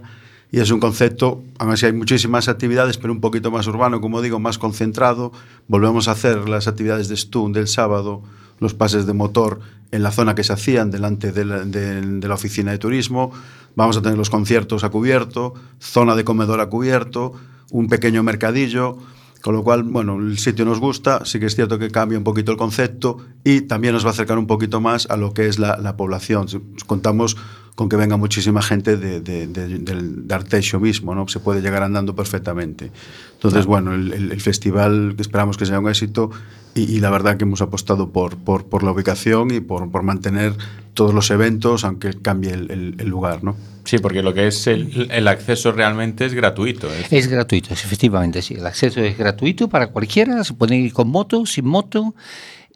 Y 0.50 0.60
es 0.60 0.70
un 0.70 0.80
concepto, 0.80 1.42
aún 1.58 1.72
así 1.72 1.86
hay 1.86 1.92
muchísimas 1.92 2.48
actividades, 2.48 2.98
pero 2.98 3.12
un 3.12 3.20
poquito 3.20 3.50
más 3.50 3.66
urbano, 3.66 4.00
como 4.00 4.22
digo, 4.22 4.38
más 4.38 4.58
concentrado. 4.58 5.32
Volvemos 5.68 6.08
a 6.08 6.12
hacer 6.12 6.48
las 6.48 6.68
actividades 6.68 7.08
de 7.08 7.16
Stun 7.16 7.52
del 7.52 7.66
sábado, 7.66 8.22
los 8.58 8.74
pases 8.74 9.06
de 9.06 9.12
motor 9.12 9.60
en 9.92 10.02
la 10.02 10.10
zona 10.10 10.34
que 10.34 10.44
se 10.44 10.52
hacían 10.52 10.90
delante 10.90 11.32
de 11.32 11.44
la, 11.44 11.60
de- 11.64 12.00
de 12.00 12.28
la 12.28 12.34
oficina 12.34 12.72
de 12.72 12.78
turismo. 12.78 13.30
Vamos 13.76 13.96
a 13.96 14.02
tener 14.02 14.16
los 14.18 14.30
conciertos 14.30 14.84
a 14.84 14.88
cubierto, 14.90 15.54
zona 15.78 16.16
de 16.16 16.24
comedor 16.24 16.60
a 16.60 16.66
cubierto, 16.68 17.32
un 17.70 17.88
pequeño 17.88 18.22
mercadillo. 18.22 18.96
Con 19.42 19.54
lo 19.54 19.62
cual, 19.62 19.84
bueno, 19.84 20.18
el 20.18 20.38
sitio 20.38 20.64
nos 20.64 20.80
gusta, 20.80 21.24
sí 21.24 21.38
que 21.38 21.46
es 21.46 21.54
cierto 21.54 21.78
que 21.78 21.90
cambia 21.90 22.18
un 22.18 22.24
poquito 22.24 22.50
el 22.50 22.58
concepto 22.58 23.18
y 23.44 23.60
también 23.60 23.94
nos 23.94 24.04
va 24.04 24.08
a 24.08 24.12
acercar 24.12 24.38
un 24.38 24.48
poquito 24.48 24.80
más 24.80 25.06
a 25.08 25.16
lo 25.16 25.34
que 25.34 25.46
es 25.46 25.60
la, 25.60 25.76
la 25.76 25.96
población. 25.96 26.46
Contamos 26.86 27.36
con 27.76 27.88
que 27.88 27.94
venga 27.94 28.16
muchísima 28.16 28.60
gente 28.60 28.96
de, 28.96 29.20
de, 29.20 29.46
de, 29.46 29.78
del- 29.78 30.24
Arteixo 30.30 30.80
mismo, 30.80 31.14
¿no? 31.14 31.28
Se 31.28 31.38
puede 31.38 31.60
llegar 31.60 31.84
andando 31.84 32.16
perfectamente. 32.16 32.90
Entonces, 33.34 33.66
bueno, 33.66 33.94
el, 33.94 34.12
el- 34.14 34.32
el 34.32 34.40
festival 34.40 35.14
esperamos 35.16 35.56
que 35.56 35.66
sea 35.66 35.78
un 35.78 35.88
éxito 35.88 36.30
y, 36.76 36.82
y 36.82 37.00
la 37.00 37.10
verdad 37.10 37.36
que 37.36 37.44
hemos 37.44 37.60
apostado 37.62 38.10
por, 38.10 38.36
por, 38.36 38.66
por 38.66 38.84
la 38.84 38.92
ubicación 38.92 39.50
y 39.52 39.58
por, 39.60 39.90
por 39.90 40.02
mantener 40.04 40.52
todos 40.94 41.12
los 41.12 41.30
eventos, 41.30 41.84
aunque 41.84 42.12
cambie 42.14 42.52
el, 42.52 42.70
el- 42.70 42.94
el 42.98 43.08
lugar, 43.08 43.42
¿no? 43.42 43.56
Sí, 43.84 43.98
porque 43.98 44.22
lo 44.22 44.32
que 44.34 44.46
es 44.48 44.66
el, 44.66 45.08
el 45.10 45.28
acceso 45.28 45.72
realmente 45.72 46.24
es 46.24 46.34
gratuito. 46.34 46.88
es- 46.92 47.12
Es 47.12 47.26
gratuito, 47.28 47.72
es- 47.74 47.84
efectivamente, 47.84 48.42
sí. 48.42 48.54
El 48.54 48.66
acceso 48.66 49.00
es 49.00 49.16
gratuito 49.18 49.68
para 49.68 49.88
cualquiera, 49.88 50.42
se 50.44 50.54
pueden 50.54 50.84
ir 50.84 50.92
con 50.92 51.08
moto, 51.08 51.44
sin 51.46 51.66
moto. 51.66 52.14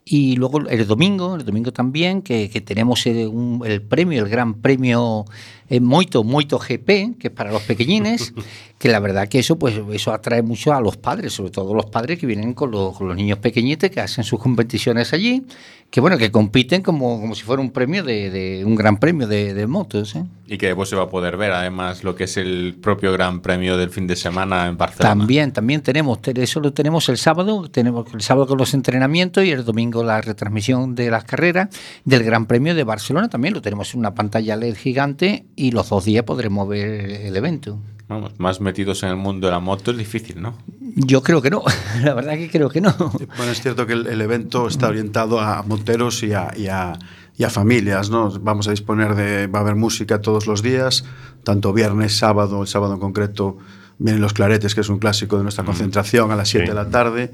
Y 0.05 0.35
luego 0.37 0.61
el 0.69 0.87
domingo, 0.87 1.37
el 1.37 1.45
domingo 1.45 1.73
también, 1.73 2.23
que, 2.23 2.49
que 2.51 2.61
tenemos 2.61 3.07
el, 3.07 3.29
un- 3.29 3.63
el 3.65 3.83
premio, 3.83 4.23
el 4.25 4.29
gran 4.31 4.55
premio 4.55 5.25
eh, 5.69 5.79
Moito, 5.81 6.25
Moito 6.25 6.59
GP, 6.59 7.17
que 7.19 7.29
es 7.29 7.31
para 7.31 7.53
los 7.53 7.63
pequeñines, 7.63 8.33
que 8.81 8.89
la 8.89 8.99
verdad 8.99 9.29
que 9.29 9.39
eso 9.41 9.59
pues 9.59 9.75
eso 9.93 10.11
atrae 10.11 10.41
mucho 10.41 10.73
a 10.73 10.81
los 10.81 10.97
padres, 10.97 11.35
sobre 11.35 11.51
todo 11.51 11.75
los 11.75 11.85
padres 11.87 12.19
que 12.19 12.25
vienen 12.27 12.55
con 12.55 12.71
los, 12.71 12.97
con 12.97 13.09
los 13.09 13.17
niños 13.17 13.39
pequeñitos 13.39 13.91
que 13.91 14.01
hacen 14.01 14.25
sus 14.25 14.41
competiciones 14.41 15.13
allí, 15.13 15.45
que 15.91 16.01
bueno, 16.01 16.17
que 16.17 16.31
compiten 16.31 16.81
como, 16.81 17.21
como 17.21 17.35
si 17.35 17.43
fuera 17.43 17.61
un 17.61 17.73
premio 17.73 18.03
de, 18.03 18.31
de- 18.31 18.65
un 18.65 18.75
gran 18.77 18.97
premio 18.97 19.27
de, 19.27 19.53
de 19.53 19.67
motos. 19.67 20.17
¿eh? 20.17 20.25
Y 20.47 20.57
que 20.57 20.69
después 20.69 20.89
se 20.89 20.97
va 20.97 21.03
a 21.03 21.09
poder 21.11 21.37
ver 21.37 21.53
además 21.53 22.05
lo 22.05 22.15
que 22.15 22.25
es 22.25 22.39
el 22.39 22.75
propio 22.81 23.13
gran 23.13 23.43
premio 23.43 23.77
del 23.77 23.91
fin 23.91 24.07
de 24.07 24.17
semana 24.17 24.67
en 24.67 24.79
Barcelona. 24.79 25.11
También, 25.15 25.53
también 25.53 25.83
tenemos, 25.83 26.23
te- 26.23 26.43
eso 26.43 26.61
lo 26.61 26.73
tenemos 26.73 27.07
el 27.11 27.19
sábado, 27.19 27.69
tenemos 27.71 28.07
el 28.15 28.23
sábado 28.23 28.47
con 28.47 28.57
los 28.57 28.73
entrenamientos 28.73 29.45
y 29.45 29.51
el 29.51 29.63
domingo 29.63 30.03
la 30.05 30.23
retransmisión 30.23 30.95
de 30.95 31.11
las 31.11 31.25
carreras 31.25 31.69
del 32.07 32.25
Gran 32.25 32.47
Premio 32.47 32.75
de 32.75 32.85
Barcelona, 32.85 33.29
también 33.29 33.53
lo 33.53 33.61
tenemos 33.61 33.93
en 33.93 34.01
una 34.01 34.15
pantalla 34.15 34.57
LED 34.57 34.75
gigante 34.77 35.45
y 35.55 35.73
los 35.73 35.91
dos 35.91 36.07
días 36.07 36.25
podremos 36.25 36.67
ver 36.67 36.89
el 37.27 37.37
evento. 37.37 37.79
Vamos, 38.11 38.33
más 38.39 38.61
metidos 38.61 39.03
en 39.05 39.09
el 39.11 39.17
mundo 39.17 39.47
de 39.47 39.53
la 39.53 39.61
moto 39.61 39.93
es 39.93 39.97
difícil, 39.97 40.43
¿no? 40.43 40.59
Yo 40.97 41.23
creo 41.23 41.41
que 41.41 41.49
no, 41.49 41.63
la 42.03 42.13
verdad 42.13 42.35
que 42.35 42.51
creo 42.51 42.69
que 42.69 42.81
no. 42.81 42.93
Bueno, 43.37 43.53
es 43.53 43.63
cierto 43.63 43.87
que 43.87 43.93
el, 43.95 44.07
el 44.09 44.21
evento 44.21 44.67
está 44.69 44.89
orientado 44.89 45.41
a 45.41 45.63
moteros 45.63 46.23
y 46.25 46.33
a, 46.35 46.53
y 46.57 46.67
a- 46.67 46.99
y 47.39 47.45
a 47.45 47.49
familias, 47.49 48.11
¿no? 48.11 48.29
Vamos 48.41 48.69
a 48.69 48.73
disponer 48.73 49.15
de, 49.15 49.47
va 49.47 49.61
a 49.61 49.63
haber 49.63 49.75
música 49.75 50.21
todos 50.21 50.47
los 50.47 50.61
días, 50.61 51.07
tanto 51.43 51.73
viernes, 51.73 52.15
sábado, 52.19 52.61
el 52.61 52.69
sábado 52.69 52.93
en 52.95 53.01
concreto 53.01 53.57
vienen 53.99 54.21
los 54.21 54.35
claretes, 54.35 54.75
que 54.75 54.83
es 54.83 54.91
un 54.91 54.99
clásico 54.99 55.39
de 55.39 55.45
nuestra 55.45 55.65
concentración, 55.65 56.31
a 56.33 56.37
las 56.37 56.51
7 56.51 56.67
Sí. 56.67 56.69
de 56.69 56.75
la 56.75 56.91
tarde. 56.91 57.33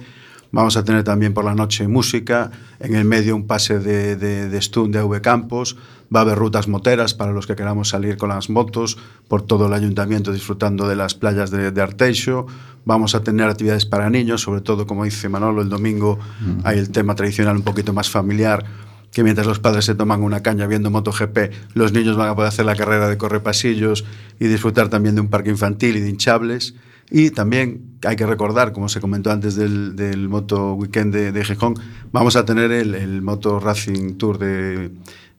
Vamos 0.52 0.76
a 0.76 0.84
tener 0.84 1.02
también 1.02 1.34
por 1.34 1.44
la 1.44 1.56
noche 1.56 1.88
música, 1.88 2.52
en 2.78 2.94
el 2.94 3.04
medio 3.04 3.34
un 3.34 3.48
pase 3.48 3.80
de, 3.80 4.14
de, 4.14 4.48
de 4.48 4.62
Stun 4.62 4.92
de 4.92 5.00
AV 5.00 5.20
Campos, 5.20 5.76
va 6.14 6.20
a 6.20 6.22
haber 6.22 6.38
rutas 6.38 6.68
moteras 6.68 7.14
para 7.14 7.32
los 7.32 7.46
que 7.46 7.56
queramos 7.56 7.88
salir 7.88 8.16
con 8.16 8.28
las 8.28 8.50
motos 8.50 8.98
por 9.28 9.42
todo 9.42 9.66
el 9.66 9.72
ayuntamiento 9.72 10.32
disfrutando 10.32 10.88
de 10.88 10.96
las 10.96 11.14
playas 11.14 11.50
de, 11.50 11.70
de 11.70 11.82
Arteixo, 11.82 12.46
vamos 12.84 13.14
a 13.14 13.22
tener 13.22 13.48
actividades 13.48 13.84
para 13.84 14.08
niños, 14.08 14.42
sobre 14.42 14.60
todo 14.60 14.86
como 14.86 15.04
dice 15.04 15.28
Manolo, 15.28 15.60
el 15.60 15.68
domingo 15.68 16.18
hay 16.64 16.78
el 16.78 16.90
tema 16.90 17.14
tradicional 17.14 17.56
un 17.56 17.62
poquito 17.62 17.92
más 17.92 18.08
familiar, 18.08 18.64
que 19.12 19.24
mientras 19.24 19.46
los 19.46 19.58
padres 19.58 19.84
se 19.84 19.94
toman 19.94 20.22
una 20.22 20.42
caña 20.42 20.66
viendo 20.66 20.90
MotoGP, 20.90 21.74
los 21.74 21.92
niños 21.92 22.16
van 22.16 22.28
a 22.28 22.34
poder 22.34 22.48
hacer 22.48 22.64
la 22.64 22.76
carrera 22.76 23.08
de 23.08 23.18
correpasillos 23.18 24.04
y 24.38 24.46
disfrutar 24.46 24.88
también 24.88 25.14
de 25.14 25.20
un 25.22 25.28
parque 25.28 25.50
infantil 25.50 25.96
y 25.96 26.00
de 26.00 26.10
hinchables. 26.10 26.74
Y 27.08 27.30
también 27.30 27.98
hay 28.04 28.16
que 28.16 28.26
recordar, 28.26 28.72
como 28.72 28.88
se 28.88 29.00
comentó 29.00 29.30
antes 29.30 29.54
del, 29.54 29.94
del 29.94 30.28
Moto 30.28 30.74
Weekend 30.74 31.14
de, 31.14 31.30
de 31.30 31.44
Gijón, 31.44 31.74
vamos 32.10 32.34
a 32.34 32.44
tener 32.44 32.72
el, 32.72 32.96
el 32.96 33.22
Moto 33.22 33.60
Racing 33.60 34.16
Tour 34.18 34.38
de, 34.38 34.90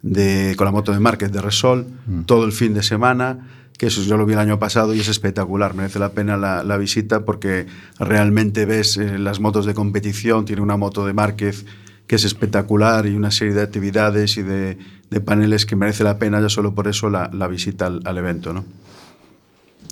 de- 0.01 0.53
con 0.57 0.65
la 0.65 0.71
moto 0.71 0.91
de 0.91 0.99
Márquez 0.99 1.31
de 1.31 1.41
Resol 1.41 1.85
todo 2.25 2.45
el 2.45 2.51
fin 2.51 2.73
de 2.73 2.83
semana, 2.83 3.47
que 3.77 3.87
eso 3.87 4.01
yo 4.01 4.17
lo 4.17 4.25
vi 4.25 4.33
el 4.33 4.39
año 4.39 4.57
pasado 4.59 4.93
y 4.95 4.99
es 4.99 5.07
espectacular, 5.07 5.73
merece 5.75 5.99
la 5.99 6.09
pena 6.09 6.35
la, 6.37 6.63
la 6.63 6.77
visita 6.77 7.25
porque 7.25 7.67
realmente 7.99 8.65
ves 8.65 8.97
eh, 8.97 9.19
las 9.19 9.39
motos 9.39 9.65
de 9.65 9.73
competición, 9.73 10.45
tiene 10.45 10.61
una 10.61 10.77
moto 10.77 11.05
de 11.05 11.13
Márquez 11.13 11.65
que 12.07 12.15
es 12.15 12.23
espectacular 12.23 13.05
y 13.05 13.15
una 13.15 13.31
serie 13.31 13.53
de 13.53 13.61
actividades 13.61 14.37
y 14.37 14.41
de, 14.41 14.77
de 15.11 15.19
paneles 15.21 15.65
que 15.65 15.75
merece 15.75 16.03
la 16.05 16.17
pena 16.17 16.39
ya 16.39 16.47
solo 16.49 16.73
por 16.73 16.87
eso 16.87 17.09
la, 17.09 17.29
la 17.33 17.47
visita 17.47 17.85
al, 17.87 18.01
al 18.05 18.17
evento. 18.17 18.53
¿no? 18.53 18.63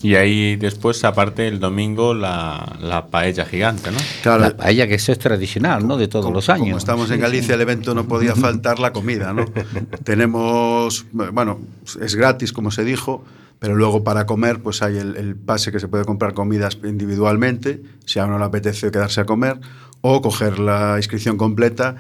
Y 0.02 0.16
ahí 0.16 0.56
después, 0.56 1.04
aparte, 1.04 1.48
el 1.48 1.60
domingo, 1.60 2.14
la, 2.14 2.78
la 2.82 3.08
paella 3.08 3.46
gigante, 3.46 3.92
¿no? 3.92 3.98
Claro, 4.22 4.42
La 4.42 4.56
paella, 4.56 4.88
que 4.88 4.96
eso 4.96 5.12
es 5.12 5.20
tradicional, 5.20 5.88
¿no? 5.88 5.98
De 5.98 6.08
todos 6.08 6.26
como, 6.26 6.36
los 6.36 6.50
años. 6.50 6.66
como 6.66 6.78
estamos 6.78 7.12
en 7.12 7.20
Galicia, 7.20 7.56
el 7.56 7.62
evento 7.62 7.96
no 7.96 8.06
podía 8.06 8.36
faltar 8.36 8.80
la 8.80 8.94
comida, 8.94 9.34
¿no? 9.34 9.46
Tenemos, 10.04 11.06
bueno, 11.12 11.60
es 12.02 12.16
gratis, 12.16 12.52
como 12.52 12.72
se 12.72 12.84
dijo, 12.84 13.24
pero 13.60 13.76
luego 13.76 14.04
para 14.04 14.26
comer, 14.26 14.62
pues 14.62 14.82
hay 14.82 14.98
el, 14.98 15.16
el 15.16 15.36
pase 15.36 15.72
que 15.72 15.80
se 15.80 15.88
puede 15.88 16.06
comprar 16.06 16.34
comidas 16.34 16.78
individualmente, 16.84 17.82
si 18.06 18.20
a 18.20 18.26
uno 18.26 18.38
le 18.38 18.46
apetece 18.46 18.92
quedarse 18.92 19.22
a 19.22 19.26
comer, 19.26 19.60
o 20.02 20.22
coger 20.22 20.60
la 20.60 20.96
inscripción 20.98 21.38
completa, 21.38 21.96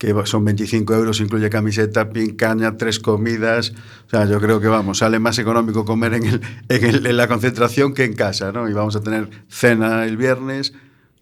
que 0.00 0.14
son 0.24 0.46
25 0.46 0.94
euros, 0.94 1.20
incluye 1.20 1.50
camiseta, 1.50 2.08
pin, 2.08 2.34
caña, 2.34 2.78
tres 2.78 2.98
comidas. 3.00 3.74
O 4.06 4.10
sea, 4.10 4.24
yo 4.24 4.40
creo 4.40 4.58
que 4.58 4.66
vamos, 4.66 4.96
sale 4.98 5.18
más 5.18 5.38
económico 5.38 5.84
comer 5.84 6.14
en, 6.14 6.24
el, 6.24 6.40
en, 6.70 6.84
el- 6.86 7.06
en 7.06 7.16
la 7.18 7.28
concentración 7.28 7.92
que 7.92 8.04
en 8.04 8.14
casa, 8.14 8.50
¿no? 8.50 8.66
Y 8.66 8.72
vamos 8.72 8.96
a 8.96 9.02
tener 9.02 9.28
cena 9.50 10.06
el 10.06 10.16
viernes, 10.16 10.72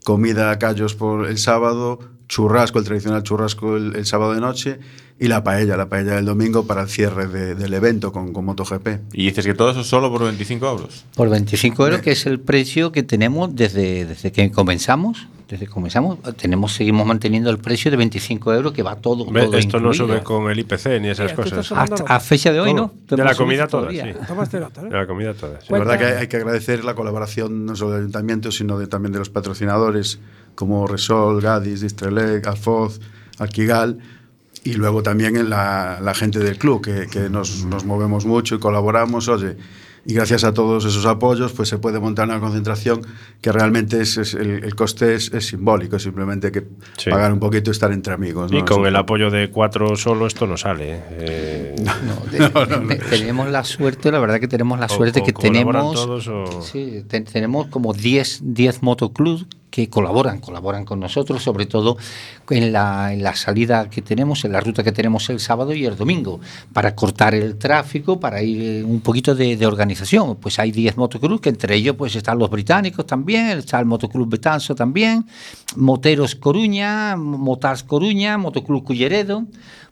comida 0.04 0.52
a 0.52 0.60
callos 0.60 0.94
por 0.94 1.26
el 1.26 1.38
sábado, 1.38 1.98
churrasco, 2.28 2.78
el 2.78 2.84
tradicional 2.84 3.24
churrasco 3.24 3.76
el, 3.76 3.96
el 3.96 4.06
sábado 4.06 4.32
de 4.34 4.40
noche 4.40 4.78
y 5.20 5.26
la 5.28 5.42
paella, 5.42 5.76
la 5.76 5.88
paella 5.88 6.14
del 6.14 6.24
domingo 6.26 6.66
para 6.66 6.82
el 6.82 6.88
cierre 6.88 7.26
de- 7.26 7.54
del 7.54 7.74
evento 7.74 8.12
con, 8.12 8.32
con 8.32 8.44
MotoGP. 8.44 8.88
Y 9.12 9.26
dices 9.26 9.44
que 9.44 9.54
todo 9.54 9.70
eso 9.70 9.82
solo 9.84 10.10
por 10.10 10.22
25 10.24 10.68
euros. 10.68 11.04
Por 11.16 11.28
25 11.28 11.84
euros, 11.86 12.00
que 12.02 12.12
es 12.12 12.24
el 12.26 12.38
precio 12.40 12.92
que 12.92 13.02
tenemos 13.02 13.54
desde, 13.54 14.04
desde 14.04 14.30
que 14.32 14.50
comenzamos. 14.50 15.26
Desde 15.48 15.64
que 15.64 15.72
comenzamos, 15.72 16.18
tenemos, 16.36 16.74
seguimos 16.74 17.06
manteniendo 17.06 17.48
el 17.48 17.56
precio 17.56 17.90
de 17.90 17.96
25 17.96 18.52
euros 18.52 18.72
que 18.74 18.82
va 18.82 18.96
todo. 18.96 19.24
Hombre, 19.24 19.46
todo 19.46 19.56
esto 19.56 19.80
no 19.80 19.92
incluido. 19.94 20.16
sube 20.18 20.22
con 20.22 20.50
el 20.50 20.58
IPC 20.58 21.00
ni 21.00 21.08
esas 21.08 21.32
cosas. 21.32 21.72
Hasta 21.72 22.04
a 22.04 22.20
fecha 22.20 22.52
de 22.52 22.60
hoy. 22.60 22.74
¿no? 22.74 22.92
De 23.08 23.16
la 23.16 23.34
comida 23.34 23.66
toda, 23.66 23.90
sí. 23.90 23.96
Nota, 23.96 24.82
¿no? 24.82 24.90
De 24.90 24.94
la 24.96 25.06
comida 25.06 25.32
toda. 25.32 25.58
sí. 25.62 25.68
La 25.70 25.78
verdad 25.78 25.98
que 25.98 26.04
hay, 26.04 26.12
hay 26.18 26.26
que 26.28 26.36
agradecer 26.36 26.84
la 26.84 26.94
colaboración 26.94 27.64
no 27.64 27.74
solo 27.76 27.92
del 27.92 28.00
ayuntamiento, 28.00 28.52
sino 28.52 28.78
de, 28.78 28.88
también 28.88 29.12
de 29.14 29.20
los 29.20 29.30
patrocinadores 29.30 30.20
como 30.54 30.86
Resol, 30.86 31.40
Gadis, 31.40 31.80
Distrelec, 31.80 32.46
Alfoz, 32.46 33.00
Alquigal 33.38 33.98
y 34.70 34.74
luego 34.74 35.02
también 35.02 35.36
en 35.36 35.50
la, 35.50 35.98
la 36.02 36.14
gente 36.14 36.38
del 36.38 36.58
club, 36.58 36.82
que, 36.82 37.06
que 37.10 37.28
nos, 37.30 37.64
nos 37.64 37.84
movemos 37.84 38.26
mucho 38.26 38.54
y 38.56 38.58
colaboramos, 38.58 39.28
oye, 39.28 39.56
y 40.06 40.14
gracias 40.14 40.42
a 40.44 40.54
todos 40.54 40.86
esos 40.86 41.04
apoyos 41.04 41.52
pues 41.52 41.68
se 41.68 41.76
puede 41.76 41.98
montar 42.00 42.28
una 42.28 42.40
concentración 42.40 43.02
que 43.42 43.52
realmente 43.52 44.00
es, 44.00 44.16
es- 44.16 44.32
el, 44.34 44.64
el 44.64 44.74
coste 44.74 45.14
es, 45.14 45.30
es 45.34 45.46
simbólico, 45.48 45.98
simplemente 45.98 46.50
que 46.50 46.64
Sí. 46.96 47.10
pagar 47.10 47.30
un 47.32 47.40
poquito 47.40 47.70
y 47.70 47.72
estar 47.72 47.92
entre 47.92 48.14
amigos. 48.14 48.50
¿no? 48.50 48.56
Y 48.58 48.62
con 48.62 48.78
Eso- 48.78 48.86
el 48.86 48.96
apoyo 48.96 49.30
de 49.30 49.50
cuatro 49.50 49.96
solo 49.96 50.26
esto 50.26 50.46
no 50.46 50.56
sale. 50.56 50.84
¿eh? 50.92 51.04
Eh, 51.20 51.74
No, 52.54 52.66
de- 52.66 52.78
me- 52.78 52.96
tenemos 52.96 53.48
la 53.50 53.64
suerte, 53.64 54.10
la 54.10 54.18
verdad 54.18 54.40
que 54.40 54.48
tenemos 54.48 54.78
la 54.78 54.86
O- 54.86 54.88
suerte 54.88 55.20
o 55.20 55.24
que 55.24 55.32
tenemos. 55.32 55.94
todos 55.94 56.26
o- 56.28 56.62
Sí, 56.62 57.04
te- 57.06 57.20
tenemos 57.20 57.66
como 57.66 57.92
10, 57.92 58.40
10 58.44 58.82
motoclubs 58.82 59.46
que 59.70 59.88
colaboran, 59.88 60.40
colaboran 60.40 60.84
con 60.84 61.00
nosotros, 61.00 61.42
sobre 61.42 61.66
todo 61.66 61.96
en 62.50 62.72
la, 62.72 63.12
en 63.12 63.22
la 63.22 63.34
salida 63.34 63.90
que 63.90 64.02
tenemos, 64.02 64.44
en 64.44 64.52
la 64.52 64.60
ruta 64.60 64.82
que 64.82 64.92
tenemos 64.92 65.28
el 65.30 65.40
sábado 65.40 65.74
y 65.74 65.84
el 65.84 65.96
domingo, 65.96 66.40
para 66.72 66.94
cortar 66.94 67.34
el 67.34 67.56
tráfico, 67.56 68.18
para 68.18 68.42
ir 68.42 68.62
eh, 68.62 68.84
un 68.84 69.00
poquito 69.00 69.34
de, 69.34 69.56
de 69.56 69.66
organización. 69.66 70.36
Pues 70.36 70.58
hay 70.58 70.72
10 70.72 70.96
motoclubs, 70.96 71.40
que 71.40 71.50
entre 71.50 71.74
ellos 71.74 71.96
pues 71.96 72.16
están 72.16 72.38
los 72.38 72.50
británicos 72.50 73.06
también, 73.06 73.58
está 73.58 73.78
el 73.80 73.86
Motoclub 73.86 74.28
Betanzo 74.28 74.74
también, 74.74 75.26
Moteros 75.76 76.34
Coruña, 76.34 77.16
Motars 77.16 77.82
Coruña, 77.82 78.38
Motoclub 78.38 78.84
Culleredo. 78.84 79.44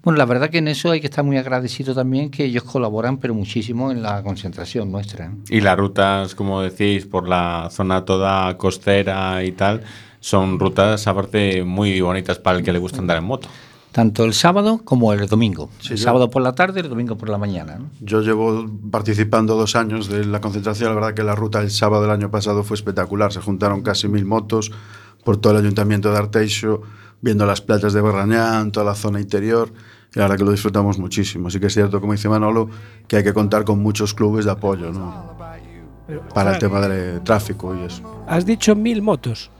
Bueno, 0.06 0.18
la 0.18 0.24
verdad 0.24 0.50
que 0.50 0.58
en 0.58 0.68
eso 0.68 0.92
hay 0.92 1.00
que 1.00 1.08
estar 1.08 1.24
muy 1.24 1.36
agradecido 1.36 1.92
también 1.92 2.30
que 2.30 2.44
ellos 2.44 2.62
colaboran, 2.62 3.16
pero 3.18 3.34
muchísimo 3.34 3.90
en 3.90 4.04
la 4.04 4.22
concentración 4.22 4.92
nuestra. 4.92 5.26
¿eh? 5.26 5.30
Y 5.48 5.60
las 5.60 5.76
rutas, 5.76 6.36
como 6.36 6.62
decís, 6.62 7.06
por 7.06 7.26
la 7.28 7.66
zona 7.72 8.04
toda 8.04 8.56
costera 8.56 9.42
y 9.42 9.50
tal, 9.50 9.82
son 10.20 10.60
rutas 10.60 11.08
aparte 11.08 11.64
muy 11.64 12.00
bonitas 12.00 12.38
para 12.38 12.56
el 12.58 12.64
que 12.64 12.72
le 12.72 12.78
gusta 12.78 12.98
andar 13.00 13.16
en 13.16 13.24
moto. 13.24 13.48
Tanto 13.90 14.22
el 14.24 14.32
sábado 14.32 14.80
como 14.84 15.12
el 15.12 15.26
domingo. 15.26 15.70
Sí, 15.80 15.94
el 15.94 15.98
yo- 15.98 16.04
sábado 16.04 16.30
por 16.30 16.40
la 16.40 16.54
tarde 16.54 16.78
y 16.78 16.82
el 16.84 16.88
domingo 16.88 17.18
por 17.18 17.28
la 17.28 17.38
mañana. 17.38 17.74
¿no? 17.80 17.86
Yo 18.00 18.20
llevo 18.22 18.64
participando 18.92 19.56
dos 19.56 19.74
años 19.74 20.06
de 20.08 20.24
la 20.24 20.40
concentración. 20.40 20.90
La 20.90 20.94
verdad 20.94 21.14
que 21.14 21.24
la 21.24 21.34
ruta 21.34 21.60
el 21.62 21.72
sábado 21.72 22.02
del 22.02 22.12
año 22.12 22.30
pasado 22.30 22.62
fue 22.62 22.76
espectacular. 22.76 23.32
Se 23.32 23.40
juntaron 23.40 23.82
casi 23.82 24.06
mil 24.06 24.24
motos 24.24 24.70
por 25.24 25.36
todo 25.38 25.54
el 25.54 25.64
ayuntamiento 25.64 26.12
de 26.12 26.18
Arteixo, 26.18 26.82
viendo 27.20 27.44
las 27.44 27.60
playas 27.60 27.92
de 27.92 28.00
Berrañán, 28.00 28.70
toda 28.70 28.86
la 28.86 28.94
zona 28.94 29.18
interior. 29.20 29.72
Y 30.16 30.18
la 30.18 30.24
verdad 30.24 30.38
que 30.38 30.44
lo 30.44 30.50
disfrutamos 30.50 30.98
muchísimo. 30.98 31.48
Así 31.48 31.60
que 31.60 31.66
es 31.66 31.74
cierto, 31.74 32.00
como 32.00 32.12
dice 32.12 32.28
Manolo, 32.28 32.68
que 33.06 33.16
hay 33.18 33.22
que 33.22 33.34
contar 33.34 33.64
con 33.64 33.80
muchos 33.80 34.14
clubes 34.14 34.46
de 34.46 34.50
apoyo 34.50 34.90
¿no? 34.90 35.36
Pero, 36.06 36.22
para 36.34 36.52
el 36.54 36.58
tema 36.58 36.80
del 36.88 37.20
tráfico 37.22 37.74
y 37.76 37.84
eso. 37.84 38.24
Has 38.26 38.46
dicho 38.46 38.74
mil 38.74 39.02
motos. 39.02 39.50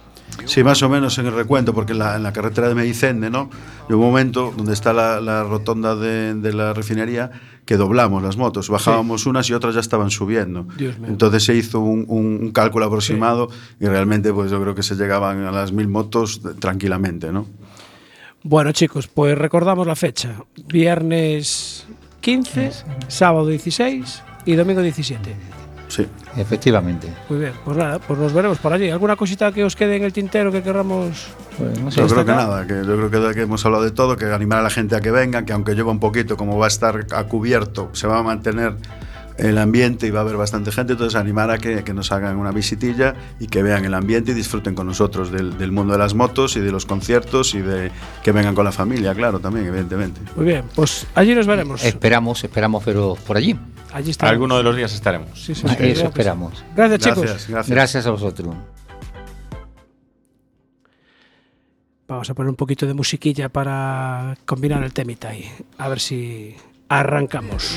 Sí, 0.44 0.64
más 0.64 0.82
o 0.82 0.88
menos 0.88 1.18
en 1.18 1.26
el 1.26 1.34
recuento, 1.34 1.72
porque 1.74 1.92
en 1.92 1.98
la, 2.00 2.16
en 2.16 2.22
la 2.22 2.32
carretera 2.32 2.68
de 2.68 2.74
Medicende, 2.74 3.30
¿no? 3.30 3.48
Hay 3.88 3.94
un 3.94 4.00
momento 4.00 4.52
donde 4.57 4.72
está 4.72 4.92
la, 4.92 5.20
la 5.20 5.44
rotonda 5.44 5.94
de, 5.94 6.34
de 6.34 6.52
la 6.52 6.72
refinería 6.72 7.30
que 7.64 7.76
doblamos 7.76 8.22
las 8.22 8.36
motos, 8.36 8.68
bajábamos 8.68 9.26
unas 9.26 9.48
y 9.50 9.52
otras 9.54 9.74
ya 9.74 9.80
estaban 9.80 10.11
subiendo. 10.11 10.66
Entonces 11.09 11.44
se 11.44 11.54
hizo 11.54 11.80
un, 11.80 12.04
un- 12.09 12.38
un 12.42 12.50
cálculo 12.52 12.86
aproximado 12.86 13.48
y 13.80 13.86
realmente 13.86 14.32
pues 14.32 14.50
yo 14.50 14.61
creo 14.61 14.74
que 14.74 14.82
se 14.82 14.94
llegaban 14.94 15.44
a 15.44 15.50
las 15.52 15.72
mil 15.72 15.88
motos 15.88 16.40
tranquilamente, 16.61 17.30
¿no? 17.32 17.46
Bueno, 18.49 18.70
chicos, 18.70 19.09
pues 19.09 19.36
recordamos 19.36 19.88
la 19.88 19.97
fecha. 19.97 20.36
Viernes 20.68 21.84
15, 22.20 22.70
sábado 23.09 23.49
16 23.49 24.22
y 24.44 24.55
domingo 24.55 24.82
17. 24.82 25.34
Sí. 25.88 26.07
Efectivamente. 26.36 27.09
Muy 27.28 27.40
bien, 27.40 27.53
pues 27.64 27.76
nada, 27.76 27.99
pues 27.99 28.20
nos 28.20 28.32
veremos 28.32 28.59
por 28.59 28.72
allí. 28.72 28.88
¿Alguna 28.88 29.16
cosita 29.16 29.51
que 29.51 29.64
os 29.64 29.74
quede 29.74 29.97
en 29.97 30.05
el 30.05 30.12
tintero 30.12 30.53
que 30.53 30.62
querramos? 30.62 31.26
Pues 31.59 31.80
no 31.80 31.90
sé, 31.90 32.01
Yo 32.01 32.07
creo 32.07 32.24
que 32.24 32.32
nada, 32.32 32.64
que 32.68 32.74
yo 32.74 33.09
creo 33.09 33.11
que, 33.11 33.34
que 33.34 33.42
hemos 33.42 33.66
hablado 33.66 33.82
de 33.82 33.90
todo, 33.90 34.16
que 34.16 34.26
animar 34.26 34.61
a 34.61 34.62
la 34.62 34.70
gente 34.70 34.94
a 34.94 35.01
que 35.01 35.11
venga, 35.11 35.44
que 35.44 35.53
aunque 35.53 35.74
lleva 35.74 35.90
un 35.90 35.99
poquito, 35.99 36.36
como 36.36 36.57
va 36.57 36.66
a 36.66 36.68
estar 36.68 37.05
a 37.11 37.24
cubierto, 37.24 37.90
se 37.94 38.07
va 38.07 38.18
a 38.18 38.22
mantener 38.22 38.76
el 39.39 39.59
ambiente 39.59 40.07
y 40.07 40.11
va 40.11 40.20
a 40.20 40.22
haber 40.22 40.37
bastante 40.37 40.72
gente, 40.72 40.93
entonces 40.95 41.18
animar 41.18 41.51
a 41.51 41.59
que, 41.59 41.84
que 41.84 41.93
nos 41.93 42.12
hagan 42.12 42.37
una 42.37 42.53
visitilla 42.53 43.14
y 43.39 43.47
que 43.47 43.62
vean 43.62 43.84
el 43.84 43.95
ambiente 43.95 44.32
y 44.32 44.34
disfruten 44.34 44.74
con 44.74 44.87
nosotros 44.87 45.30
del, 45.30 45.59
del 45.59 45.72
mundo 45.72 45.93
de 45.93 45.99
las 45.99 46.14
motos 46.14 46.57
y 46.57 46.61
de 46.61 46.72
los 46.72 46.87
conciertos 46.87 47.55
y 47.55 47.61
de 47.61 47.91
que 48.22 48.32
vengan 48.32 48.55
con 48.55 48.64
la 48.64 48.72
familia, 48.72 49.14
claro, 49.14 49.39
también, 49.39 49.66
evidentemente. 49.66 50.20
Muy 50.34 50.47
bien, 50.47 50.64
pues 50.74 51.07
allí 51.14 51.34
nos 51.34 51.47
veremos. 51.47 51.84
Esperamos, 51.84 52.43
esperamos 52.45 52.84
veros 52.84 53.18
por 53.20 53.37
allí. 53.37 53.57
Allí 53.93 54.11
está. 54.11 54.28
Alguno 54.28 54.57
de 54.57 54.62
los 54.62 54.76
días 54.76 54.93
estaremos. 54.93 55.30
Sí, 55.43 55.55
sí, 55.55 55.66
Eso 55.66 56.01
sí. 56.01 56.07
esperamos. 56.07 56.64
Gracias, 56.74 57.01
chicos. 57.01 57.20
Gracias, 57.22 57.49
gracias. 57.49 57.70
Gracias 57.74 58.07
a 58.07 58.11
vosotros. 58.11 58.55
Vamos 62.09 62.30
a 62.30 62.34
poner 62.34 62.51
un 62.51 62.57
poquito 62.57 62.87
de 62.87 62.95
musiquilla 62.95 63.49
para 63.49 64.37
combinar 64.45 64.82
el 64.84 64.93
temita 64.93 65.30
ahí. 65.30 65.51
A 65.78 65.89
ver 65.89 65.99
si 65.99 66.55
arrancamos. 66.89 67.76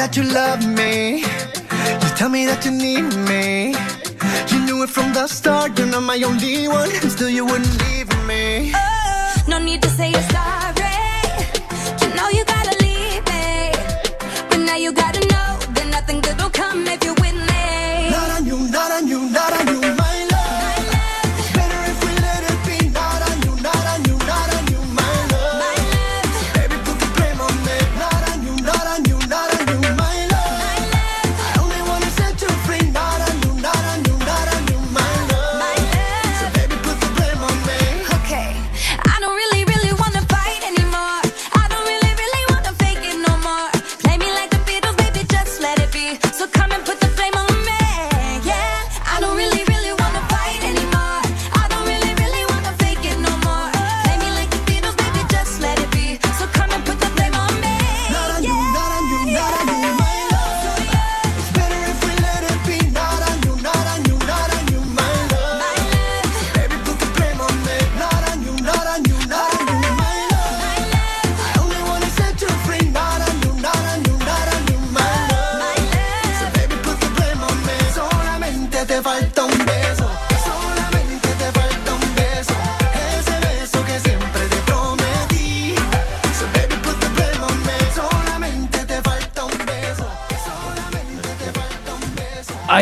That 0.00 0.16
you 0.16 0.22
love 0.22 0.66
me. 0.66 1.20
You 2.02 2.08
tell 2.16 2.30
me 2.30 2.46
that 2.46 2.64
you 2.64 2.70
need 2.70 3.08
me. 3.28 3.76
You 4.50 4.58
knew 4.64 4.82
it 4.82 4.88
from 4.88 5.12
the 5.12 5.26
start. 5.26 5.78
You're 5.78 5.88
not 5.88 6.04
my 6.04 6.18
only 6.22 6.68
one, 6.68 6.90
and 7.02 7.12
still 7.12 7.28
you 7.28 7.44
wouldn't 7.44 7.74
leave 7.84 8.08
me. 8.26 8.72
Oh, 8.74 9.42
no 9.46 9.58
need 9.58 9.82
to 9.82 9.90
say 9.90 10.10
you're 10.10 10.28
sorry. 10.32 10.59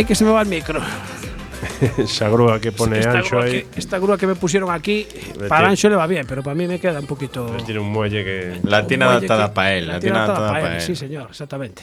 Que 0.08 0.14
se 0.14 0.24
me 0.24 0.30
va 0.32 0.42
el 0.42 0.48
micro. 0.48 0.80
Esa 1.98 2.28
grúa 2.28 2.60
que 2.60 2.72
pone 2.72 2.98
esta, 2.98 3.18
Ancho 3.18 3.30
grúa 3.36 3.44
ahí. 3.44 3.50
que, 3.64 3.78
esta 3.78 3.98
grúa 3.98 4.16
que 4.18 4.26
me 4.26 4.34
pusieron 4.36 4.70
aquí, 4.70 5.06
para 5.48 5.68
Ancho 5.68 5.88
le 5.88 5.96
va 5.96 6.06
bien, 6.06 6.24
pero 6.26 6.42
para 6.42 6.54
mí 6.54 6.66
me 6.66 6.80
queda 6.80 6.98
un 7.00 7.06
poquito. 7.06 7.46
Tiene 7.66 7.80
un 7.80 7.90
muelle 7.90 8.24
que. 8.24 8.60
La 8.64 8.86
tiene 8.86 9.04
adaptada 9.04 9.48
que- 9.48 9.54
para 9.54 9.74
él. 9.74 9.86
La 9.88 10.00
tiene 10.00 10.16
adaptada 10.18 10.52
para 10.52 10.76
él. 10.76 10.80
Sí, 10.80 10.96
señor, 10.96 11.28
exactamente. 11.30 11.82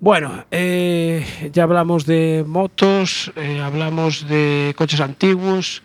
Bueno, 0.00 0.44
eh, 0.50 1.50
ya 1.52 1.62
hablamos 1.64 2.06
de 2.06 2.44
motos, 2.46 3.30
eh, 3.36 3.60
hablamos 3.60 4.26
de 4.28 4.74
coches 4.76 5.00
antiguos 5.00 5.82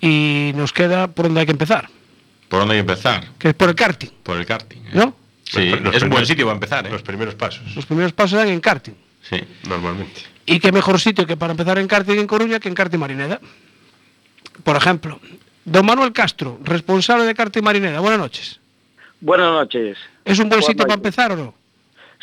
y 0.00 0.52
nos 0.56 0.72
queda 0.72 1.06
por 1.08 1.26
donde 1.26 1.40
hay 1.40 1.46
que 1.46 1.52
empezar, 1.52 1.88
¿Por 2.48 2.58
dónde 2.60 2.74
hay 2.74 2.78
que 2.84 2.92
empezar? 2.92 3.24
que 3.38 3.50
es 3.50 3.54
por 3.54 3.68
el 3.68 3.74
karting, 3.76 4.08
Por 4.24 4.36
el 4.36 4.46
karting. 4.46 4.78
¿eh? 4.78 4.90
¿no? 4.94 5.14
Sí, 5.44 5.68
Los- 5.70 5.80
los 5.80 5.94
es 5.96 6.02
un 6.02 6.10
buen 6.10 6.26
sitio 6.26 6.44
para 6.46 6.54
empezar. 6.54 6.86
¿eh? 6.86 6.90
Los 6.90 7.02
primeros 7.02 7.34
pasos. 7.36 7.62
Los 7.76 7.86
primeros 7.86 8.12
pasos 8.12 8.38
dan 8.38 8.48
en 8.48 8.60
karting. 8.60 8.94
Sí. 9.22 9.36
Normalmente. 9.68 10.22
Y 10.46 10.58
qué 10.60 10.72
mejor 10.72 10.98
sitio 11.00 11.26
que 11.26 11.36
para 11.36 11.52
empezar 11.52 11.78
en 11.78 11.86
karting 11.86 12.18
en 12.18 12.26
Coruña 12.26 12.58
que 12.60 12.68
en 12.68 12.74
karting 12.74 12.98
Marineda. 12.98 13.40
Por 14.64 14.76
ejemplo, 14.76 15.20
don 15.64 15.86
Manuel 15.86 16.12
Castro, 16.12 16.58
responsable 16.64 17.24
de 17.24 17.34
karting 17.34 17.62
Marineda. 17.62 18.00
Buenas 18.00 18.18
noches. 18.18 18.60
Buenas 19.20 19.52
noches. 19.52 19.98
¿Es 20.24 20.38
un 20.38 20.48
buen 20.48 20.60
Buenas 20.60 20.66
sitio 20.66 20.84
noches. 20.84 20.86
para 20.86 20.94
empezar 20.94 21.32
o 21.32 21.36
no? 21.36 21.54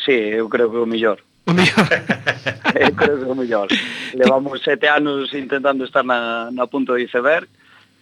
Sí, 0.04 0.12
eu 0.12 0.48
creo 0.48 0.70
que 0.70 0.78
o 0.78 0.86
mellor. 0.86 1.20
O 1.46 1.52
mellor. 1.52 1.88
eu 2.74 2.92
creo 2.94 3.18
que 3.20 3.24
o 3.24 3.34
mellor. 3.34 3.68
Levamos 4.14 4.60
sete 4.62 4.88
anos 4.88 5.32
intentando 5.34 5.84
estar 5.84 6.04
na, 6.04 6.50
na 6.52 6.66
punto 6.66 6.94
de 6.94 7.04
iceberg. 7.04 7.48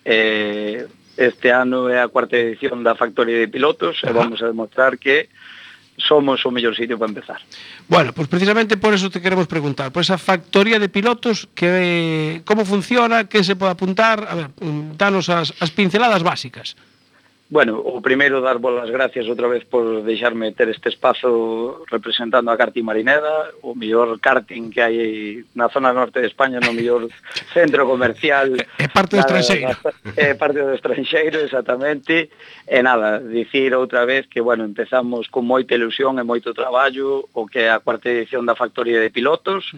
Eh, 0.05 0.87
este 1.17 1.51
ano 1.51 1.89
é 1.91 1.99
a 1.99 2.07
cuarta 2.09 2.39
edición 2.39 2.83
da 2.87 2.95
Factoría 2.95 3.39
de 3.39 3.51
Pilotos 3.51 3.99
e 4.07 4.11
vamos 4.15 4.39
a 4.43 4.47
demostrar 4.47 4.99
que 4.99 5.27
somos 5.99 6.47
o 6.47 6.51
mellor 6.51 6.75
sitio 6.75 6.99
para 6.99 7.11
empezar. 7.11 7.41
Bueno, 7.89 8.15
pois 8.15 8.29
pues 8.29 8.29
precisamente 8.29 8.77
por 8.77 8.95
eso 8.95 9.11
te 9.11 9.21
queremos 9.21 9.47
preguntar, 9.47 9.93
por 9.93 10.03
esa 10.03 10.19
factoría 10.19 10.79
de 10.79 10.89
pilotos 10.89 11.49
que 11.55 12.43
como 12.45 12.65
funciona, 12.65 13.29
que 13.29 13.43
se 13.43 13.57
pode 13.57 13.73
apuntar, 13.73 14.25
a 14.25 14.35
ver, 14.35 14.49
mm, 14.61 14.97
danos 14.97 15.29
as, 15.29 15.53
as 15.61 15.71
pinceladas 15.71 16.23
básicas. 16.23 16.77
Bueno, 17.51 17.81
o 17.81 18.03
primeiro 18.05 18.45
dar 18.45 18.61
bolas 18.61 18.93
gracias 18.93 19.25
outra 19.25 19.49
vez 19.49 19.65
por 19.65 20.05
deixarme 20.05 20.53
ter 20.53 20.69
este 20.69 20.93
espazo 20.93 21.81
representando 21.89 22.53
a 22.53 22.61
karting 22.61 22.85
Marineda, 22.85 23.57
o 23.65 23.73
mellor 23.73 24.21
karting 24.21 24.69
que 24.69 24.85
hai 24.85 25.49
na 25.57 25.73
zona 25.73 25.97
norte 25.97 26.21
de 26.21 26.29
España, 26.29 26.61
no 26.61 26.77
mellor 26.77 27.09
centro 27.57 27.89
comercial. 27.89 28.53
É 28.77 28.93
parte 28.93 29.17
do 29.17 29.25
estranxeiro. 29.25 29.73
É 30.13 30.37
parte 30.37 30.61
do 30.61 30.77
estranxeiro, 30.77 31.41
exactamente. 31.41 32.29
E 32.69 32.79
nada, 32.85 33.17
dicir 33.17 33.73
outra 33.73 34.05
vez 34.05 34.29
que, 34.29 34.45
bueno, 34.45 34.69
empezamos 34.69 35.33
con 35.33 35.49
moita 35.49 35.73
ilusión 35.73 36.21
e 36.21 36.29
moito 36.29 36.53
traballo, 36.53 37.33
o 37.33 37.49
que 37.49 37.65
é 37.65 37.73
a 37.73 37.81
cuarta 37.81 38.13
edición 38.13 38.45
da 38.45 38.61
Factoría 38.61 39.01
de 39.01 39.09
Pilotos. 39.09 39.73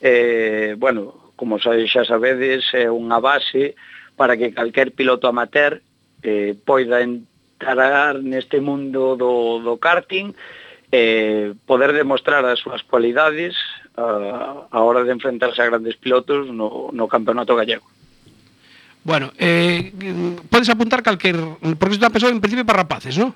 Eh, 0.00 0.72
bueno, 0.80 1.36
como 1.36 1.60
xa 1.60 1.76
sabedes, 2.08 2.64
é 2.72 2.88
unha 2.88 3.20
base 3.20 3.76
para 4.16 4.40
que 4.40 4.56
calquer 4.56 4.96
piloto 4.96 5.28
amateur 5.28 5.84
eh, 6.22 6.54
poida 6.64 7.00
entrar 7.00 8.20
neste 8.20 8.60
mundo 8.60 9.16
do, 9.16 9.60
do 9.60 9.76
karting 9.76 10.32
eh, 10.92 11.54
poder 11.66 11.92
demostrar 11.92 12.44
as 12.44 12.58
súas 12.58 12.82
cualidades 12.82 13.54
a, 13.96 14.66
a 14.70 14.78
hora 14.82 15.04
de 15.04 15.12
enfrentarse 15.12 15.62
a 15.62 15.70
grandes 15.70 15.96
pilotos 15.96 16.50
no, 16.50 16.90
no 16.92 17.06
campeonato 17.06 17.54
gallego. 17.54 17.86
Bueno, 19.02 19.32
eh, 19.38 19.92
podes 20.50 20.68
apuntar 20.68 21.02
calquer... 21.02 21.36
Porque 21.78 21.94
isto 21.94 22.10
pensado 22.10 22.32
en 22.32 22.40
principio 22.40 22.66
para 22.66 22.84
rapaces, 22.84 23.16
non? 23.16 23.32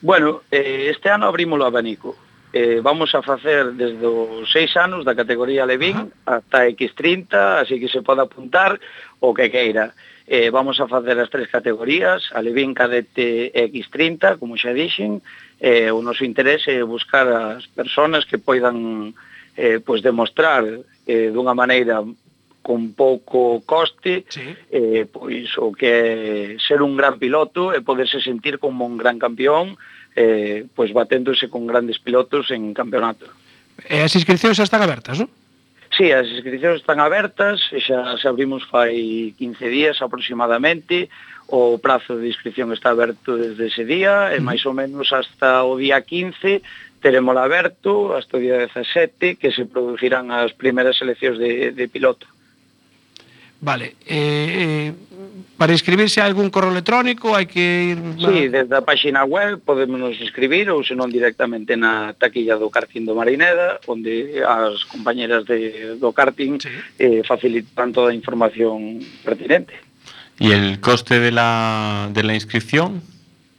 Bueno, 0.00 0.46
eh, 0.54 0.94
este 0.94 1.10
ano 1.10 1.26
abrimos 1.26 1.58
o 1.58 1.66
abanico. 1.66 2.14
Eh, 2.52 2.80
vamos 2.80 3.12
a 3.14 3.20
facer 3.20 3.74
desde 3.74 4.06
os 4.06 4.46
seis 4.48 4.72
anos 4.78 5.04
da 5.04 5.18
categoría 5.18 5.66
Levín 5.66 6.14
hasta 6.24 6.64
X30, 6.70 7.66
así 7.66 7.76
que 7.82 7.90
se 7.90 8.00
pode 8.00 8.22
apuntar 8.22 8.78
o 9.18 9.34
que 9.34 9.50
queira. 9.50 9.92
Eh, 10.28 10.50
vamos 10.52 10.76
a 10.76 10.86
facer 10.86 11.16
as 11.16 11.32
tres 11.32 11.48
categorías, 11.48 12.28
Alevín, 12.36 12.76
Cadete 12.76 13.48
e 13.48 13.62
X30, 13.72 14.36
como 14.36 14.60
xa 14.60 14.76
dixen. 14.76 15.24
Eh, 15.56 15.88
o 15.88 16.04
noso 16.04 16.28
interese 16.28 16.76
é 16.76 16.84
buscar 16.84 17.24
as 17.56 17.64
persoas 17.72 18.28
que 18.28 18.36
poidan 18.36 19.16
eh, 19.56 19.80
pois 19.80 20.04
demostrar 20.04 20.68
eh, 21.08 21.32
dunha 21.32 21.56
maneira 21.56 22.04
con 22.60 22.92
pouco 22.92 23.64
coste 23.64 24.28
sí. 24.28 24.52
eh, 24.68 25.08
pois 25.08 25.48
o 25.56 25.72
que 25.72 25.88
é 25.88 26.60
ser 26.60 26.84
un 26.84 26.92
gran 27.00 27.16
piloto 27.16 27.72
e 27.72 27.80
poderse 27.80 28.20
sentir 28.20 28.60
como 28.60 28.84
un 28.84 29.00
gran 29.00 29.16
campeón 29.16 29.80
eh, 30.12 30.68
pois 30.76 30.92
baténdose 30.92 31.48
con 31.48 31.64
grandes 31.64 31.96
pilotos 31.96 32.52
en 32.52 32.76
campeonato. 32.76 33.24
E 33.88 34.04
as 34.04 34.12
inscripcións 34.12 34.60
xa 34.60 34.68
están 34.68 34.84
abertas, 34.84 35.16
non? 35.16 35.32
Sí, 35.98 36.12
as 36.12 36.30
inscripcións 36.30 36.78
están 36.78 37.02
abertas, 37.02 37.58
xa 37.74 38.14
se 38.22 38.30
abrimos 38.30 38.62
fai 38.70 39.34
15 39.34 39.66
días 39.66 39.98
aproximadamente, 39.98 41.10
o 41.50 41.74
prazo 41.82 42.14
de 42.14 42.30
inscripción 42.30 42.70
está 42.70 42.94
aberto 42.94 43.34
desde 43.34 43.66
ese 43.66 43.82
día, 43.82 44.30
e 44.30 44.38
máis 44.38 44.62
ou 44.62 44.70
menos 44.70 45.10
hasta 45.10 45.66
o 45.66 45.74
día 45.74 45.98
15 45.98 46.62
teremos 47.02 47.34
aberto, 47.34 48.14
hasta 48.14 48.38
o 48.38 48.42
día 48.46 48.62
17, 48.70 49.42
que 49.42 49.50
se 49.50 49.66
producirán 49.66 50.30
as 50.30 50.54
primeiras 50.54 51.02
eleccións 51.02 51.34
de, 51.34 51.74
de 51.74 51.84
piloto. 51.90 52.30
Vale. 53.60 53.96
Eh, 54.06 54.92
eh, 54.92 54.92
para 55.58 55.72
inscribirse 55.72 56.20
a 56.20 56.24
algún 56.24 56.50
correo 56.50 56.70
electrónico 56.70 57.34
hai 57.34 57.50
que 57.50 57.90
ir... 57.90 57.98
Na... 57.98 58.30
Sí, 58.30 58.46
desde 58.46 58.70
a 58.78 58.86
páxina 58.86 59.26
web 59.26 59.58
podemos 59.58 60.14
inscribir 60.22 60.70
ou 60.70 60.86
senón 60.86 61.10
directamente 61.10 61.74
na 61.74 62.14
taquilla 62.14 62.54
do 62.54 62.70
karting 62.70 63.02
do 63.02 63.18
Marineda 63.18 63.82
onde 63.90 64.38
as 64.46 64.86
compañeras 64.86 65.42
de, 65.50 65.98
do 65.98 66.14
karting 66.14 66.62
sí. 66.62 66.70
eh, 67.02 67.26
facilitan 67.26 67.90
toda 67.90 68.14
a 68.14 68.16
información 68.16 69.02
pertinente. 69.26 69.74
¿Y 70.38 70.54
el 70.54 70.78
coste 70.78 71.18
de 71.18 71.34
la, 71.34 72.06
de 72.14 72.22
la 72.22 72.38
inscripción? 72.38 73.02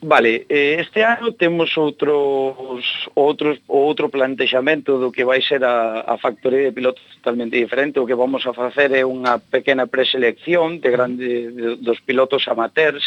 Vale, 0.02 0.46
eh, 0.48 0.78
este 0.80 1.04
ano 1.04 1.34
temos 1.34 1.76
outros 1.76 2.88
outros 3.20 3.60
outro 3.68 4.08
plantexamento 4.08 4.96
do 4.96 5.12
que 5.12 5.28
vai 5.28 5.44
ser 5.44 5.60
a, 5.68 6.08
a 6.08 6.16
factoría 6.16 6.64
de 6.64 6.72
pilotos 6.72 7.04
totalmente 7.20 7.60
diferente. 7.60 8.00
O 8.00 8.08
que 8.08 8.16
vamos 8.16 8.48
a 8.48 8.56
facer 8.56 8.96
é 8.96 9.04
unha 9.04 9.44
pequena 9.44 9.92
preselección 9.92 10.80
de 10.80 10.88
grande 10.88 11.52
de, 11.52 11.76
dos 11.84 12.00
pilotos 12.00 12.48
amateurs 12.48 13.04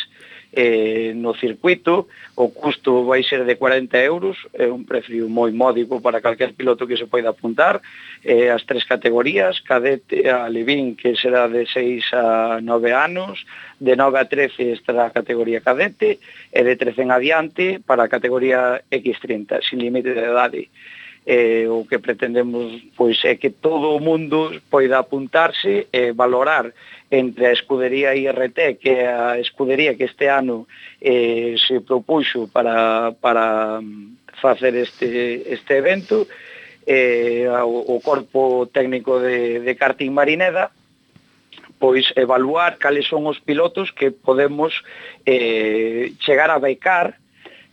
eh, 0.53 1.13
no 1.17 1.33
circuito, 1.35 2.09
o 2.37 2.53
custo 2.53 3.05
vai 3.09 3.25
ser 3.25 3.45
de 3.45 3.57
40 3.57 3.97
euros, 4.05 4.37
é 4.53 4.69
un 4.69 4.85
precio 4.85 5.25
moi 5.29 5.49
módico 5.51 6.05
para 6.05 6.21
calquer 6.21 6.53
piloto 6.53 6.85
que 6.87 7.01
se 7.01 7.09
poida 7.09 7.33
apuntar, 7.33 7.81
eh, 8.21 8.53
as 8.53 8.63
tres 8.69 8.85
categorías, 8.85 9.65
cadete 9.65 10.29
a 10.29 10.47
Levín, 10.53 10.93
que 10.95 11.17
será 11.17 11.49
de 11.49 11.65
6 11.65 12.13
a 12.13 12.61
9 12.61 12.93
anos, 12.93 13.49
de 13.81 13.97
9 13.97 14.21
a 14.21 14.29
13 14.29 14.77
estará 14.77 15.09
a 15.09 15.17
categoría 15.17 15.65
cadete, 15.65 16.21
e 16.53 16.61
de 16.61 16.77
13 16.77 17.09
en 17.09 17.11
adiante 17.17 17.65
para 17.81 18.05
a 18.05 18.13
categoría 18.13 18.85
X30, 18.93 19.65
sin 19.65 19.81
límite 19.81 20.13
de 20.13 20.29
idade 20.29 20.69
eh, 21.27 21.67
o 21.71 21.87
que 21.87 21.99
pretendemos 21.99 22.83
pois 22.97 23.23
é 23.25 23.37
que 23.37 23.51
todo 23.51 23.95
o 23.95 24.03
mundo 24.03 24.51
poida 24.71 24.99
apuntarse 24.99 25.87
e 25.93 26.11
eh, 26.11 26.13
valorar 26.13 26.75
entre 27.13 27.47
a 27.47 27.53
escudería 27.53 28.17
IRT, 28.17 28.81
que 28.81 29.05
é 29.05 29.13
a 29.13 29.37
escudería 29.37 29.95
que 30.01 30.09
este 30.09 30.33
ano 30.33 30.67
eh, 30.97 31.61
se 31.61 31.85
propuxo 31.85 32.49
para, 32.49 33.13
para 33.21 33.81
mm, 33.85 34.33
facer 34.41 34.75
este, 34.75 35.45
este 35.53 35.77
evento, 35.77 36.27
eh, 36.87 37.47
o, 37.47 37.85
o 37.95 38.01
corpo 38.01 38.67
técnico 38.73 39.21
de, 39.21 39.61
de 39.61 39.77
karting 39.77 40.11
Marineda, 40.11 40.73
pois 41.79 42.09
evaluar 42.17 42.81
cales 42.81 43.05
son 43.05 43.29
os 43.29 43.39
pilotos 43.45 43.93
que 43.93 44.09
podemos 44.09 44.73
eh, 45.29 46.17
chegar 46.25 46.49
a 46.49 46.59
becar 46.59 47.21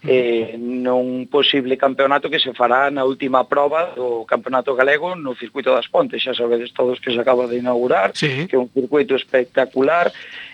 eh, 0.04 0.56
non 0.58 1.28
posible 1.28 1.76
campeonato 1.76 2.30
que 2.30 2.40
se 2.40 2.56
fará 2.56 2.88
na 2.88 3.04
última 3.04 3.44
prova 3.44 3.92
do 3.96 4.24
campeonato 4.24 4.72
galego 4.76 5.16
no 5.16 5.36
circuito 5.36 5.76
das 5.76 5.92
Pontes, 5.92 6.24
xa 6.24 6.32
sabedes 6.32 6.72
todos 6.72 7.04
que 7.04 7.12
se 7.12 7.20
acaba 7.20 7.48
de 7.48 7.60
inaugurar, 7.60 8.16
sí. 8.16 8.48
que 8.48 8.56
é 8.56 8.60
un 8.60 8.72
circuito 8.72 9.16
espectacular, 9.16 10.12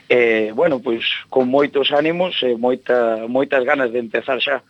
eh, 0.09 0.49
bueno, 0.55 0.81
pois 0.81 1.05
con 1.29 1.45
moitos 1.45 1.93
ánimos 1.93 2.41
e 2.41 2.53
eh, 2.53 2.57
moita, 2.57 3.29
moitas 3.29 3.61
ganas 3.61 3.93
de 3.93 3.99
empezar 4.01 4.41
xa. 4.41 4.65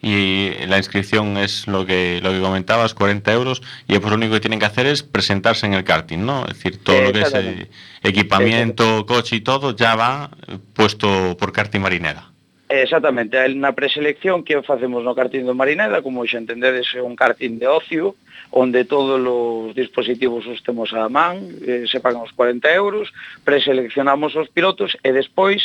Y 0.00 0.52
la 0.68 0.76
inscripción 0.76 1.36
es 1.36 1.66
lo 1.66 1.84
que, 1.84 2.20
lo 2.22 2.30
que 2.30 2.40
comentabas, 2.40 2.94
40 2.94 3.32
euros, 3.32 3.62
y 3.88 3.98
pues 3.98 4.10
lo 4.10 4.16
único 4.16 4.34
que 4.34 4.40
tienen 4.40 4.60
que 4.60 4.66
hacer 4.66 4.86
es 4.86 5.02
presentarse 5.02 5.66
en 5.66 5.74
el 5.74 5.84
karting, 5.84 6.24
¿no? 6.24 6.44
Es 6.46 6.54
decir, 6.54 6.82
todo 6.82 7.00
lo 7.00 7.12
que 7.12 7.22
es 7.22 7.34
eh, 7.34 7.68
equipamiento, 8.02 9.04
coche 9.06 9.36
y 9.36 9.40
todo 9.40 9.74
ya 9.74 9.96
va 9.96 10.30
puesto 10.74 11.36
por 11.36 11.52
karting 11.52 11.80
marinera. 11.80 12.33
Exactamente, 12.68 13.36
na 13.52 13.76
preselección 13.76 14.40
que 14.40 14.56
facemos 14.64 15.04
no 15.04 15.12
karting 15.12 15.44
do 15.44 15.52
Marineda, 15.52 16.00
como 16.00 16.24
xa 16.24 16.40
entendedes, 16.40 16.88
é 16.96 17.04
un 17.04 17.12
karting 17.12 17.60
de 17.60 17.68
ocio, 17.68 18.16
onde 18.56 18.88
todos 18.88 19.20
os 19.20 19.76
dispositivos 19.76 20.48
os 20.48 20.64
temos 20.64 20.88
a 20.96 21.12
man, 21.12 21.44
eh, 21.60 21.84
se 21.84 22.00
pagan 22.00 22.24
os 22.24 22.32
40 22.32 22.64
euros, 22.72 23.12
preseleccionamos 23.44 24.32
os 24.32 24.48
pilotos 24.48 24.96
e 25.04 25.12
despois, 25.12 25.60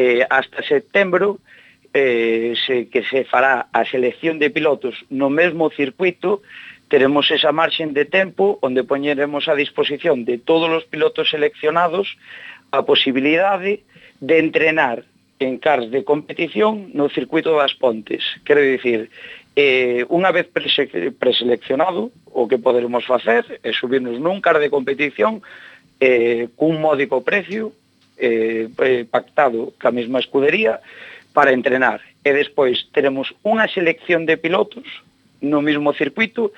eh, 0.00 0.24
hasta 0.32 0.64
setembro, 0.64 1.44
eh, 1.92 2.56
se, 2.56 2.88
que 2.88 3.04
se 3.04 3.28
fará 3.28 3.68
a 3.68 3.84
selección 3.84 4.40
de 4.40 4.48
pilotos 4.48 4.96
no 5.12 5.28
mesmo 5.28 5.68
circuito, 5.68 6.40
teremos 6.88 7.28
esa 7.30 7.52
marxen 7.52 7.92
de 7.92 8.08
tempo 8.08 8.56
onde 8.64 8.80
poñeremos 8.80 9.44
a 9.52 9.54
disposición 9.54 10.24
de 10.24 10.40
todos 10.40 10.72
os 10.72 10.88
pilotos 10.88 11.28
seleccionados 11.28 12.16
a 12.72 12.80
posibilidade 12.88 13.84
de 14.24 14.40
entrenar 14.40 15.04
en 15.40 15.58
cars 15.58 15.90
de 15.90 16.04
competición 16.04 16.92
no 16.92 17.08
circuito 17.08 17.56
das 17.56 17.74
Pontes. 17.74 18.22
Quero 18.44 18.60
dicir, 18.60 19.08
eh, 19.56 20.04
unha 20.12 20.30
vez 20.36 20.46
preseleccionado, 20.52 22.12
o 22.28 22.44
que 22.44 22.60
poderemos 22.60 23.08
facer 23.08 23.42
é 23.64 23.72
subirnos 23.72 24.20
nun 24.20 24.44
car 24.44 24.60
de 24.60 24.68
competición 24.68 25.40
eh, 25.98 26.52
cun 26.60 26.76
módico 26.78 27.24
precio 27.24 27.72
eh, 28.20 28.68
eh, 28.68 29.02
pactado 29.08 29.72
ca 29.80 29.88
mesma 29.88 30.20
escudería 30.20 30.84
para 31.32 31.56
entrenar. 31.56 32.04
E 32.20 32.36
despois 32.36 32.92
teremos 32.92 33.32
unha 33.40 33.64
selección 33.64 34.28
de 34.28 34.36
pilotos 34.36 34.84
no 35.40 35.64
mismo 35.64 35.96
circuito 35.96 36.52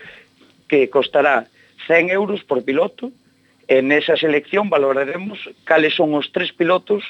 que 0.66 0.90
costará 0.90 1.46
100 1.86 2.10
euros 2.10 2.42
por 2.42 2.66
piloto 2.66 3.14
e 3.70 3.78
nesa 3.78 4.18
selección 4.18 4.66
valoraremos 4.66 5.38
cales 5.62 5.94
son 5.94 6.18
os 6.18 6.34
tres 6.34 6.50
pilotos 6.50 7.06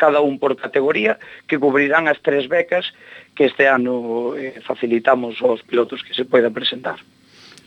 cada 0.00 0.24
un 0.24 0.40
por 0.40 0.56
categoría, 0.56 1.20
que 1.44 1.60
cubrirán 1.60 2.08
as 2.08 2.16
tres 2.24 2.48
becas 2.48 2.88
que 3.36 3.52
este 3.52 3.68
ano 3.68 4.32
eh, 4.32 4.64
facilitamos 4.64 5.36
aos 5.44 5.60
pilotos 5.60 6.00
que 6.00 6.16
se 6.16 6.24
poidan 6.24 6.56
presentar. 6.56 6.96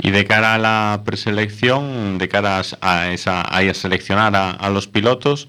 E 0.01 0.09
de 0.09 0.25
cara 0.25 0.57
a 0.57 0.59
la 0.59 1.05
preselección, 1.05 2.17
de 2.17 2.25
cara 2.25 2.65
a, 2.81 3.13
esa, 3.13 3.45
a 3.45 3.61
seleccionar 3.77 4.33
a, 4.33 4.49
a 4.57 4.73
los 4.73 4.89
pilotos, 4.89 5.45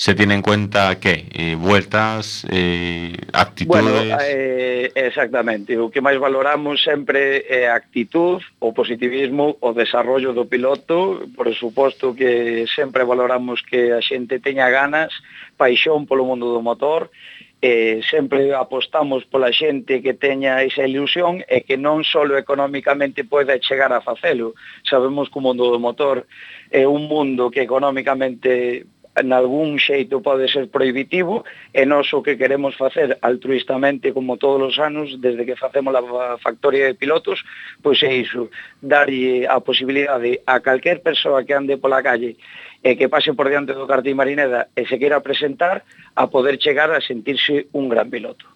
se 0.00 0.14
tiene 0.14 0.32
en 0.32 0.40
cuenta 0.40 0.98
que 0.98 1.26
eh, 1.30 1.56
vueltas, 1.56 2.46
eh, 2.48 3.12
actitudes. 3.34 3.84
Bueno, 3.84 4.16
eh, 4.24 4.90
exactamente, 4.94 5.76
o 5.76 5.92
que 5.92 6.00
máis 6.00 6.16
valoramos 6.16 6.80
sempre 6.80 7.44
é 7.44 7.68
a 7.68 7.76
actitud, 7.76 8.40
o 8.64 8.72
positivismo, 8.72 9.60
o 9.60 9.76
desarrollo 9.76 10.32
do 10.32 10.48
piloto, 10.48 11.28
por 11.36 11.52
suposto 11.52 12.16
que 12.16 12.64
sempre 12.64 13.04
valoramos 13.04 13.60
que 13.60 13.92
a 13.92 14.00
xente 14.00 14.40
teña 14.40 14.72
ganas 14.72 15.12
paixón 15.60 16.08
polo 16.08 16.24
mundo 16.24 16.48
do 16.48 16.64
motor, 16.64 17.12
eh, 17.60 18.00
sempre 18.08 18.56
apostamos 18.56 19.28
pola 19.28 19.52
xente 19.52 20.00
que 20.00 20.16
teña 20.16 20.64
esa 20.64 20.88
ilusión 20.88 21.44
e 21.44 21.60
que 21.60 21.76
non 21.76 22.00
só 22.00 22.24
económicamente 22.32 23.28
poida 23.28 23.60
chegar 23.60 23.92
a 23.92 24.00
facelo. 24.00 24.56
Sabemos 24.88 25.28
que 25.28 25.36
o 25.36 25.44
mundo 25.44 25.68
do 25.68 25.76
motor 25.76 26.24
é 26.72 26.88
un 26.88 27.04
mundo 27.04 27.52
que 27.52 27.60
económicamente 27.60 28.88
en 29.16 29.32
algún 29.32 29.78
xeito 29.78 30.22
pode 30.22 30.46
ser 30.46 30.70
prohibitivo 30.70 31.42
e 31.74 31.82
nós 31.82 32.06
o 32.14 32.22
que 32.22 32.38
queremos 32.38 32.78
facer 32.78 33.18
altruistamente 33.20 34.14
como 34.14 34.38
todos 34.38 34.62
os 34.62 34.76
anos 34.78 35.18
desde 35.18 35.42
que 35.42 35.58
facemos 35.58 35.92
a 35.94 36.38
factoria 36.38 36.86
de 36.86 36.94
pilotos 36.94 37.42
pois 37.82 37.98
é 38.06 38.14
iso, 38.14 38.50
darlle 38.78 39.50
a 39.50 39.58
posibilidade 39.58 40.40
a 40.46 40.62
calquer 40.62 41.02
persoa 41.02 41.42
que 41.42 41.54
ande 41.54 41.76
pola 41.76 42.02
calle 42.06 42.38
e 42.80 42.96
que 42.96 43.10
pase 43.10 43.34
por 43.34 43.50
diante 43.50 43.74
do 43.74 43.84
Cartín 43.84 44.14
Marineda 44.14 44.70
e 44.72 44.86
se 44.86 44.96
queira 44.96 45.20
presentar 45.20 45.82
a 46.14 46.30
poder 46.30 46.56
chegar 46.62 46.94
a 46.94 47.02
sentirse 47.02 47.66
un 47.74 47.90
gran 47.90 48.08
piloto 48.08 48.46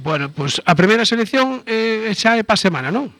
Bueno, 0.00 0.30
pois 0.32 0.62
a 0.64 0.72
primeira 0.78 1.04
selección 1.04 1.66
eh, 1.66 2.14
xa 2.14 2.38
é 2.38 2.46
pa 2.46 2.56
semana, 2.56 2.94
non? 2.94 3.19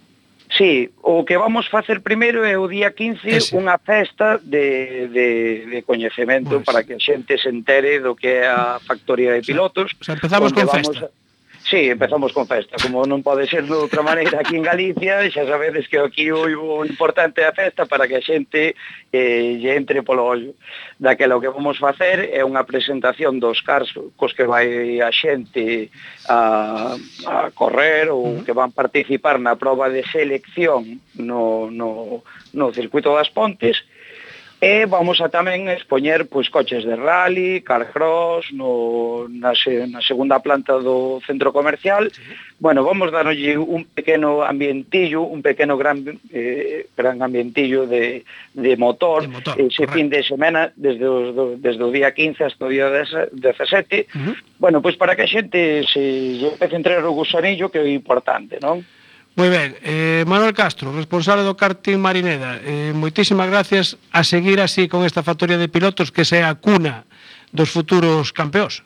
Sí, 0.56 0.90
o 1.02 1.24
que 1.24 1.36
vamos 1.36 1.68
facer 1.68 2.02
primeiro 2.02 2.44
é 2.44 2.58
o 2.58 2.66
día 2.66 2.90
15 2.90 3.22
Ese. 3.22 3.54
unha 3.54 3.78
festa 3.78 4.42
de, 4.42 5.06
de, 5.06 5.28
de 5.70 5.78
coñecemento 5.86 6.58
pues. 6.58 6.66
para 6.66 6.82
que 6.82 6.98
a 6.98 7.00
xente 7.00 7.38
se 7.38 7.54
entere 7.54 8.02
do 8.02 8.18
que 8.18 8.42
é 8.42 8.50
a 8.50 8.82
factoría 8.82 9.30
de 9.38 9.46
pilotos. 9.46 9.94
O 9.94 10.02
sea, 10.02 10.18
empezamos 10.18 10.50
con 10.50 10.66
festa. 10.66 11.06
A, 11.06 11.20
Sí, 11.70 11.88
empezamos 11.88 12.32
con 12.32 12.48
festa, 12.48 12.74
como 12.82 13.06
non 13.06 13.22
pode 13.22 13.46
ser 13.46 13.62
de 13.62 13.78
outra 13.78 14.02
maneira 14.02 14.42
aquí 14.42 14.58
en 14.58 14.66
Galicia, 14.66 15.22
xa 15.30 15.46
sabedes 15.46 15.86
que 15.86 16.02
aquí 16.02 16.26
o 16.34 16.82
importante 16.82 17.38
é 17.38 17.46
a 17.46 17.54
festa 17.54 17.86
para 17.86 18.10
que 18.10 18.18
a 18.18 18.26
xente 18.26 18.74
eh, 19.14 19.54
lle 19.54 19.78
entre 19.78 20.02
polo 20.02 20.26
ollo. 20.26 20.58
Daquela 20.98 21.38
o 21.38 21.42
que 21.42 21.46
vamos 21.46 21.78
facer 21.78 22.26
é 22.34 22.42
unha 22.42 22.66
presentación 22.66 23.38
dos 23.38 23.62
cars 23.62 23.94
cos 24.18 24.34
que 24.34 24.50
vai 24.50 24.98
a 24.98 25.14
xente 25.14 25.94
a, 26.26 26.98
a 27.30 27.54
correr 27.54 28.10
ou 28.10 28.42
que 28.42 28.50
van 28.50 28.74
participar 28.74 29.38
na 29.38 29.54
proba 29.54 29.86
de 29.94 30.02
selección 30.10 30.98
no, 31.22 31.70
no, 31.70 32.26
no 32.50 32.74
circuito 32.74 33.14
das 33.14 33.30
Pontes, 33.30 33.78
E 34.60 34.84
vamos 34.84 35.24
a 35.24 35.32
tamén 35.32 35.72
expoñer 35.72 36.28
pois, 36.28 36.52
coches 36.52 36.84
de 36.84 36.92
rally, 36.92 37.64
car 37.64 37.88
cross, 37.88 38.52
no, 38.52 39.24
na, 39.32 39.56
se, 39.56 39.88
na 39.88 40.04
segunda 40.04 40.44
planta 40.44 40.76
do 40.76 41.16
centro 41.24 41.48
comercial. 41.48 42.12
Sí. 42.12 42.20
Bueno, 42.60 42.84
vamos 42.84 43.08
darlle 43.08 43.56
un 43.56 43.88
pequeno 43.88 44.44
ambientillo, 44.44 45.24
un 45.24 45.40
pequeno 45.40 45.80
gran, 45.80 46.04
eh, 46.28 46.92
gran 46.92 47.24
ambientillo 47.24 47.88
de, 47.88 48.28
de 48.52 48.76
motor, 48.76 49.24
de 49.24 49.32
motor 49.32 49.56
ese 49.56 49.88
correcto. 49.88 49.96
fin 49.96 50.06
de 50.12 50.20
semana, 50.28 50.68
desde, 50.76 51.08
os, 51.08 51.32
do, 51.32 51.56
desde 51.56 51.80
o 51.80 51.88
día 51.88 52.12
15 52.12 52.44
hasta 52.44 52.60
o 52.60 52.68
día 52.68 52.92
17. 52.92 53.32
Uh 53.32 54.18
-huh. 54.20 54.36
Bueno, 54.60 54.84
pois 54.84 55.00
para 55.00 55.16
que 55.16 55.24
a 55.24 55.32
xente 55.32 55.88
se 55.88 56.36
empece 56.36 56.76
a 56.76 56.80
entrar 56.84 57.00
o 57.08 57.16
gusanillo, 57.16 57.72
que 57.72 57.80
é 57.80 57.88
importante, 57.96 58.60
non? 58.60 58.84
Moi 59.38 59.48
ben, 59.48 59.78
eh, 59.82 60.24
Manuel 60.26 60.52
Castro, 60.52 60.90
responsable 60.92 61.46
do 61.46 61.54
karting 61.54 62.02
Marineda, 62.02 62.58
eh, 62.66 62.90
moitísimas 62.94 63.46
gracias 63.46 63.94
a 64.10 64.26
seguir 64.26 64.58
así 64.58 64.90
con 64.90 65.06
esta 65.06 65.22
factoría 65.22 65.56
de 65.56 65.70
pilotos 65.70 66.10
que 66.10 66.26
sea 66.26 66.50
a 66.50 66.58
cuna 66.58 67.06
dos 67.54 67.70
futuros 67.70 68.34
campeóns. 68.34 68.82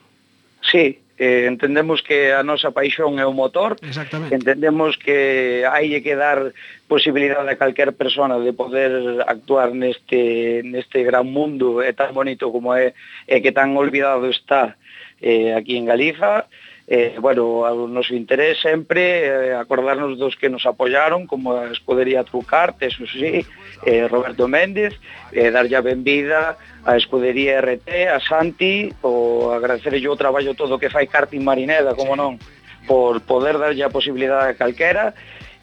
Sí, 0.60 1.00
eh, 1.16 1.46
entendemos 1.46 2.02
que 2.02 2.32
a 2.34 2.42
nosa 2.42 2.74
paixón 2.74 3.16
é 3.16 3.26
o 3.26 3.32
motor, 3.32 3.78
Exactamente. 3.80 4.34
Entendemos 4.34 4.98
que 4.98 5.62
hai 5.64 5.94
que 6.02 6.14
dar 6.18 6.50
posibilidade 6.90 7.46
a 7.46 7.56
calquer 7.56 7.94
persona 7.94 8.36
de 8.40 8.52
poder 8.52 9.22
actuar 9.24 9.72
neste, 9.72 10.60
neste 10.66 11.06
gran 11.06 11.24
mundo, 11.24 11.80
é 11.80 11.94
tan 11.96 12.12
bonito 12.12 12.50
como 12.50 12.74
é, 12.74 12.92
E 13.30 13.40
que 13.40 13.54
tan 13.54 13.72
olvidado 13.78 14.26
está 14.26 14.76
eh, 15.24 15.54
aquí 15.56 15.76
en 15.78 15.86
Galiza, 15.86 16.44
e 16.44 16.63
eh, 16.86 17.16
bueno, 17.20 17.64
o 17.64 17.88
noso 17.88 18.14
interés 18.14 18.60
sempre 18.60 19.24
eh, 19.24 19.54
acordarnos 19.54 20.18
dos 20.18 20.36
que 20.36 20.50
nos 20.50 20.66
apoyaron, 20.66 21.26
como 21.26 21.56
a 21.56 21.72
Escudería 21.72 22.24
Trucart, 22.24 22.82
eso 22.82 23.06
sí, 23.06 23.44
eh, 23.86 24.08
Roberto 24.08 24.48
Méndez, 24.48 24.94
eh, 25.32 25.50
darlle 25.50 25.76
a 25.76 25.80
benvida 25.80 26.58
a 26.84 26.96
Escudería 26.96 27.60
RT, 27.60 28.12
a 28.12 28.20
Santi, 28.20 28.92
o 29.00 29.52
agradecer 29.52 29.96
o 30.06 30.16
traballo 30.16 30.52
todo 30.52 30.78
que 30.78 30.92
fai 30.92 31.08
Karting 31.08 31.40
Marineda, 31.40 31.96
como 31.96 32.12
non, 32.12 32.36
por 32.84 33.24
poder 33.24 33.56
darlle 33.56 33.80
a 33.80 33.88
posibilidade 33.88 34.52
a 34.52 34.58
calquera, 34.60 35.16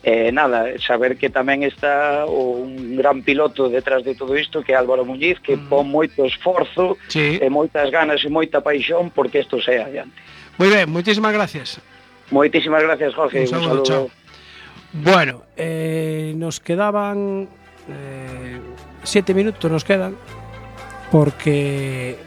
eh, 0.04 0.32
nada, 0.34 0.74
saber 0.82 1.14
que 1.14 1.30
tamén 1.30 1.62
está 1.62 2.26
un 2.26 2.98
gran 2.98 3.22
piloto 3.22 3.70
detrás 3.70 4.02
de 4.02 4.18
todo 4.18 4.34
isto 4.34 4.66
que 4.66 4.74
é 4.74 4.76
Álvaro 4.76 5.06
Muñiz 5.06 5.38
que 5.38 5.54
mm. 5.54 5.70
pon 5.70 5.86
moito 5.86 6.26
esforzo 6.26 6.98
sí. 7.06 7.38
e 7.38 7.46
moitas 7.54 7.94
ganas 7.94 8.26
e 8.26 8.30
moita 8.34 8.66
paixón 8.66 9.14
porque 9.14 9.46
isto 9.46 9.62
sea 9.62 9.86
adiante. 9.86 10.18
Moi 10.58 10.70
ben, 10.70 10.90
moitísimas 10.90 11.34
gracias 11.34 11.80
Moitísimas 12.32 12.82
gracias, 12.84 13.14
Jorge. 13.14 13.42
Un 13.42 13.48
saludo, 13.48 13.84
chao. 13.84 14.10
Bueno, 14.94 15.44
eh, 15.58 16.34
nos 16.38 16.60
quedaban 16.62 17.50
eh, 17.90 18.60
siete 19.04 19.34
minutos 19.34 19.70
nos 19.70 19.84
quedan 19.84 20.16
porque 21.12 22.18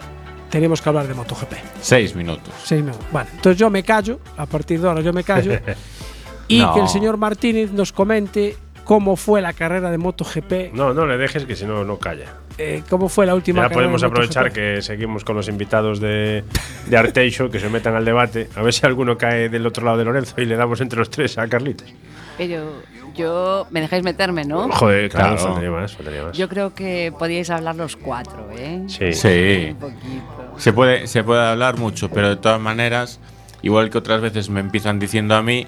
tenemos 0.50 0.82
que 0.82 0.88
hablar 0.90 1.08
de 1.08 1.14
MotoGP. 1.14 1.52
Seis 1.80 2.14
minutos. 2.14 2.52
Seis 2.64 2.82
minutos. 2.82 3.06
Vale, 3.12 3.30
entonces 3.32 3.58
yo 3.58 3.70
me 3.70 3.82
callo, 3.82 4.20
a 4.36 4.44
partir 4.46 4.78
de 4.80 4.88
ahora 4.88 5.00
yo 5.00 5.12
me 5.12 5.24
callo 5.24 5.52
y 6.48 6.58
No. 6.60 6.74
que 6.74 6.80
el 6.80 6.88
señor 6.88 7.16
Martínez 7.16 7.72
nos 7.72 7.92
comente 7.92 8.56
cómo 8.84 9.16
fue 9.16 9.40
la 9.40 9.52
carrera 9.52 9.90
de 9.90 9.98
MotoGP, 9.98 10.72
No, 10.74 10.92
no 10.94 11.06
le 11.06 11.16
dejes 11.16 11.44
que 11.44 11.56
si 11.56 11.64
no, 11.64 11.84
no 11.84 11.98
calla. 11.98 12.26
eh, 12.58 12.82
cómo 12.88 13.08
fue 13.08 13.26
la 13.26 13.34
última 13.34 13.58
Ya 13.62 13.68
carrera 13.68 13.80
podemos 13.82 14.00
de 14.02 14.06
aprovechar 14.06 14.44
MotoGP. 14.44 14.54
que 14.76 14.82
seguimos 14.82 15.24
con 15.24 15.36
los 15.36 15.48
invitados 15.48 16.00
de, 16.00 16.44
de 16.86 16.96
Arteixo, 16.96 17.50
que 17.50 17.58
se 17.60 17.68
metan 17.68 17.94
al 17.96 18.04
debate. 18.04 18.48
A 18.56 18.62
ver 18.62 18.72
si 18.72 18.84
alguno 18.86 19.16
cae 19.18 19.48
del 19.48 19.66
otro 19.66 19.84
lado 19.84 19.96
de 19.98 20.04
Lorenzo 20.04 20.34
y 20.40 20.44
le 20.44 20.56
damos 20.56 20.80
entre 20.80 20.98
los 20.98 21.10
tres 21.10 21.36
a 21.38 21.48
Carlitos. 21.48 21.92
Pero 22.36 22.82
yo, 23.14 23.66
me 23.70 23.80
dejáis 23.80 24.02
meterme, 24.02 24.44
¿no? 24.44 24.68
Joder, 24.70 25.08
claro, 25.08 25.36
Claro. 25.36 25.42
faltaría 25.48 25.70
más, 25.70 25.94
faltaría 25.96 26.22
más. 26.24 26.36
Yo 26.36 26.48
creo 26.48 26.74
que 26.74 27.12
podíais 27.18 27.48
hablar 27.50 27.76
los 27.76 27.96
cuatro, 27.96 28.48
¿eh? 28.56 28.82
Sí. 28.88 29.12
Sí. 29.12 29.68
Un 29.70 29.76
poquito. 29.76 30.54
Se 30.58 30.72
puede, 30.72 31.06
se 31.06 31.22
puede 31.24 31.46
hablar 31.46 31.78
mucho, 31.78 32.08
pero 32.10 32.28
de 32.28 32.36
todas 32.36 32.60
maneras, 32.60 33.20
igual 33.62 33.88
que 33.90 33.98
otras 33.98 34.20
veces 34.20 34.50
me 34.50 34.60
empiezan 34.60 34.98
diciendo 34.98 35.36
a 35.36 35.42
mí, 35.42 35.66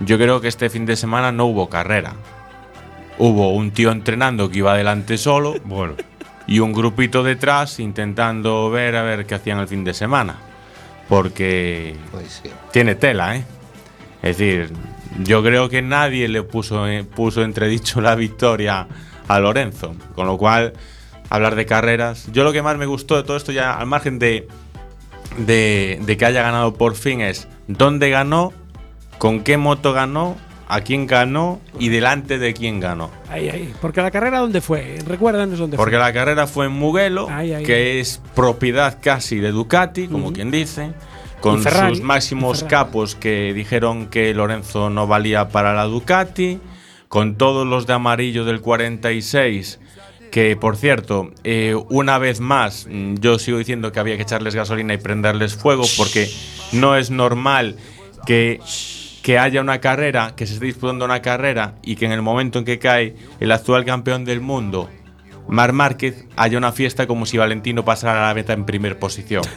yo 0.00 0.16
creo 0.16 0.40
que 0.40 0.48
este 0.48 0.70
fin 0.70 0.86
de 0.86 0.96
semana 0.96 1.30
no 1.30 1.44
hubo 1.46 1.68
carrera. 1.68 2.14
Hubo 3.18 3.52
un 3.54 3.72
tío 3.72 3.90
entrenando 3.90 4.48
que 4.50 4.58
iba 4.58 4.72
adelante 4.74 5.18
solo 5.18 5.54
Bueno, 5.64 5.94
y 6.46 6.60
un 6.60 6.72
grupito 6.72 7.22
detrás 7.22 7.80
intentando 7.80 8.70
ver 8.70 8.96
a 8.96 9.02
ver 9.02 9.26
qué 9.26 9.34
hacían 9.34 9.58
el 9.58 9.68
fin 9.68 9.84
de 9.84 9.92
semana. 9.94 10.36
Porque 11.08 11.96
Pues 12.10 12.40
sí. 12.42 12.50
tiene 12.72 12.94
tela, 12.94 13.36
¿eh? 13.36 13.44
Es 14.22 14.38
decir, 14.38 14.72
yo 15.24 15.42
creo 15.42 15.68
que 15.68 15.82
nadie 15.82 16.28
le 16.28 16.42
puso, 16.42 16.86
eh, 16.86 17.04
puso 17.04 17.42
entredicho 17.42 18.00
la 18.00 18.14
victoria 18.14 18.86
a 19.26 19.40
Lorenzo. 19.40 19.94
Con 20.14 20.26
lo 20.26 20.36
cual, 20.38 20.72
hablar 21.30 21.54
de 21.54 21.66
carreras. 21.66 22.28
Yo 22.32 22.44
lo 22.44 22.52
que 22.52 22.62
más 22.62 22.76
me 22.76 22.86
gustó 22.86 23.16
de 23.16 23.22
todo 23.22 23.36
esto, 23.36 23.52
ya 23.52 23.74
al 23.74 23.86
margen 23.86 24.18
de, 24.18 24.48
de, 25.38 25.98
de 26.02 26.16
que 26.16 26.24
haya 26.24 26.42
ganado 26.42 26.74
por 26.74 26.94
fin, 26.94 27.20
es 27.20 27.48
dónde 27.66 28.10
ganó, 28.10 28.52
con 29.18 29.40
qué 29.40 29.56
moto 29.56 29.92
ganó, 29.92 30.36
a 30.70 30.80
quién 30.82 31.06
ganó 31.06 31.60
y 31.78 31.88
delante 31.88 32.38
de 32.38 32.52
quién 32.52 32.78
ganó. 32.78 33.10
Ahí, 33.30 33.48
ahí. 33.48 33.72
Porque 33.80 34.02
la 34.02 34.10
carrera, 34.10 34.38
¿dónde 34.40 34.60
fue? 34.60 34.98
Recuérdanos 35.06 35.58
dónde 35.58 35.76
Porque 35.78 35.96
fue. 35.96 36.04
la 36.04 36.12
carrera 36.12 36.46
fue 36.46 36.66
en 36.66 36.72
Mugello, 36.72 37.26
Ahí, 37.30 37.52
ahí. 37.54 37.64
que 37.64 38.00
es 38.00 38.20
propiedad 38.34 38.98
casi 39.00 39.38
de 39.38 39.50
Ducati, 39.50 40.08
como 40.08 40.32
quien 40.32 40.50
dice, 40.50 40.92
con 41.40 41.62
Ferrari, 41.62 41.94
sus 41.94 42.04
máximos 42.04 42.64
capos 42.64 43.14
que 43.14 43.52
dijeron 43.54 44.08
que 44.08 44.34
Lorenzo 44.34 44.90
no 44.90 45.06
valía 45.06 45.48
para 45.48 45.72
la 45.74 45.84
Ducati, 45.84 46.60
con 47.08 47.36
todos 47.36 47.66
los 47.66 47.86
de 47.86 47.94
amarillo 47.94 48.44
del 48.44 48.60
46, 48.60 49.80
que 50.30 50.54
por 50.56 50.76
cierto, 50.76 51.30
eh, 51.44 51.74
una 51.88 52.18
vez 52.18 52.40
más, 52.40 52.86
mm, 52.90 53.14
yo 53.14 53.38
sigo 53.38 53.56
diciendo 53.56 53.90
que 53.92 54.00
había 54.00 54.16
que 54.16 54.22
echarles 54.24 54.54
gasolina 54.54 54.92
y 54.92 54.98
prenderles 54.98 55.54
fuego, 55.54 55.84
porque 55.96 56.28
no 56.72 56.96
es 56.96 57.10
normal 57.10 57.76
que 58.26 58.60
que 59.22 59.38
haya 59.38 59.60
una 59.60 59.80
carrera, 59.80 60.34
que 60.36 60.46
se 60.46 60.54
esté 60.54 60.66
disputando 60.66 61.04
una 61.04 61.20
carrera 61.22 61.74
y 61.82 61.96
que 61.96 62.06
en 62.06 62.12
el 62.12 62.22
momento 62.22 62.58
en 62.58 62.64
que 62.64 62.78
cae 62.78 63.14
el 63.40 63.50
actual 63.52 63.84
campeón 63.84 64.24
del 64.24 64.40
mundo, 64.40 64.88
Mar 65.48 65.72
Márquez, 65.72 66.26
haya 66.36 66.58
una 66.58 66.72
fiesta 66.72 67.06
como 67.06 67.26
si 67.26 67.36
Valentino 67.38 67.84
pasara 67.84 68.24
a 68.24 68.28
la 68.28 68.34
meta 68.34 68.52
en 68.52 68.64
primer 68.64 68.98
posición. 68.98 69.42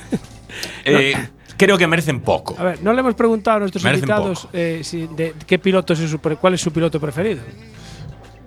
Eh, 0.84 1.14
creo 1.58 1.78
que 1.78 1.88
merecen 1.88 2.20
poco. 2.20 2.56
A 2.60 2.64
ver, 2.64 2.84
no 2.84 2.92
le 2.92 3.00
hemos 3.00 3.16
preguntado 3.16 3.58
a 3.58 3.60
nuestros 3.62 3.84
Merecen 3.84 4.10
invitados 4.10 4.48
eh, 4.52 4.82
si- 4.84 5.08
de, 5.08 5.34
qué 5.48 5.58
piloto 5.60 5.94
es 5.94 6.00
su, 6.00 6.20
cuál 6.20 6.56
es 6.56 6.62
su 6.62 6.74
piloto 6.74 7.00
preferido. 7.00 7.42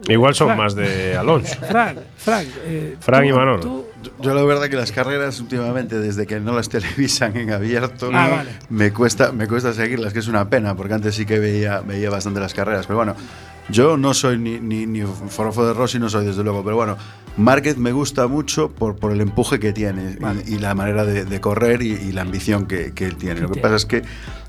igual 0.09 0.35
son 0.35 0.55
más 0.57 0.75
de 0.75 1.17
Alonso. 1.17 1.55
Frank, 1.67 1.99
Frank. 2.17 2.47
eh, 2.67 2.97
Frank 3.01 3.23
tú- 3.23 3.29
y 3.29 3.33
Manolo. 3.33 3.61
tú- 3.61 3.87
Yo 4.21 4.35
la 4.35 4.43
verdad 4.45 4.69
que 4.69 4.77
las 4.77 4.93
carreras 4.93 5.41
últimamente, 5.41 5.99
desde 5.99 6.27
que 6.27 6.41
no 6.41 6.55
las 6.55 6.69
televisan 6.71 7.37
en 7.37 7.51
abierto, 7.53 8.11
Ah, 8.13 8.29
vale. 8.29 8.51
me 8.71 8.93
cuesta 8.93 9.33
me 9.33 9.47
cuesta 9.49 9.73
seguirlas, 9.73 10.13
que 10.13 10.19
es 10.21 10.29
una 10.29 10.49
pena, 10.49 10.75
porque 10.77 10.95
antes 10.95 11.15
sí 11.15 11.27
que 11.27 11.39
veía, 11.39 11.81
veía 11.81 12.11
bastante 12.11 12.41
las 12.41 12.55
carreras. 12.55 12.87
Pero 12.87 12.97
bueno, 12.99 13.15
yo 13.69 13.97
no 13.97 14.13
soy 14.15 14.39
ni, 14.39 14.59
ni, 14.61 14.87
ni 14.87 15.03
forofo 15.03 15.67
de 15.67 15.73
Rossi, 15.75 15.99
no 15.99 16.09
soy 16.09 16.27
desde 16.27 16.43
luego, 16.45 16.63
pero 16.63 16.77
bueno, 16.77 16.97
Márquez 17.37 17.79
me 17.79 17.93
gusta 17.93 18.27
mucho 18.29 18.71
por, 18.71 18.97
por 18.97 19.11
el 19.11 19.21
empuje 19.21 19.59
que 19.59 19.73
tiene 19.73 20.19
y, 20.47 20.55
y 20.55 20.59
la 20.59 20.75
manera 20.75 21.05
de, 21.05 21.25
de 21.25 21.41
correr 21.41 21.83
y, 21.83 21.93
y 21.93 22.13
la 22.13 22.21
ambición 22.23 22.67
que, 22.67 22.93
que 22.93 23.07
él 23.07 23.17
tiene. 23.17 23.41
Lo 23.41 23.51
que 23.51 23.61
pasa 23.61 23.77
es 23.77 23.87
que 23.87 24.03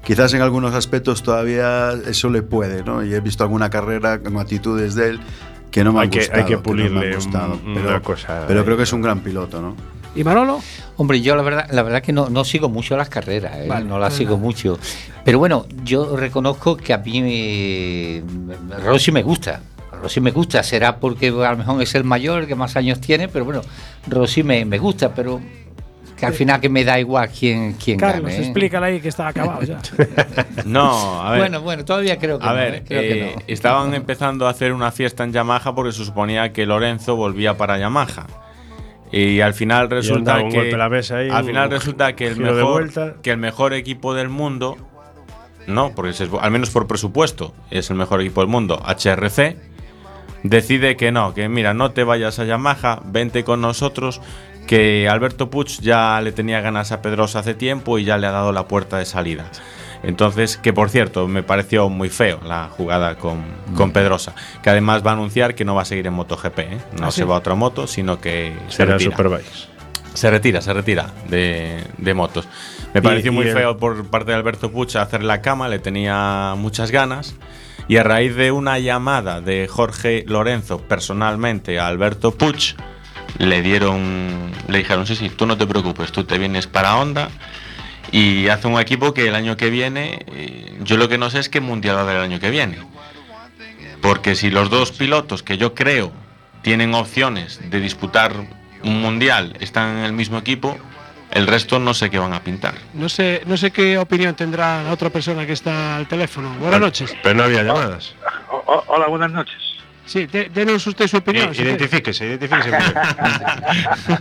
quizás 0.04 0.34
en 0.34 0.42
algunos 0.42 0.76
aspectos 0.76 1.24
todavía 1.24 1.94
eso 2.08 2.30
le 2.30 2.44
puede, 2.44 2.84
¿no? 2.84 3.04
Y 3.04 3.14
he 3.14 3.20
visto 3.22 3.44
alguna 3.44 3.70
carrera 3.70 4.20
con 4.20 4.38
actitudes 4.38 4.94
de 4.96 5.10
él 5.12 5.20
que 5.76 5.84
no 5.84 5.92
me 5.92 6.00
Hay 6.04 6.10
que- 6.10 6.20
hay 6.20 6.26
gustado. 6.28 6.46
que 6.46 6.52
no 6.54 6.56
me 6.56 6.56
han 6.56 6.64
pulirle 6.64 7.16
gustado, 7.16 7.54
un- 7.66 7.74
pero, 7.76 7.90
una 7.90 8.00
cosa 8.00 8.46
pero 8.48 8.60
ahí. 8.62 8.66
creo 8.66 8.78
que 8.78 8.84
es 8.84 8.94
un 8.94 9.02
gran 9.02 9.20
piloto, 9.20 9.62
¿no? 9.62 9.76
¿Y 10.16 10.24
Manolo? 10.24 10.62
Hombre, 10.96 11.20
yo 11.20 11.36
la 11.36 11.42
verdad, 11.44 11.68
la 11.70 11.84
verdad 11.84 12.02
que 12.02 12.14
no, 12.14 12.30
no 12.30 12.46
sigo 12.46 12.70
mucho 12.70 12.96
las 12.96 13.10
carreras, 13.10 13.58
¿eh? 13.58 13.68
Vale, 13.68 13.84
no 13.86 14.00
las 14.00 14.14
sigo 14.14 14.36
nada. 14.36 14.42
mucho. 14.44 14.80
Pero 15.26 15.38
bueno, 15.40 15.66
yo 15.84 16.16
reconozco 16.16 16.78
que 16.78 16.94
a 16.94 17.00
mí 17.00 17.22
me, 17.22 18.24
Rossi 18.86 19.12
me 19.12 19.22
gusta. 19.22 19.60
Rossi 20.02 20.22
me 20.22 20.32
gusta, 20.32 20.64
será 20.64 20.96
porque 20.98 21.28
a 21.28 21.52
lo 21.52 21.58
mejor 21.58 21.82
es 21.82 21.94
el 21.96 22.06
mayor, 22.06 22.44
el 22.44 22.48
que 22.48 22.56
más 22.56 22.78
años 22.78 23.02
tiene, 23.02 23.28
pero 23.28 23.44
bueno, 23.44 23.62
Rossi 24.08 24.44
me, 24.44 24.64
me 24.64 24.78
gusta, 24.78 25.14
pero 25.14 25.42
que 26.18 26.26
al 26.26 26.34
final 26.34 26.62
que 26.62 26.70
me 26.70 26.84
da 26.86 27.00
igual 27.00 27.30
quién, 27.30 27.74
quién 27.74 27.98
Carlos, 28.00 28.30
gane. 28.32 28.38
¿eh? 28.38 28.44
explícala 28.46 28.86
ahí 28.88 29.02
que 29.02 29.10
está 29.10 29.28
acabado 29.28 29.62
ya. 29.64 29.80
No, 30.66 31.22
a 31.22 31.32
ver. 31.32 31.40
Bueno, 31.42 31.62
bueno, 31.62 31.86
todavía 31.86 32.18
creo 32.18 32.40
que 32.40 32.46
A 32.46 32.50
no, 32.50 32.56
ver, 32.56 32.76
¿eh? 32.76 32.84
Creo 32.88 33.02
que 33.02 33.22
eh, 33.32 33.34
no. 33.36 33.42
estaban 33.48 33.94
empezando 33.94 34.48
a 34.48 34.50
hacer 34.52 34.72
una 34.74 34.92
fiesta 34.92 35.24
en 35.24 35.34
Yamaha 35.34 35.76
porque 35.76 35.92
se 35.92 36.06
suponía 36.06 36.54
que 36.54 36.66
Lorenzo 36.66 37.16
volvía 37.16 37.56
para 37.58 37.78
Yamaha. 37.78 38.28
Y 39.12 39.40
al 39.42 39.54
final 39.54 39.90
resulta 39.90 40.40
un 40.42 40.52
que 40.52 40.72
la 40.76 40.90
mesa 40.90 41.18
ahí, 41.18 41.30
al 41.30 41.46
final 41.46 41.70
resulta 41.70 42.16
que 42.16 42.28
el 42.28 42.38
mejor 42.38 42.90
que 43.22 43.32
el 43.32 43.38
mejor 43.38 43.74
equipo 43.74 44.14
del 44.14 44.30
mundo 44.30 44.78
no, 45.68 45.92
porque 45.96 46.12
es- 46.12 46.22
al 46.42 46.52
menos 46.52 46.70
por 46.72 46.88
presupuesto 46.88 47.54
es 47.72 47.90
el 47.90 47.96
mejor 47.98 48.22
equipo 48.22 48.42
del 48.42 48.50
mundo, 48.50 48.82
HRC 48.86 49.58
decide 50.44 50.96
que 50.96 51.12
no, 51.12 51.34
que 51.34 51.48
mira, 51.50 51.74
no 51.74 51.92
te 51.92 52.04
vayas 52.04 52.40
a 52.40 52.46
Yamaha, 52.46 53.02
vente 53.06 53.44
con 53.44 53.62
nosotros, 53.62 54.22
que 54.68 55.08
Alberto 55.10 55.50
Puig 55.50 55.68
ya 55.82 56.20
le 56.22 56.32
tenía 56.32 56.62
ganas 56.62 56.92
a 56.92 57.02
Pedrosa 57.02 57.40
hace 57.40 57.54
tiempo 57.54 57.98
y 58.00 58.04
ya 58.04 58.18
le 58.18 58.28
ha 58.28 58.32
dado 58.32 58.52
la 58.52 58.68
puerta 58.68 58.98
de 58.98 59.06
salida. 59.06 59.46
Entonces, 60.04 60.58
que 60.58 60.72
por 60.74 60.90
cierto, 60.90 61.28
me 61.28 61.42
pareció 61.42 61.90
muy 61.90 62.10
feo 62.10 62.40
la 62.46 62.68
jugada 62.70 63.16
con, 63.16 63.44
con 63.76 63.92
Pedrosa, 63.92 64.36
que 64.62 64.70
además 64.70 65.04
va 65.06 65.12
a 65.12 65.14
anunciar 65.14 65.56
que 65.56 65.66
no 65.66 65.74
va 65.74 65.82
a 65.82 65.86
seguir 65.86 66.06
en 66.06 66.14
MotoGP, 66.14 66.60
¿eh? 66.60 66.78
no 67.00 67.08
¿Ah, 67.08 67.12
se 67.12 67.24
va 67.24 67.36
a 67.36 67.40
otra 67.40 67.56
moto, 67.56 67.88
sino 67.88 68.20
que 68.22 68.54
se 68.68 68.78
Será 68.78 68.94
retira. 68.94 69.12
Superbikes. 69.12 69.68
Se 70.14 70.30
retira, 70.30 70.62
se 70.62 70.74
retira 70.74 71.08
de, 71.28 71.84
de 71.98 72.14
motos. 72.14 72.48
Me 72.94 73.00
Y- 73.00 73.04
pareció 73.04 73.32
y 73.32 73.36
muy 73.36 73.48
el- 73.48 73.54
feo 73.54 73.78
por 73.78 74.06
parte 74.08 74.32
de 74.32 74.38
Alberto 74.38 74.72
Puig 74.72 74.96
hacer 74.98 75.24
la 75.24 75.42
cama, 75.42 75.68
le 75.70 75.80
tenía 75.80 76.54
muchas 76.58 76.92
ganas. 76.92 77.36
Y 77.88 77.98
a 77.98 78.04
raíz 78.04 78.36
de 78.36 78.52
una 78.52 78.80
llamada 78.80 79.42
de 79.42 79.68
Jorge 79.68 80.24
Lorenzo 80.28 80.80
personalmente 80.80 81.80
a 81.80 81.88
Alberto 81.88 82.32
Puig, 82.32 82.76
le 83.38 83.62
dieron, 83.62 84.52
le 84.68 84.78
dijeron, 84.80 85.06
sí, 85.06 85.16
sí, 85.16 85.30
tú 85.30 85.46
no 85.46 85.58
te 85.58 85.68
preocupes, 85.68 86.12
tú 86.12 86.24
te 86.24 86.38
vienes 86.38 86.68
para 86.68 86.98
Honda 86.98 87.30
y 88.12 88.48
hace 88.48 88.68
un 88.68 88.80
equipo 88.80 89.14
que 89.14 89.28
el 89.28 89.36
año 89.36 89.58
que 89.58 89.70
viene, 89.70 90.26
eh, 90.28 90.78
yo 90.82 90.98
lo 90.98 91.10
que 91.10 91.18
no 91.18 91.30
sé 91.30 91.40
es 91.40 91.50
qué 91.50 91.60
mundial 91.60 91.96
va 91.96 92.00
a 92.00 92.04
haber 92.04 92.18
el 92.18 92.24
año 92.24 92.40
que 92.40 92.50
viene. 92.50 92.80
Porque 94.02 94.36
si 94.36 94.52
los 94.52 94.70
dos 94.70 94.92
pilotos 94.92 95.42
que 95.42 95.58
yo 95.58 95.74
creo 95.74 96.12
tienen 96.62 96.94
opciones 96.94 97.60
de 97.70 97.80
disputar 97.80 98.34
un 98.84 99.02
mundial 99.02 99.58
están 99.60 99.98
en 99.98 100.06
el 100.06 100.14
mismo 100.14 100.38
equipo, 100.38 100.78
el 101.32 101.48
resto 101.48 101.80
no 101.80 101.94
sé 101.94 102.10
qué 102.10 102.20
van 102.20 102.34
a 102.34 102.42
pintar. 102.42 102.76
No 102.94 103.10
sé, 103.10 103.42
no 103.46 103.58
sé 103.58 103.72
qué 103.72 103.98
opinión 103.98 104.36
tendrá 104.36 104.84
la 104.84 104.92
otra 104.92 105.10
persona 105.10 105.46
que 105.46 105.54
está 105.54 105.98
al 105.98 106.08
teléfono. 106.08 106.54
Buenas 106.60 106.80
noches. 106.80 107.16
Pero 107.24 107.36
no 107.36 107.44
había 107.44 107.64
llamadas. 107.64 108.14
hola, 108.88 109.08
buenas 109.08 109.32
noches. 109.32 109.65
Sí, 110.06 110.28
de- 110.28 110.50
denos 110.50 110.86
usted 110.86 111.08
su 111.08 111.18
opinión. 111.18 111.50
Quiere. 111.52 111.72
Identifíquese, 111.72 112.28
identifíquese. 112.28 112.72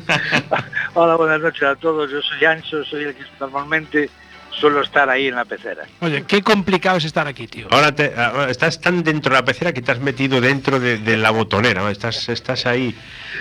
Hola, 0.94 1.16
buenas 1.16 1.40
noches 1.40 1.62
a 1.62 1.74
todos. 1.76 2.10
Yo 2.10 2.20
soy 2.22 2.44
Ancho, 2.44 2.84
soy 2.84 3.04
el 3.04 3.14
que 3.14 3.24
normalmente 3.40 4.10
suelo 4.50 4.82
estar 4.82 5.10
ahí 5.10 5.26
en 5.26 5.34
la 5.34 5.44
pecera. 5.44 5.82
Oye, 6.00 6.24
qué 6.26 6.40
complicado 6.40 6.98
es 6.98 7.04
estar 7.04 7.26
aquí, 7.26 7.48
tío. 7.48 7.66
Ahora 7.70 7.92
te- 7.94 8.14
ahora 8.16 8.50
estás 8.50 8.80
tan 8.80 9.02
dentro 9.02 9.32
de 9.34 9.40
la 9.40 9.44
pecera 9.44 9.72
que 9.72 9.82
te 9.82 9.90
has 9.92 9.98
metido 10.00 10.40
dentro 10.40 10.78
de, 10.78 10.98
de 10.98 11.16
la 11.16 11.30
botonera. 11.30 11.90
Estás, 11.90 12.28
estás 12.28 12.64
ahí. 12.66 12.94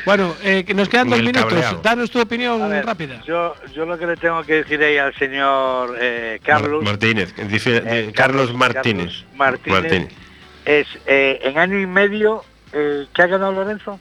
Bueno, 0.05 0.35
eh, 0.43 0.63
que 0.65 0.73
nos 0.73 0.89
quedan 0.89 1.09
dos 1.09 1.19
minutos. 1.19 1.43
cableado. 1.45 1.81
Danos 1.83 2.09
tu 2.09 2.19
opinión 2.19 2.67
ver, 2.69 2.85
rápida. 2.85 3.21
Yo, 3.27 3.55
yo 3.75 3.85
lo 3.85 3.97
que 3.97 4.07
le 4.07 4.17
tengo 4.17 4.43
que 4.43 4.55
decir 4.63 4.81
ahí 4.83 4.97
al 4.97 5.13
señor 5.15 5.95
eh, 6.01 6.39
Carlos 6.43 6.83
Martínez. 6.83 7.33
dice- 7.47 7.77
Eh, 7.77 7.81
de- 8.07 8.11
Carlos, 8.11 8.47
Carlos- 8.51 8.55
Martínez. 8.55 9.23
Carlos 9.37 9.59
Martínez. 9.67 10.07
Es 10.66 10.88
eh, 11.05 11.39
en 11.43 11.57
año 11.57 11.80
y 11.80 11.86
medio 11.86 12.43
eh, 12.74 13.05
¿qué 13.14 13.22
ha 13.24 13.28
ganado 13.28 13.51
Lorenzo? 13.53 13.99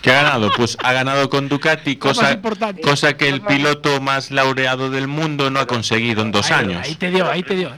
¿Qué 0.00 0.10
ha 0.10 0.22
ganado? 0.22 0.50
Pues 0.56 0.76
ha 0.82 0.92
ganado 0.92 1.30
con 1.30 1.48
Ducati, 1.48 1.94
cosa, 1.96 2.32
importante. 2.32 2.82
cosa 2.82 3.16
que 3.16 3.28
el 3.28 3.40
piloto 3.40 4.00
más 4.00 4.32
laureado 4.32 4.90
del 4.90 5.06
mundo 5.06 5.48
no 5.50 5.60
ha 5.60 5.66
conseguido 5.66 6.22
en 6.22 6.32
dos 6.32 6.50
Ahí- 6.50 6.64
años. 6.64 6.82
Ahí 6.84 6.94
te 6.96 7.10
dio, 7.10 7.30
ahí 7.30 7.42
te 7.44 7.54
dio. 7.54 7.70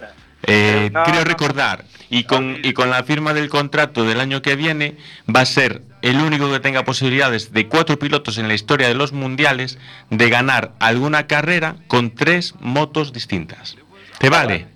Eh, 0.46 0.90
No, 0.92 1.04
creo 1.04 1.24
recordar, 1.24 1.84
y 2.10 2.24
con, 2.24 2.58
y 2.62 2.72
con 2.72 2.88
la 2.90 3.02
firma 3.02 3.34
del 3.34 3.48
contrato 3.50 4.04
del 4.04 4.20
año 4.20 4.40
que 4.42 4.56
viene, 4.56 4.96
va 5.34 5.40
a 5.40 5.46
ser 5.46 5.82
el 6.02 6.16
único 6.20 6.50
que 6.50 6.60
tenga 6.60 6.84
posibilidades 6.84 7.52
de 7.52 7.66
cuatro 7.68 7.98
pilotos 7.98 8.38
en 8.38 8.48
la 8.48 8.54
historia 8.54 8.88
de 8.88 8.94
los 8.94 9.12
mundiales 9.12 9.78
de 10.10 10.28
ganar 10.30 10.72
alguna 10.80 11.26
carrera 11.26 11.76
con 11.88 12.10
tres 12.14 12.54
motos 12.60 13.12
distintas. 13.12 13.76
¿Te 14.18 14.28
vale? 14.30 14.66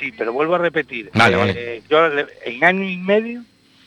Sí, 0.00 0.12
pero 0.12 0.32
vuelvo 0.32 0.54
a 0.54 0.58
repetir. 0.58 1.10
Vale, 1.14 1.34
Eh, 1.34 1.38
vale. 1.38 1.82
Yo 1.88 2.06
en 2.44 2.64
año 2.64 2.84
y 2.84 2.96
medio, 2.96 3.42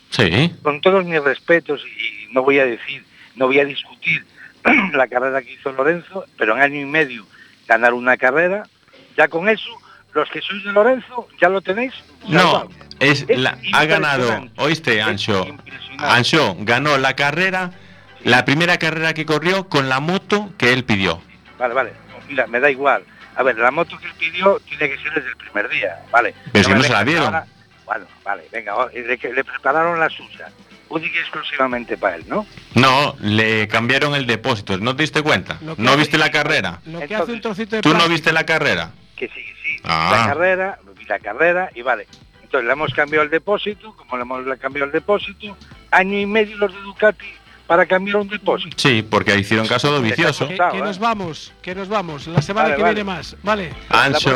Sí. 0.10 0.52
con 0.62 0.82
todos 0.82 1.06
mis 1.06 1.22
respetos, 1.24 1.82
y 1.86 2.34
no 2.34 2.44
voy 2.44 2.60
a 2.60 2.66
decir, 2.66 3.04
no 3.36 3.48
voy 3.48 3.60
a 3.60 3.66
discutir 3.66 4.26
la 4.94 5.08
carrera 5.08 5.42
que 5.42 5.54
hizo 5.54 5.72
Lorenzo, 5.72 6.26
pero 6.38 6.56
en 6.56 6.62
año 6.62 6.80
y 6.82 6.86
medio 6.86 7.26
ganar 7.68 7.94
una 7.94 8.18
carrera, 8.18 8.64
ya 9.18 9.28
con 9.28 9.48
eso, 9.50 9.70
los 10.14 10.30
que 10.30 10.42
sois 10.42 10.64
de 10.64 10.72
Lorenzo, 10.74 11.28
ya 11.42 11.48
lo 11.50 11.62
tenéis. 11.62 11.94
No, 12.28 12.68
es 13.00 13.26
Es 13.28 13.40
la, 13.40 13.58
ha 13.74 13.86
ganado, 13.86 14.48
oíste, 14.58 15.02
Ancho. 15.02 15.48
Ancho 15.98 16.56
ganó 16.60 16.98
la 16.98 17.16
carrera, 17.16 17.72
la 18.24 18.44
primera 18.46 18.78
carrera 18.78 19.14
que 19.14 19.26
corrió 19.26 19.68
con 19.70 19.88
la 19.90 20.00
moto 20.00 20.52
que 20.58 20.74
él 20.74 20.84
pidió. 20.84 21.22
Vale, 21.58 21.74
vale. 21.74 21.92
Mira, 22.28 22.46
me 22.48 22.60
da 22.60 22.70
igual. 22.70 23.04
A 23.36 23.44
ver, 23.44 23.58
la 23.58 23.72
moto 23.72 23.98
que 23.98 24.06
él 24.08 24.14
pidió 24.18 24.60
tiene 24.68 24.90
que 24.90 24.98
ser 25.02 25.14
desde 25.14 25.30
el 25.30 25.38
primer 25.38 25.70
día, 25.70 26.00
¿vale? 26.12 26.34
Pero 26.52 26.62
es 26.62 26.68
que 26.68 26.74
me 26.74 26.80
no 26.80 26.84
se 26.86 26.92
la 26.94 27.04
dieron. 27.04 27.26
ahora- 27.26 27.46
Bueno, 27.86 28.06
vale, 28.24 28.44
venga, 28.52 28.76
o- 28.76 28.90
le, 28.90 29.18
que 29.18 29.34
le 29.34 29.44
prepararon 29.44 30.00
la 30.00 30.10
suya. 30.10 30.50
Única 30.90 31.16
y 31.18 31.20
exclusivamente 31.22 31.96
para 31.98 32.18
él, 32.18 32.26
¿no? 32.28 32.46
No, 32.76 33.16
le 33.22 33.68
cambiaron 33.70 34.14
el 34.16 34.28
depósito, 34.28 34.78
¿no 34.78 34.96
te 34.96 35.04
diste 35.04 35.22
cuenta? 35.22 35.58
¿No 35.78 35.96
viste 35.98 36.18
la 36.18 36.30
carrera? 36.32 36.80
Lo 36.86 37.00
que 37.00 37.16
hace 37.16 37.32
un 37.32 37.42
trocito 37.42 37.78
de 37.78 37.82
¿Tú 37.82 37.94
no 37.94 38.08
viste 38.10 38.32
la 38.34 38.46
carrera? 38.46 38.92
Que 39.16 39.28
sí, 39.30 39.42
sí. 39.64 39.78
Ah. 39.86 40.10
La 40.26 40.34
carrera, 40.34 40.80
vi 40.98 41.06
la 41.06 41.20
carrera 41.20 41.70
y 41.74 41.82
vale. 41.82 42.08
Entonces 42.44 42.68
le 42.68 42.74
hemos 42.74 42.94
cambiado 42.94 43.24
el 43.24 43.30
depósito, 43.32 43.96
como 43.96 44.18
le 44.18 44.24
hemos 44.24 44.58
cambiado 44.60 44.86
el 44.88 44.92
depósito, 44.92 45.58
año 45.92 46.20
y 46.20 46.26
medio 46.26 46.58
los 46.58 46.74
de 46.74 46.82
Ducati 46.82 47.26
para 47.72 47.86
cambiar 47.86 48.18
un 48.18 48.28
depósito. 48.28 48.76
Sí, 48.78 49.02
porque 49.02 49.34
hicieron 49.40 49.66
caso 49.66 49.94
de 49.94 50.02
vicioso. 50.02 50.46
Que, 50.46 50.56
¿eh? 50.56 50.82
nos 50.84 51.00
vamos, 51.00 51.54
que 51.62 51.74
nos 51.74 51.88
vamos. 51.88 52.28
La 52.28 52.42
semana 52.42 52.66
Vale, 52.66 52.76
que 52.76 52.82
vale. 52.82 52.96
viene 52.96 53.10
más. 53.10 53.38
Vale. 53.44 53.74
Ancho, 53.88 54.30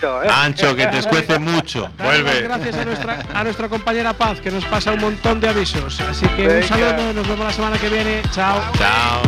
todo, 0.00 0.22
¿eh? 0.22 0.28
Ancho, 0.30 0.74
que 0.74 0.86
te 0.86 1.00
escuece 1.00 1.38
mucho. 1.50 1.90
Vuelve. 1.98 2.40
gracias 2.40 2.76
a 2.78 2.84
nuestra, 2.86 3.26
a 3.34 3.44
nuestra 3.44 3.68
compañera 3.68 4.14
Paz, 4.14 4.40
que 4.40 4.50
nos 4.50 4.64
pasa 4.64 4.92
un 4.92 5.00
montón 5.00 5.38
de 5.38 5.50
avisos. 5.50 6.00
Así 6.00 6.26
que 6.28 6.48
un 6.48 6.62
saludo, 6.62 7.12
nos 7.12 7.28
vemos 7.28 7.44
la 7.44 7.52
semana 7.52 7.76
que 7.76 7.90
viene. 7.90 8.22
Chao. 8.32 8.58
Chao. 8.78 9.20